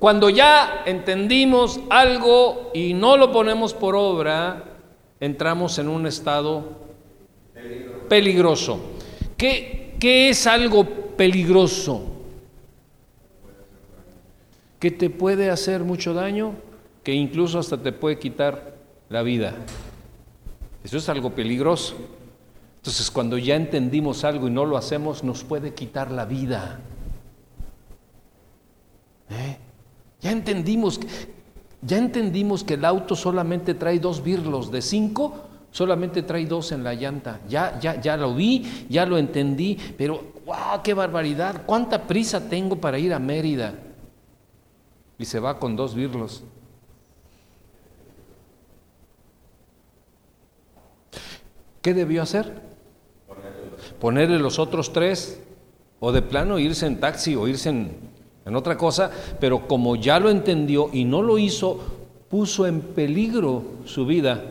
Cuando 0.00 0.28
ya 0.28 0.82
entendimos 0.84 1.78
algo 1.88 2.72
y 2.74 2.94
no 2.94 3.16
lo 3.16 3.30
ponemos 3.30 3.74
por 3.74 3.94
obra, 3.94 4.64
entramos 5.20 5.78
en 5.78 5.88
un 5.88 6.04
estado 6.08 6.64
peligroso. 8.08 8.80
¿Qué, 9.36 9.94
qué 10.00 10.30
es 10.30 10.48
algo 10.48 10.84
peligroso? 11.16 12.02
Que 14.80 14.90
te 14.90 15.10
puede 15.10 15.48
hacer 15.48 15.84
mucho 15.84 16.12
daño, 16.12 16.56
que 17.04 17.12
incluso 17.14 17.60
hasta 17.60 17.80
te 17.80 17.92
puede 17.92 18.18
quitar 18.18 18.74
la 19.08 19.22
vida. 19.22 19.54
Eso 20.84 20.96
es 20.96 21.08
algo 21.08 21.30
peligroso. 21.30 21.94
Entonces, 22.76 23.10
cuando 23.10 23.38
ya 23.38 23.54
entendimos 23.54 24.24
algo 24.24 24.48
y 24.48 24.50
no 24.50 24.64
lo 24.64 24.76
hacemos, 24.76 25.22
nos 25.22 25.44
puede 25.44 25.72
quitar 25.72 26.10
la 26.10 26.24
vida. 26.24 26.80
¿Eh? 29.30 29.56
Ya 30.20 30.32
entendimos, 30.32 31.00
ya 31.80 31.98
entendimos 31.98 32.64
que 32.64 32.74
el 32.74 32.84
auto 32.84 33.14
solamente 33.14 33.74
trae 33.74 33.98
dos 34.00 34.22
birlos 34.22 34.70
de 34.72 34.82
cinco, 34.82 35.46
solamente 35.70 36.22
trae 36.22 36.46
dos 36.46 36.72
en 36.72 36.82
la 36.82 36.94
llanta. 36.94 37.40
Ya, 37.48 37.78
ya, 37.80 38.00
ya 38.00 38.16
lo 38.16 38.34
vi, 38.34 38.86
ya 38.88 39.06
lo 39.06 39.16
entendí, 39.16 39.78
pero 39.96 40.32
¡wow! 40.44 40.82
¡Qué 40.82 40.94
barbaridad! 40.94 41.62
¿Cuánta 41.64 42.06
prisa 42.06 42.48
tengo 42.48 42.76
para 42.76 42.98
ir 42.98 43.14
a 43.14 43.18
Mérida? 43.18 43.74
Y 45.18 45.24
se 45.24 45.38
va 45.38 45.58
con 45.58 45.76
dos 45.76 45.94
birlos. 45.94 46.42
¿Qué 51.82 51.94
debió 51.94 52.22
hacer? 52.22 52.62
Ponerle 54.00 54.38
los 54.38 54.58
otros 54.58 54.92
tres, 54.92 55.40
o 56.00 56.12
de 56.12 56.22
plano 56.22 56.58
irse 56.58 56.86
en 56.86 56.98
taxi 56.98 57.36
o 57.36 57.46
irse 57.46 57.68
en, 57.68 57.92
en 58.44 58.56
otra 58.56 58.76
cosa, 58.76 59.10
pero 59.38 59.68
como 59.68 59.96
ya 59.96 60.18
lo 60.18 60.30
entendió 60.30 60.88
y 60.92 61.04
no 61.04 61.22
lo 61.22 61.38
hizo, 61.38 61.78
puso 62.30 62.66
en 62.66 62.80
peligro 62.80 63.62
su 63.84 64.06
vida. 64.06 64.42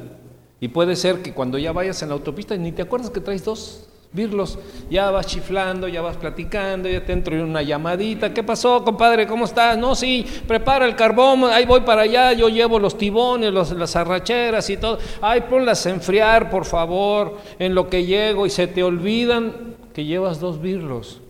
Y 0.60 0.68
puede 0.68 0.96
ser 0.96 1.22
que 1.22 1.34
cuando 1.34 1.58
ya 1.58 1.72
vayas 1.72 2.02
en 2.04 2.10
la 2.10 2.16
autopista 2.16 2.56
ni 2.56 2.72
te 2.72 2.84
acuerdas 2.84 3.10
que 3.10 3.20
traes 3.20 3.44
dos 3.44 3.88
virlos, 4.14 4.60
ya 4.90 5.10
vas 5.10 5.26
chiflando, 5.26 5.88
ya 5.88 6.02
vas 6.02 6.18
platicando, 6.18 6.90
ya 6.90 7.06
te 7.06 7.14
entro 7.14 7.36
en 7.36 7.44
una 7.44 7.62
llamadita, 7.62 8.34
¿qué 8.34 8.44
pasó, 8.44 8.84
compadre? 8.84 9.26
¿Cómo 9.26 9.46
estás? 9.46 9.78
No, 9.78 9.96
sí, 9.96 10.26
prepara 10.48 10.86
el 10.86 10.96
carbón, 10.96 11.46
ahí 11.46 11.66
voy 11.66 11.82
para 11.82 12.02
allá, 12.02 12.34
yo 12.34 12.50
llevo 12.50 12.78
los 12.80 12.98
tibones, 12.98 13.54
las 13.54 13.96
arracheras 13.96 14.70
y 14.70 14.78
todo, 14.78 15.00
ay, 15.22 15.42
ponlas 15.50 15.86
a 15.86 15.92
enfriar, 15.92 16.50
por 16.50 16.66
favor, 16.66 17.38
en 17.58 17.74
lo 17.74 17.90
que 17.90 18.06
llego 18.06 18.46
y 18.46 18.50
se 18.50 18.68
te 18.68 18.84
olvidan 18.84 19.76
que 19.94 20.04
llevas 20.06 20.40
dos 20.40 20.62
virlos 20.62 21.22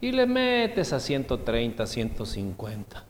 y 0.00 0.12
le 0.12 0.26
metes 0.26 0.92
a 0.92 1.00
130, 1.00 1.86
150. 1.86 3.04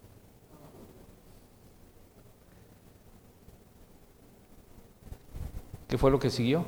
¿Qué 5.88 5.98
fue 5.98 6.10
lo 6.10 6.18
que 6.18 6.30
siguió? 6.30 6.66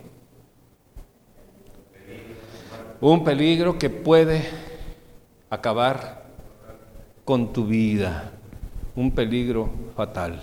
Un 3.01 3.23
peligro 3.23 3.79
que 3.79 3.91
puede 3.91 4.43
acabar 5.51 6.25
con 7.25 7.53
tu 7.53 7.65
vida. 7.65 8.33
Un 8.97 9.13
peligro 9.13 9.71
fatal. 9.95 10.43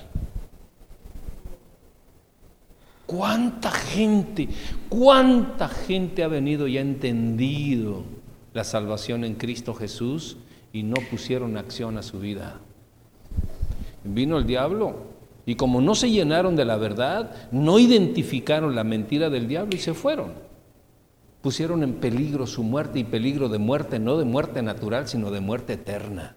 ¿Cuánta 3.06 3.72
gente, 3.72 4.48
cuánta 4.88 5.68
gente 5.68 6.24
ha 6.24 6.30
venido 6.30 6.68
y 6.68 6.78
ha 6.78 6.82
entendido 6.82 8.04
la 8.54 8.64
salvación 8.64 9.26
en 9.26 9.36
Cristo 9.36 9.74
Jesús 9.74 10.38
y 10.72 10.84
no 10.84 10.96
pusieron 11.12 11.58
acción 11.58 11.98
a 11.98 12.04
su 12.04 12.20
vida? 12.20 12.62
Vino 14.06 14.38
el 14.38 14.48
diablo 14.48 15.14
y 15.46 15.56
como 15.56 15.82
no 15.82 15.94
se 15.94 16.10
llenaron 16.10 16.56
de 16.56 16.66
la 16.66 16.78
verdad, 16.78 17.50
no 17.52 17.80
identificaron 17.80 18.76
la 18.76 18.86
mentira 18.86 19.30
del 19.30 19.48
diablo 19.50 19.76
y 19.76 19.80
se 19.80 19.94
fueron 19.94 20.45
pusieron 21.46 21.84
en 21.84 21.94
peligro 21.94 22.48
su 22.48 22.64
muerte 22.64 22.98
y 22.98 23.04
peligro 23.04 23.50
de 23.50 23.60
muerte, 23.60 24.00
no 24.00 24.18
de 24.18 24.26
muerte 24.26 24.64
natural, 24.64 25.08
sino 25.08 25.30
de 25.30 25.42
muerte 25.42 25.74
eterna. 25.74 26.36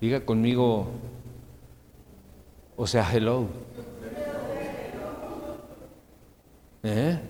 Diga 0.00 0.26
conmigo, 0.26 0.88
o 2.76 2.88
sea, 2.88 3.08
hello. 3.14 3.46
¿Eh? 6.82 7.20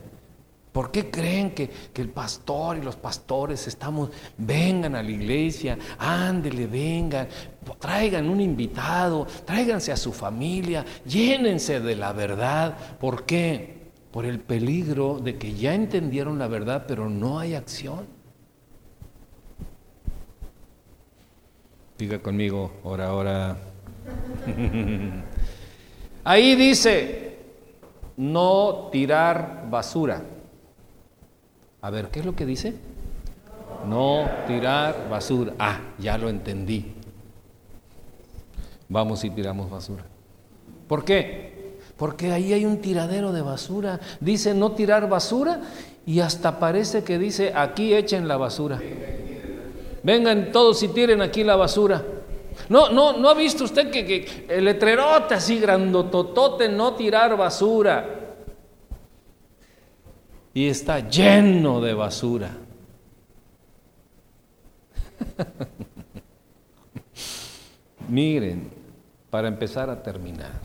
¿Por 0.73 0.91
qué 0.91 1.11
creen 1.11 1.51
que, 1.51 1.69
que, 1.69 2.01
el 2.01 2.09
pastor 2.09 2.79
y 2.79 2.81
los 2.81 2.97
pastores 2.97 3.67
estamos, 3.67 4.09
vengan 4.39 4.95
a 4.95 5.03
la 5.03 5.11
iglesia, 5.11 5.77
ándele, 5.99 6.67
vengan, 6.67 7.29
traigan 7.79 8.27
un 8.27 8.41
invitado, 8.41 9.27
tráiganse 9.45 9.93
a 9.93 9.99
su 9.99 10.15
familia, 10.15 10.83
llénense 11.05 11.79
de 11.79 11.95
la 11.95 12.15
verdad? 12.15 12.75
¿Por 12.99 13.27
qué? 13.27 13.76
Por 14.17 14.25
el 14.25 14.41
peligro 14.41 15.21
de 15.23 15.37
que 15.37 15.53
ya 15.53 15.75
entendieron 15.75 16.39
la 16.39 16.49
verdad, 16.49 16.87
pero 16.89 17.11
no 17.11 17.39
hay 17.39 17.55
acción. 17.55 18.07
Diga 21.99 22.19
conmigo, 22.21 22.73
ora, 22.83 23.13
ora. 23.13 23.59
Ahí 26.25 26.57
dice, 26.57 27.41
no 28.17 28.89
tirar 28.91 29.67
basura. 29.69 30.23
A 31.83 31.91
ver, 31.91 32.09
¿qué 32.09 32.21
es 32.21 32.25
lo 32.25 32.35
que 32.35 32.47
dice? 32.47 32.73
No 33.87 34.27
tirar 34.47 35.11
basura. 35.11 35.53
Ah, 35.59 35.79
ya 35.99 36.17
lo 36.17 36.31
entendí. 36.31 36.95
Vamos 38.89 39.23
y 39.25 39.29
tiramos 39.29 39.69
basura. 39.69 40.07
¿Por 40.89 41.05
qué? 41.05 41.56
Porque 41.97 42.33
ahí 42.33 42.53
hay 42.53 42.65
un 42.65 42.81
tiradero 42.81 43.33
de 43.33 43.43
basura. 43.43 44.01
Dice 44.21 44.55
no 44.55 44.73
tirar 44.73 45.09
basura 45.09 45.61
y 46.05 46.21
hasta 46.21 46.59
parece 46.59 47.03
que 47.05 47.19
dice 47.19 47.53
aquí 47.55 47.95
echen 47.95 48.29
la 48.29 48.37
basura. 48.37 48.81
Vengan 50.03 50.53
todos 50.53 50.83
y 50.83 50.89
tiren 50.89 51.23
aquí 51.23 51.43
la 51.43 51.57
basura. 51.57 52.05
No, 52.69 52.91
no, 52.91 53.17
no 53.17 53.29
ha 53.29 53.35
visto 53.35 53.65
usted 53.65 53.91
que, 53.91 54.47
el 54.49 54.65
letrerote 54.65 55.35
así 55.35 55.59
grandototote, 55.59 56.69
no 56.69 56.95
tirar 56.95 57.37
basura. 57.37 58.09
Y 60.55 60.69
está 60.69 61.01
lleno 61.09 61.81
de 61.81 61.95
basura. 61.95 62.51
Miren, 68.09 68.71
para 69.29 69.49
empezar 69.49 69.91
a 69.91 70.03
terminar. 70.03 70.61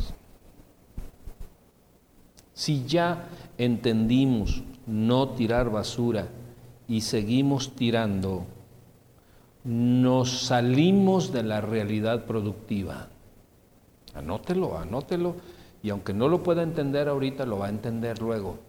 Si 2.61 2.85
ya 2.85 3.25
entendimos 3.57 4.61
no 4.85 5.29
tirar 5.29 5.71
basura 5.71 6.27
y 6.87 7.01
seguimos 7.01 7.75
tirando, 7.75 8.45
nos 9.63 10.43
salimos 10.45 11.33
de 11.33 11.41
la 11.41 11.61
realidad 11.61 12.25
productiva. 12.25 13.07
Anótelo, 14.13 14.77
anótelo, 14.77 15.37
y 15.81 15.89
aunque 15.89 16.13
no 16.13 16.27
lo 16.27 16.43
pueda 16.43 16.61
entender 16.61 17.07
ahorita, 17.07 17.47
lo 17.47 17.57
va 17.57 17.65
a 17.65 17.69
entender 17.69 18.21
luego. 18.21 18.59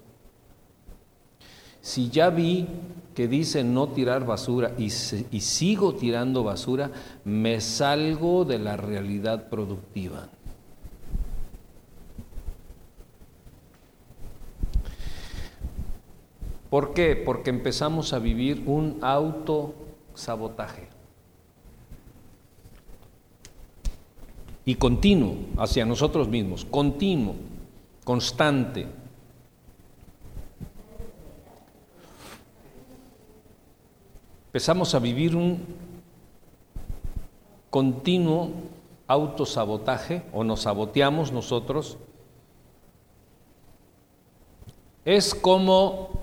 Si 1.83 2.09
ya 2.09 2.31
vi 2.31 2.67
que 3.15 3.29
dice 3.29 3.63
no 3.63 3.89
tirar 3.89 4.25
basura 4.25 4.73
y, 4.79 4.87
y 4.87 5.41
sigo 5.41 5.97
tirando 5.97 6.43
basura, 6.43 6.91
me 7.27 7.61
salgo 7.61 8.47
de 8.47 8.59
la 8.59 8.79
realidad 8.79 9.51
productiva. 9.51 10.31
¿Por 16.73 16.95
qué? 16.95 17.17
Porque 17.17 17.51
empezamos 17.51 18.15
a 18.15 18.19
vivir 18.19 18.63
un 18.65 18.99
autosabotaje. 19.03 20.89
Y 24.65 24.77
continuo 24.77 25.37
hacia 25.59 25.85
nosotros 25.85 26.29
mismos, 26.29 26.65
continuo, 26.65 27.35
constante. 28.05 28.87
Empezamos 34.47 34.95
a 34.95 34.99
vivir 34.99 35.37
un 35.37 35.63
continuo 37.69 38.51
autosabotaje 39.09 40.23
o 40.33 40.43
nos 40.43 40.63
saboteamos 40.63 41.33
nosotros. 41.33 41.99
Es 45.05 45.35
como 45.35 46.22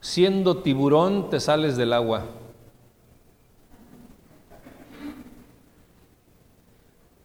Siendo 0.00 0.58
tiburón 0.58 1.28
te 1.30 1.40
sales 1.40 1.76
del 1.76 1.92
agua. 1.92 2.24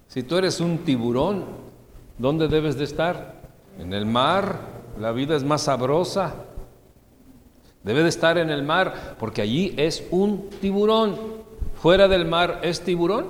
Si 0.08 0.24
tú 0.24 0.38
eres 0.38 0.60
un 0.60 0.80
tiburón, 0.80 1.46
¿dónde 2.18 2.48
debes 2.48 2.78
de 2.78 2.84
estar? 2.84 3.42
En 3.80 3.94
el 3.94 4.06
mar. 4.06 4.74
La 5.00 5.12
vida 5.12 5.36
es 5.36 5.44
más 5.44 5.64
sabrosa. 5.64 6.36
Debe 7.84 8.04
de 8.04 8.10
estar 8.10 8.38
en 8.38 8.50
el 8.50 8.64
mar 8.64 9.16
porque 9.20 9.42
allí 9.42 9.74
es 9.78 10.06
un 10.12 10.50
tiburón. 10.62 11.16
Fuera 11.82 12.08
del 12.08 12.26
mar 12.26 12.60
es 12.64 12.82
tiburón. 12.82 13.26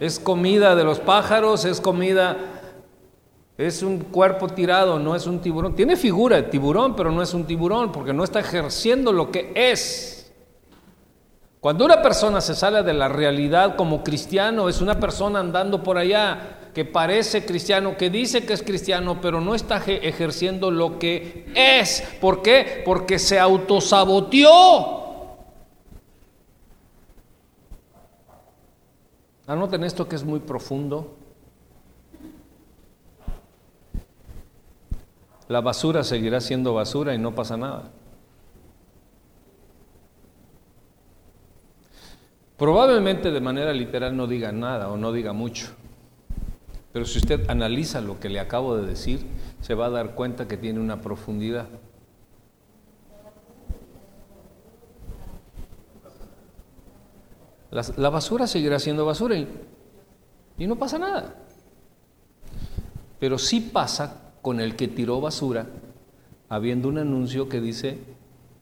Es 0.00 0.20
comida 0.20 0.76
de 0.76 0.84
los 0.84 1.00
pájaros, 1.00 1.64
es 1.64 1.80
comida 1.80 2.36
es 3.58 3.82
un 3.82 3.98
cuerpo 3.98 4.46
tirado, 4.46 5.00
no 5.00 5.16
es 5.16 5.26
un 5.26 5.40
tiburón. 5.40 5.74
Tiene 5.74 5.96
figura 5.96 6.36
de 6.36 6.44
tiburón, 6.44 6.94
pero 6.94 7.10
no 7.10 7.20
es 7.20 7.34
un 7.34 7.44
tiburón 7.44 7.90
porque 7.90 8.12
no 8.12 8.22
está 8.22 8.38
ejerciendo 8.38 9.12
lo 9.12 9.32
que 9.32 9.50
es. 9.52 10.32
Cuando 11.58 11.84
una 11.84 12.00
persona 12.00 12.40
se 12.40 12.54
sale 12.54 12.84
de 12.84 12.94
la 12.94 13.08
realidad 13.08 13.74
como 13.74 14.04
cristiano, 14.04 14.68
es 14.68 14.80
una 14.80 15.00
persona 15.00 15.40
andando 15.40 15.82
por 15.82 15.98
allá 15.98 16.70
que 16.72 16.84
parece 16.84 17.44
cristiano, 17.44 17.96
que 17.96 18.10
dice 18.10 18.46
que 18.46 18.52
es 18.52 18.62
cristiano, 18.62 19.20
pero 19.20 19.40
no 19.40 19.56
está 19.56 19.78
ejerciendo 19.78 20.70
lo 20.70 21.00
que 21.00 21.50
es. 21.56 22.04
¿Por 22.20 22.42
qué? 22.42 22.82
Porque 22.84 23.18
se 23.18 23.40
autosaboteó. 23.40 24.98
Anoten 29.48 29.82
esto 29.82 30.08
que 30.08 30.14
es 30.14 30.22
muy 30.22 30.38
profundo. 30.38 31.17
La 35.48 35.62
basura 35.62 36.04
seguirá 36.04 36.40
siendo 36.40 36.74
basura 36.74 37.14
y 37.14 37.18
no 37.18 37.34
pasa 37.34 37.56
nada. 37.56 37.90
Probablemente 42.58 43.30
de 43.30 43.40
manera 43.40 43.72
literal 43.72 44.16
no 44.16 44.26
diga 44.26 44.52
nada 44.52 44.90
o 44.90 44.96
no 44.96 45.12
diga 45.12 45.32
mucho, 45.32 45.68
pero 46.92 47.04
si 47.04 47.18
usted 47.18 47.48
analiza 47.48 48.00
lo 48.00 48.20
que 48.20 48.28
le 48.28 48.40
acabo 48.40 48.76
de 48.76 48.86
decir, 48.86 49.24
se 49.60 49.74
va 49.74 49.86
a 49.86 49.90
dar 49.90 50.14
cuenta 50.14 50.48
que 50.48 50.56
tiene 50.56 50.80
una 50.80 51.00
profundidad. 51.00 51.68
La, 57.70 58.08
basura 58.08 58.46
seguirá 58.46 58.78
siendo 58.78 59.04
basura 59.04 59.36
y, 59.36 59.46
y 60.56 60.66
no 60.66 60.76
pasa 60.76 60.98
nada. 60.98 61.34
Pero 63.20 63.38
sí 63.38 63.60
pasa 63.60 64.27
con 64.42 64.60
el 64.60 64.76
que 64.76 64.88
tiró 64.88 65.20
basura, 65.20 65.66
habiendo 66.48 66.88
un 66.88 66.98
anuncio 66.98 67.48
que 67.48 67.60
dice 67.60 67.98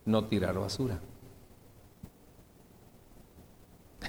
no 0.04 0.24
tirar 0.24 0.58
basura. 0.58 0.98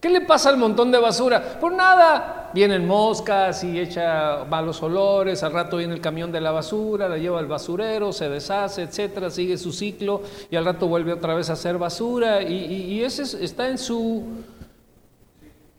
¿Qué 0.00 0.08
le 0.08 0.22
pasa 0.22 0.48
al 0.48 0.56
montón 0.56 0.90
de 0.90 0.98
basura? 0.98 1.58
Pues 1.60 1.74
nada, 1.74 2.50
vienen 2.54 2.86
moscas 2.86 3.62
y 3.64 3.78
echa 3.78 4.44
malos 4.48 4.82
olores, 4.82 5.42
al 5.42 5.52
rato 5.52 5.76
viene 5.76 5.94
el 5.94 6.00
camión 6.00 6.32
de 6.32 6.40
la 6.40 6.50
basura, 6.50 7.08
la 7.08 7.18
lleva 7.18 7.38
al 7.38 7.46
basurero, 7.46 8.12
se 8.12 8.28
deshace, 8.28 8.82
etcétera, 8.82 9.30
sigue 9.30 9.56
su 9.56 9.72
ciclo 9.72 10.22
y 10.50 10.56
al 10.56 10.64
rato 10.64 10.88
vuelve 10.88 11.12
otra 11.12 11.34
vez 11.34 11.50
a 11.50 11.54
hacer 11.54 11.78
basura 11.78 12.42
y, 12.42 12.54
y 12.54 13.02
ese 13.02 13.44
está 13.44 13.68
en 13.68 13.78
su, 13.78 14.24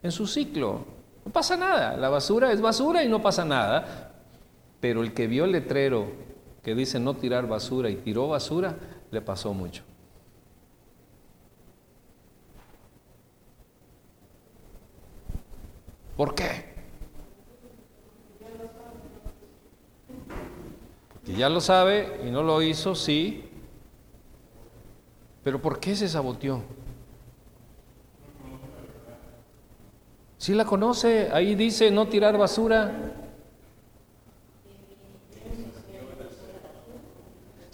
en 0.01 0.11
su 0.11 0.27
ciclo. 0.27 0.85
No 1.25 1.31
pasa 1.31 1.55
nada, 1.55 1.95
la 1.95 2.09
basura 2.09 2.51
es 2.51 2.61
basura 2.61 3.03
y 3.03 3.09
no 3.09 3.21
pasa 3.21 3.45
nada, 3.45 4.12
pero 4.83 5.01
el 5.01 5.13
que 5.13 5.27
vio 5.27 5.45
el 5.45 5.53
letrero 5.53 6.07
que 6.61 6.75
dice 6.75 6.99
no 6.99 7.15
tirar 7.15 7.47
basura 7.47 7.89
y 7.89 7.95
tiró 7.95 8.27
basura, 8.27 8.75
le 9.11 9.21
pasó 9.21 9.53
mucho. 9.53 9.81
¿Por 16.17 16.35
qué? 16.35 16.65
Porque 21.13 21.31
ya 21.31 21.47
lo 21.47 21.61
sabe 21.61 22.19
y 22.27 22.29
no 22.29 22.43
lo 22.43 22.61
hizo, 22.61 22.93
sí. 22.93 23.45
Pero 25.45 25.61
¿por 25.61 25.79
qué 25.79 25.95
se 25.95 26.09
saboteó? 26.09 26.61
Si 30.37 30.53
la 30.53 30.65
conoce, 30.65 31.29
ahí 31.31 31.55
dice 31.55 31.89
no 31.89 32.09
tirar 32.09 32.37
basura. 32.37 33.21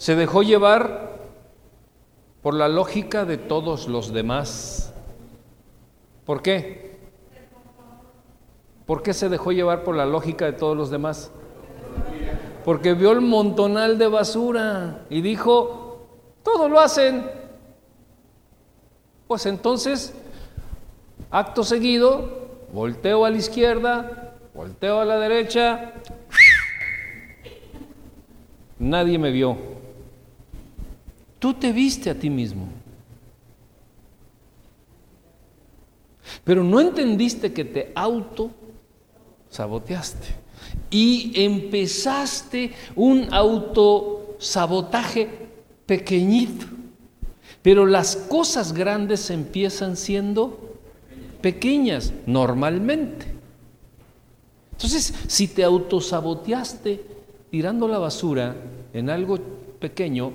Se 0.00 0.16
dejó 0.16 0.42
llevar 0.42 1.10
por 2.40 2.54
la 2.54 2.68
lógica 2.68 3.26
de 3.26 3.36
todos 3.36 3.86
los 3.86 4.14
demás. 4.14 4.94
¿Por 6.24 6.40
qué? 6.40 6.96
¿Por 8.86 9.02
qué 9.02 9.12
se 9.12 9.28
dejó 9.28 9.52
llevar 9.52 9.84
por 9.84 9.94
la 9.94 10.06
lógica 10.06 10.46
de 10.46 10.54
todos 10.54 10.74
los 10.74 10.88
demás? 10.88 11.30
Porque 12.64 12.94
vio 12.94 13.12
el 13.12 13.20
montonal 13.20 13.98
de 13.98 14.06
basura 14.06 15.04
y 15.10 15.20
dijo, 15.20 16.08
todo 16.42 16.66
lo 16.70 16.80
hacen. 16.80 17.30
Pues 19.28 19.44
entonces, 19.44 20.14
acto 21.30 21.62
seguido, 21.62 22.48
volteo 22.72 23.26
a 23.26 23.30
la 23.30 23.36
izquierda, 23.36 24.32
volteo 24.54 24.98
a 24.98 25.04
la 25.04 25.18
derecha, 25.18 25.92
nadie 28.78 29.18
me 29.18 29.30
vio. 29.30 29.69
Tú 31.40 31.54
te 31.54 31.72
viste 31.72 32.08
a 32.10 32.14
ti 32.14 32.30
mismo. 32.30 32.68
Pero 36.44 36.62
no 36.62 36.78
entendiste 36.80 37.52
que 37.52 37.64
te 37.64 37.90
auto 37.94 38.52
saboteaste 39.48 40.28
y 40.90 41.32
empezaste 41.42 42.72
un 42.94 43.26
autosabotaje 43.32 45.28
pequeñito. 45.86 46.66
Pero 47.62 47.84
las 47.84 48.14
cosas 48.16 48.72
grandes 48.72 49.28
empiezan 49.30 49.96
siendo 49.96 50.78
pequeñas 51.40 52.12
normalmente. 52.26 53.26
Entonces, 54.72 55.12
si 55.26 55.48
te 55.48 55.64
autosaboteaste 55.64 57.04
tirando 57.50 57.88
la 57.88 57.98
basura 57.98 58.56
en 58.94 59.10
algo 59.10 59.38
pequeño, 59.78 60.32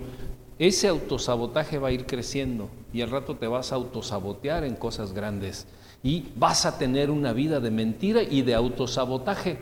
ese 0.58 0.88
autosabotaje 0.88 1.80
va 1.80 1.90
a 1.90 1.92
ir 1.92 2.06
creciendo 2.06 2.70
y 2.94 3.02
al 3.02 3.12
rato 3.12 3.36
te 3.36 3.48
vas 3.48 3.72
a 3.72 3.76
autosabotear 3.76 4.64
en 4.64 4.76
cosas 4.76 5.14
grandes 5.14 5.68
y 6.02 6.28
vas 6.36 6.66
a 6.66 6.78
tener 6.78 7.10
una 7.12 7.34
vida 7.34 7.60
de 7.60 7.72
mentira 7.72 8.22
y 8.22 8.42
de 8.42 8.54
autosabotaje. 8.56 9.58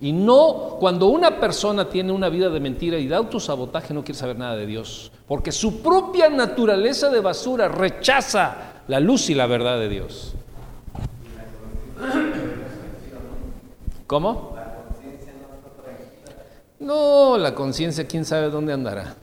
Y 0.00 0.12
no, 0.12 0.76
cuando 0.80 1.06
una 1.06 1.40
persona 1.40 1.88
tiene 1.88 2.12
una 2.12 2.28
vida 2.28 2.50
de 2.50 2.60
mentira 2.60 2.98
y 2.98 3.06
de 3.06 3.14
autosabotaje 3.14 3.94
no 3.94 4.04
quiere 4.04 4.18
saber 4.18 4.36
nada 4.36 4.56
de 4.56 4.66
Dios, 4.66 5.12
porque 5.26 5.52
su 5.52 5.80
propia 5.80 6.28
naturaleza 6.28 7.08
de 7.08 7.20
basura 7.20 7.68
rechaza 7.68 8.82
la 8.88 9.00
luz 9.00 9.30
y 9.30 9.34
la 9.34 9.46
verdad 9.46 9.78
de 9.78 9.88
Dios. 9.88 10.34
¿Cómo? 14.06 14.56
No, 16.80 17.38
la 17.38 17.54
conciencia, 17.54 18.06
quién 18.06 18.24
sabe 18.24 18.50
dónde 18.50 18.72
andará. 18.72 19.14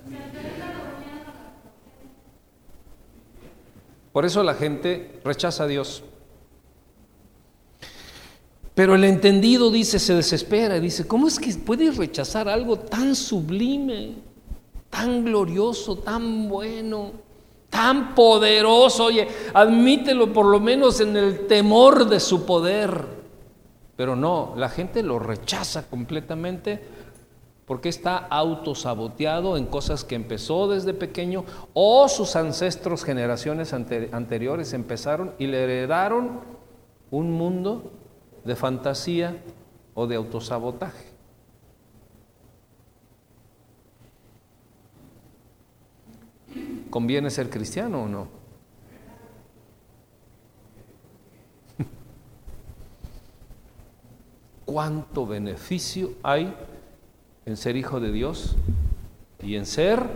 Por 4.11 4.25
eso 4.25 4.43
la 4.43 4.55
gente 4.55 5.19
rechaza 5.23 5.63
a 5.63 5.67
Dios. 5.67 6.03
Pero 8.73 8.95
el 8.95 9.03
entendido 9.03 9.71
dice, 9.71 9.99
se 9.99 10.15
desespera 10.15 10.77
y 10.77 10.79
dice, 10.79 11.05
¿cómo 11.05 11.27
es 11.27 11.37
que 11.37 11.53
puedes 11.53 11.97
rechazar 11.97 12.47
algo 12.47 12.79
tan 12.79 13.13
sublime, 13.15 14.13
tan 14.89 15.25
glorioso, 15.25 15.97
tan 15.97 16.47
bueno, 16.47 17.11
tan 17.69 18.15
poderoso? 18.15 19.05
Oye, 19.05 19.27
admítelo 19.53 20.31
por 20.31 20.45
lo 20.45 20.61
menos 20.61 21.01
en 21.01 21.17
el 21.17 21.45
temor 21.45 22.07
de 22.07 22.21
su 22.21 22.45
poder. 22.45 23.03
Pero 23.97 24.15
no, 24.15 24.53
la 24.55 24.69
gente 24.69 25.03
lo 25.03 25.19
rechaza 25.19 25.89
completamente 25.89 26.81
porque 27.69 27.87
está 27.87 28.17
autosaboteado 28.17 29.55
en 29.55 29.67
cosas 29.67 30.03
que 30.03 30.15
empezó 30.15 30.67
desde 30.67 30.95
pequeño 30.95 31.45
o 31.75 32.09
sus 32.09 32.35
ancestros, 32.35 33.03
generaciones 33.03 33.73
anteriores 33.73 34.73
empezaron 34.73 35.35
y 35.37 35.45
le 35.45 35.65
heredaron 35.65 36.39
un 37.11 37.31
mundo 37.31 37.91
de 38.43 38.55
fantasía 38.55 39.37
o 39.93 40.07
de 40.07 40.15
autosabotaje. 40.15 41.11
¿Conviene 46.89 47.29
ser 47.29 47.51
cristiano 47.51 48.01
o 48.01 48.07
no? 48.07 48.27
¿Cuánto 54.65 55.27
beneficio 55.27 56.13
hay 56.23 56.51
en 57.49 57.57
ser 57.57 57.75
hijo 57.75 57.99
de 57.99 58.11
Dios 58.11 58.55
y 59.41 59.55
en 59.55 59.65
ser 59.65 60.07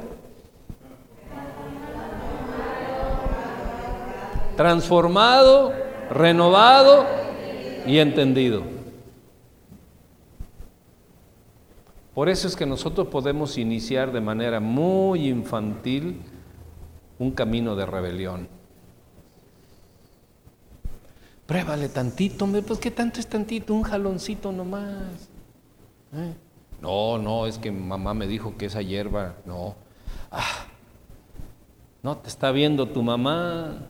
transformado, 4.55 5.73
renovado 6.11 7.07
y 7.87 7.97
entendido. 7.97 8.61
Por 12.13 12.29
eso 12.29 12.47
es 12.47 12.55
que 12.55 12.67
nosotros 12.67 13.07
podemos 13.07 13.57
iniciar 13.57 14.11
de 14.11 14.21
manera 14.21 14.59
muy 14.59 15.27
infantil 15.27 16.21
un 17.17 17.31
camino 17.31 17.75
de 17.75 17.87
rebelión. 17.87 18.47
Pruébale 21.47 21.89
tantito, 21.89 22.45
hombre, 22.45 22.61
pues 22.61 22.79
tanto 22.93 23.19
es 23.19 23.25
tantito, 23.25 23.73
un 23.73 23.81
jaloncito 23.81 24.51
nomás. 24.51 25.29
¿Eh? 26.13 26.33
No, 26.83 27.17
no, 27.17 27.47
es 27.47 27.59
que 27.59 27.71
mamá 27.71 28.13
me 28.13 28.27
dijo 28.27 28.57
que 28.57 28.65
esa 28.65 28.81
hierba, 28.81 29.35
no. 29.45 29.73
Ah, 30.29 30.65
no 32.01 32.17
te 32.17 32.27
está 32.27 32.51
viendo 32.51 32.89
tu 32.89 33.01
mamá. 33.01 33.87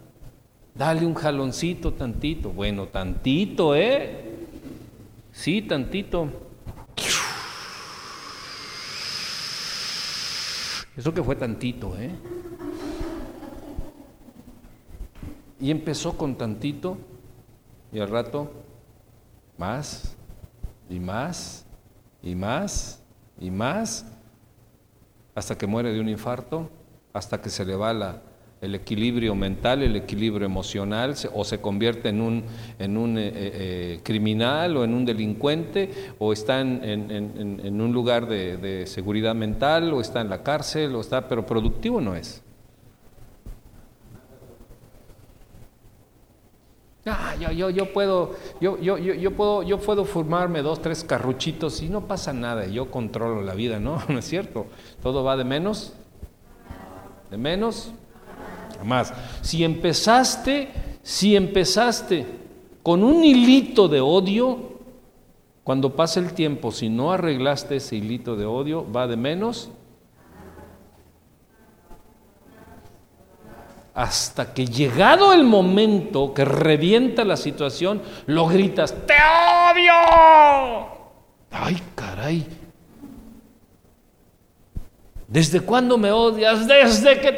Dale 0.76 1.04
un 1.04 1.16
jaloncito 1.16 1.94
tantito. 1.94 2.52
Bueno, 2.52 2.90
tantito, 2.90 3.76
¿eh? 3.76 4.36
Sí, 5.32 5.64
tantito. 5.64 6.28
Eso 10.96 11.12
que 11.16 11.24
fue 11.24 11.36
tantito, 11.36 11.98
¿eh? 11.98 12.12
Y 15.60 15.72
empezó 15.72 16.16
con 16.16 16.36
tantito 16.36 17.00
y 17.92 18.00
al 18.00 18.10
rato 18.10 18.52
más 19.58 20.16
y 20.92 21.00
más 21.00 21.66
y 22.24 22.36
más 22.36 23.04
y 23.40 23.52
más 23.52 24.06
hasta 25.36 25.58
que 25.58 25.68
muere 25.68 25.92
de 25.92 26.00
un 26.00 26.10
infarto, 26.10 26.70
hasta 27.12 27.42
que 27.42 27.50
se 27.50 27.66
le 27.66 27.76
va 27.76 27.94
la, 27.94 28.22
el 28.64 28.76
equilibrio 28.76 29.36
mental, 29.36 29.84
el 29.84 29.98
equilibrio 29.98 30.46
emocional, 30.46 31.16
o 31.34 31.44
se 31.44 31.60
convierte 31.60 32.08
en 32.08 32.22
un, 32.22 32.44
en 32.80 32.96
un 32.96 33.18
eh, 33.18 33.32
eh, 33.36 34.00
criminal 34.04 34.78
o 34.78 34.86
en 34.86 34.94
un 34.94 35.04
delincuente, 35.04 35.90
o 36.18 36.32
está 36.32 36.62
en, 36.62 37.82
un 37.82 37.92
lugar 37.92 38.26
de, 38.26 38.86
seguridad 38.88 39.36
mental, 39.36 39.92
o 39.92 40.00
está 40.00 40.22
en 40.22 40.30
la 40.30 40.44
cárcel, 40.44 40.96
o 40.96 41.02
está, 41.02 41.28
pero 41.28 41.46
productivo 41.46 42.00
no 42.00 42.16
es. 42.16 42.42
Ah, 47.06 47.36
yo, 47.38 47.52
yo, 47.52 47.70
yo 47.70 47.92
puedo, 47.92 48.36
yo, 48.62 48.80
yo, 48.80 48.98
yo, 48.98 49.32
puedo, 49.32 49.62
yo 49.64 49.78
puedo 49.78 50.06
formarme 50.06 50.62
dos, 50.62 50.82
tres 50.82 51.04
carruchitos 51.04 51.82
y 51.82 51.90
no 51.90 52.08
pasa 52.08 52.32
nada, 52.32 52.66
yo 52.66 52.90
controlo 52.90 53.42
la 53.42 53.54
vida, 53.56 53.80
¿no? 53.80 54.02
¿No 54.08 54.20
es 54.20 54.26
cierto? 54.26 54.68
Todo 55.02 55.24
va 55.24 55.36
de 55.36 55.44
menos, 55.44 55.94
de 57.30 57.38
menos 57.38 57.92
más. 58.86 59.14
Si 59.42 59.66
empezaste, 59.66 60.70
si 61.02 61.36
empezaste 61.36 62.26
con 62.82 63.04
un 63.04 63.26
hilito 63.26 63.90
de 63.90 64.00
odio, 64.00 64.80
cuando 65.66 65.96
pasa 65.96 66.22
el 66.22 66.34
tiempo, 66.34 66.72
si 66.72 66.88
no 66.88 67.12
arreglaste 67.12 67.78
ese 67.78 67.98
hilito 67.98 68.38
de 68.38 68.46
odio, 68.46 68.90
va 68.90 69.08
de 69.08 69.18
menos 69.18 69.70
hasta 73.94 74.54
que 74.54 74.66
llegado 74.66 75.34
el 75.34 75.44
momento 75.44 76.34
que 76.34 76.46
revienta 76.46 77.24
la 77.24 77.38
situación, 77.38 78.02
lo 78.26 78.48
gritas, 78.48 78.96
te 79.06 79.14
odio. 79.14 79.94
Ay, 81.52 81.82
caray, 81.96 82.48
¿Desde 85.34 85.62
cuándo 85.62 85.98
me 85.98 86.12
odias? 86.12 86.68
Desde 86.68 87.20
que... 87.20 87.32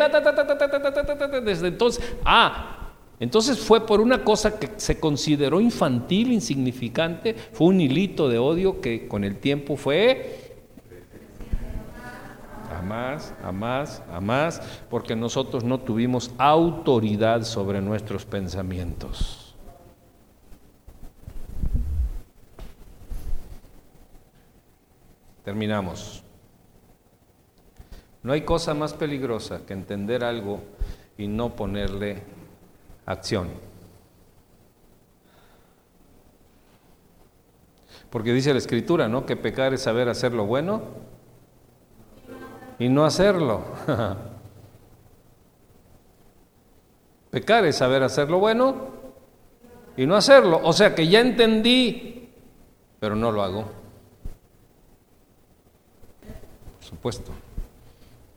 desde 1.41 1.67
entonces... 1.69 2.03
Ah, 2.25 2.75
entonces 3.21 3.57
fue 3.57 3.85
por 3.85 4.01
una 4.01 4.21
cosa 4.21 4.59
que 4.59 4.69
se 4.75 4.99
consideró 4.99 5.61
infantil, 5.61 6.33
insignificante, 6.33 7.33
fue 7.53 7.67
un 7.67 7.79
hilito 7.79 8.27
de 8.27 8.37
odio 8.37 8.81
que 8.81 9.07
con 9.07 9.23
el 9.23 9.37
tiempo 9.37 9.77
fue 9.77 10.54
más, 12.85 13.33
a 13.43 13.51
más, 13.51 14.01
a 14.11 14.21
más, 14.21 14.61
porque 14.89 15.15
nosotros 15.15 15.63
no 15.65 15.79
tuvimos 15.79 16.31
autoridad 16.37 17.43
sobre 17.43 17.81
nuestros 17.81 18.25
pensamientos. 18.25 19.55
Terminamos. 25.43 26.23
No 28.23 28.33
hay 28.33 28.41
cosa 28.41 28.73
más 28.73 28.93
peligrosa 28.93 29.65
que 29.65 29.73
entender 29.73 30.23
algo 30.23 30.61
y 31.17 31.27
no 31.27 31.55
ponerle 31.55 32.23
acción. 33.05 33.49
Porque 38.09 38.33
dice 38.33 38.53
la 38.53 38.59
escritura, 38.59 39.07
¿no? 39.07 39.25
Que 39.25 39.35
pecar 39.35 39.73
es 39.73 39.81
saber 39.81 40.09
hacer 40.09 40.33
lo 40.33 40.45
bueno 40.45 41.14
y 42.79 42.89
no 42.89 43.05
hacerlo. 43.05 43.63
pecar 47.35 47.65
es 47.65 47.75
saber 47.75 48.01
hacer 48.01 48.29
lo 48.29 48.39
bueno 48.39 48.73
y 49.97 50.05
no 50.05 50.15
hacerlo. 50.15 50.61
O 50.63 50.71
sea 50.71 50.95
que 50.95 51.05
ya 51.09 51.19
entendí, 51.19 52.29
pero 52.97 53.13
no 53.13 53.29
lo 53.29 53.43
hago. 53.43 53.63
Por 56.79 56.83
supuesto. 56.89 57.33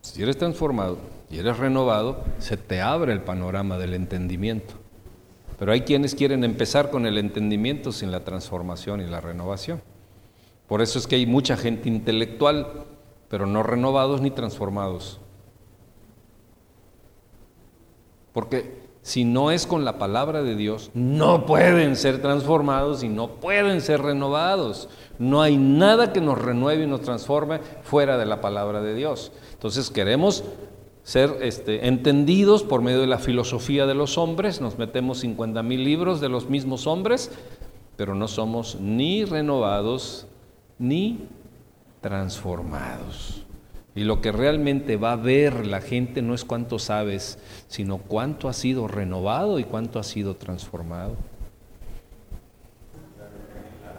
Si 0.00 0.20
eres 0.20 0.36
transformado 0.36 0.98
y 1.30 1.38
eres 1.38 1.58
renovado, 1.58 2.24
se 2.40 2.56
te 2.56 2.80
abre 2.80 3.12
el 3.12 3.20
panorama 3.20 3.78
del 3.78 3.94
entendimiento. 3.94 4.74
Pero 5.60 5.70
hay 5.70 5.82
quienes 5.82 6.16
quieren 6.16 6.42
empezar 6.42 6.90
con 6.90 7.06
el 7.06 7.18
entendimiento 7.18 7.92
sin 7.92 8.10
la 8.10 8.24
transformación 8.24 9.00
y 9.00 9.06
la 9.06 9.20
renovación. 9.20 9.80
Por 10.66 10.82
eso 10.82 10.98
es 10.98 11.06
que 11.06 11.14
hay 11.14 11.26
mucha 11.26 11.56
gente 11.56 11.88
intelectual, 11.88 12.84
pero 13.28 13.46
no 13.46 13.62
renovados 13.62 14.20
ni 14.20 14.30
transformados. 14.30 15.20
Porque 18.32 18.88
si 19.02 19.24
no 19.24 19.50
es 19.50 19.66
con 19.66 19.84
la 19.84 19.98
palabra 19.98 20.42
de 20.42 20.54
Dios, 20.54 20.90
no 20.94 21.46
pueden 21.46 21.96
ser 21.96 22.20
transformados 22.20 23.02
y 23.02 23.08
no 23.08 23.28
pueden 23.28 23.80
ser 23.80 24.02
renovados. 24.02 24.88
No 25.18 25.40
hay 25.40 25.56
nada 25.56 26.12
que 26.12 26.20
nos 26.20 26.38
renueve 26.38 26.84
y 26.84 26.86
nos 26.86 27.02
transforme 27.02 27.60
fuera 27.82 28.18
de 28.18 28.26
la 28.26 28.40
palabra 28.40 28.82
de 28.82 28.94
Dios. 28.94 29.32
Entonces 29.54 29.90
queremos 29.90 30.44
ser 31.04 31.38
este, 31.40 31.88
entendidos 31.88 32.62
por 32.62 32.82
medio 32.82 33.00
de 33.00 33.06
la 33.06 33.18
filosofía 33.18 33.86
de 33.86 33.94
los 33.94 34.18
hombres, 34.18 34.60
nos 34.60 34.76
metemos 34.76 35.20
50 35.20 35.62
mil 35.62 35.82
libros 35.82 36.20
de 36.20 36.28
los 36.28 36.50
mismos 36.50 36.86
hombres, 36.86 37.30
pero 37.96 38.14
no 38.14 38.28
somos 38.28 38.78
ni 38.78 39.24
renovados 39.24 40.26
ni 40.78 41.26
transformados. 42.00 43.44
Y 43.94 44.04
lo 44.04 44.20
que 44.20 44.30
realmente 44.30 44.96
va 44.96 45.12
a 45.12 45.16
ver 45.16 45.66
la 45.66 45.80
gente 45.80 46.22
no 46.22 46.34
es 46.34 46.44
cuánto 46.44 46.78
sabes, 46.78 47.38
sino 47.66 47.98
cuánto 47.98 48.48
ha 48.48 48.52
sido 48.52 48.86
renovado 48.86 49.58
y 49.58 49.64
cuánto 49.64 49.98
ha 49.98 50.04
sido 50.04 50.36
transformado. 50.36 51.16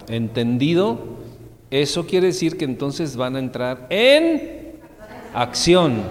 ¿Entendido? 0.08 1.00
Eso 1.70 2.08
quiere 2.08 2.28
decir 2.28 2.58
que 2.58 2.66
entonces 2.66 3.16
van 3.16 3.36
a 3.36 3.39
entrar 3.39 3.88
en 3.89 4.80
acción. 5.34 6.04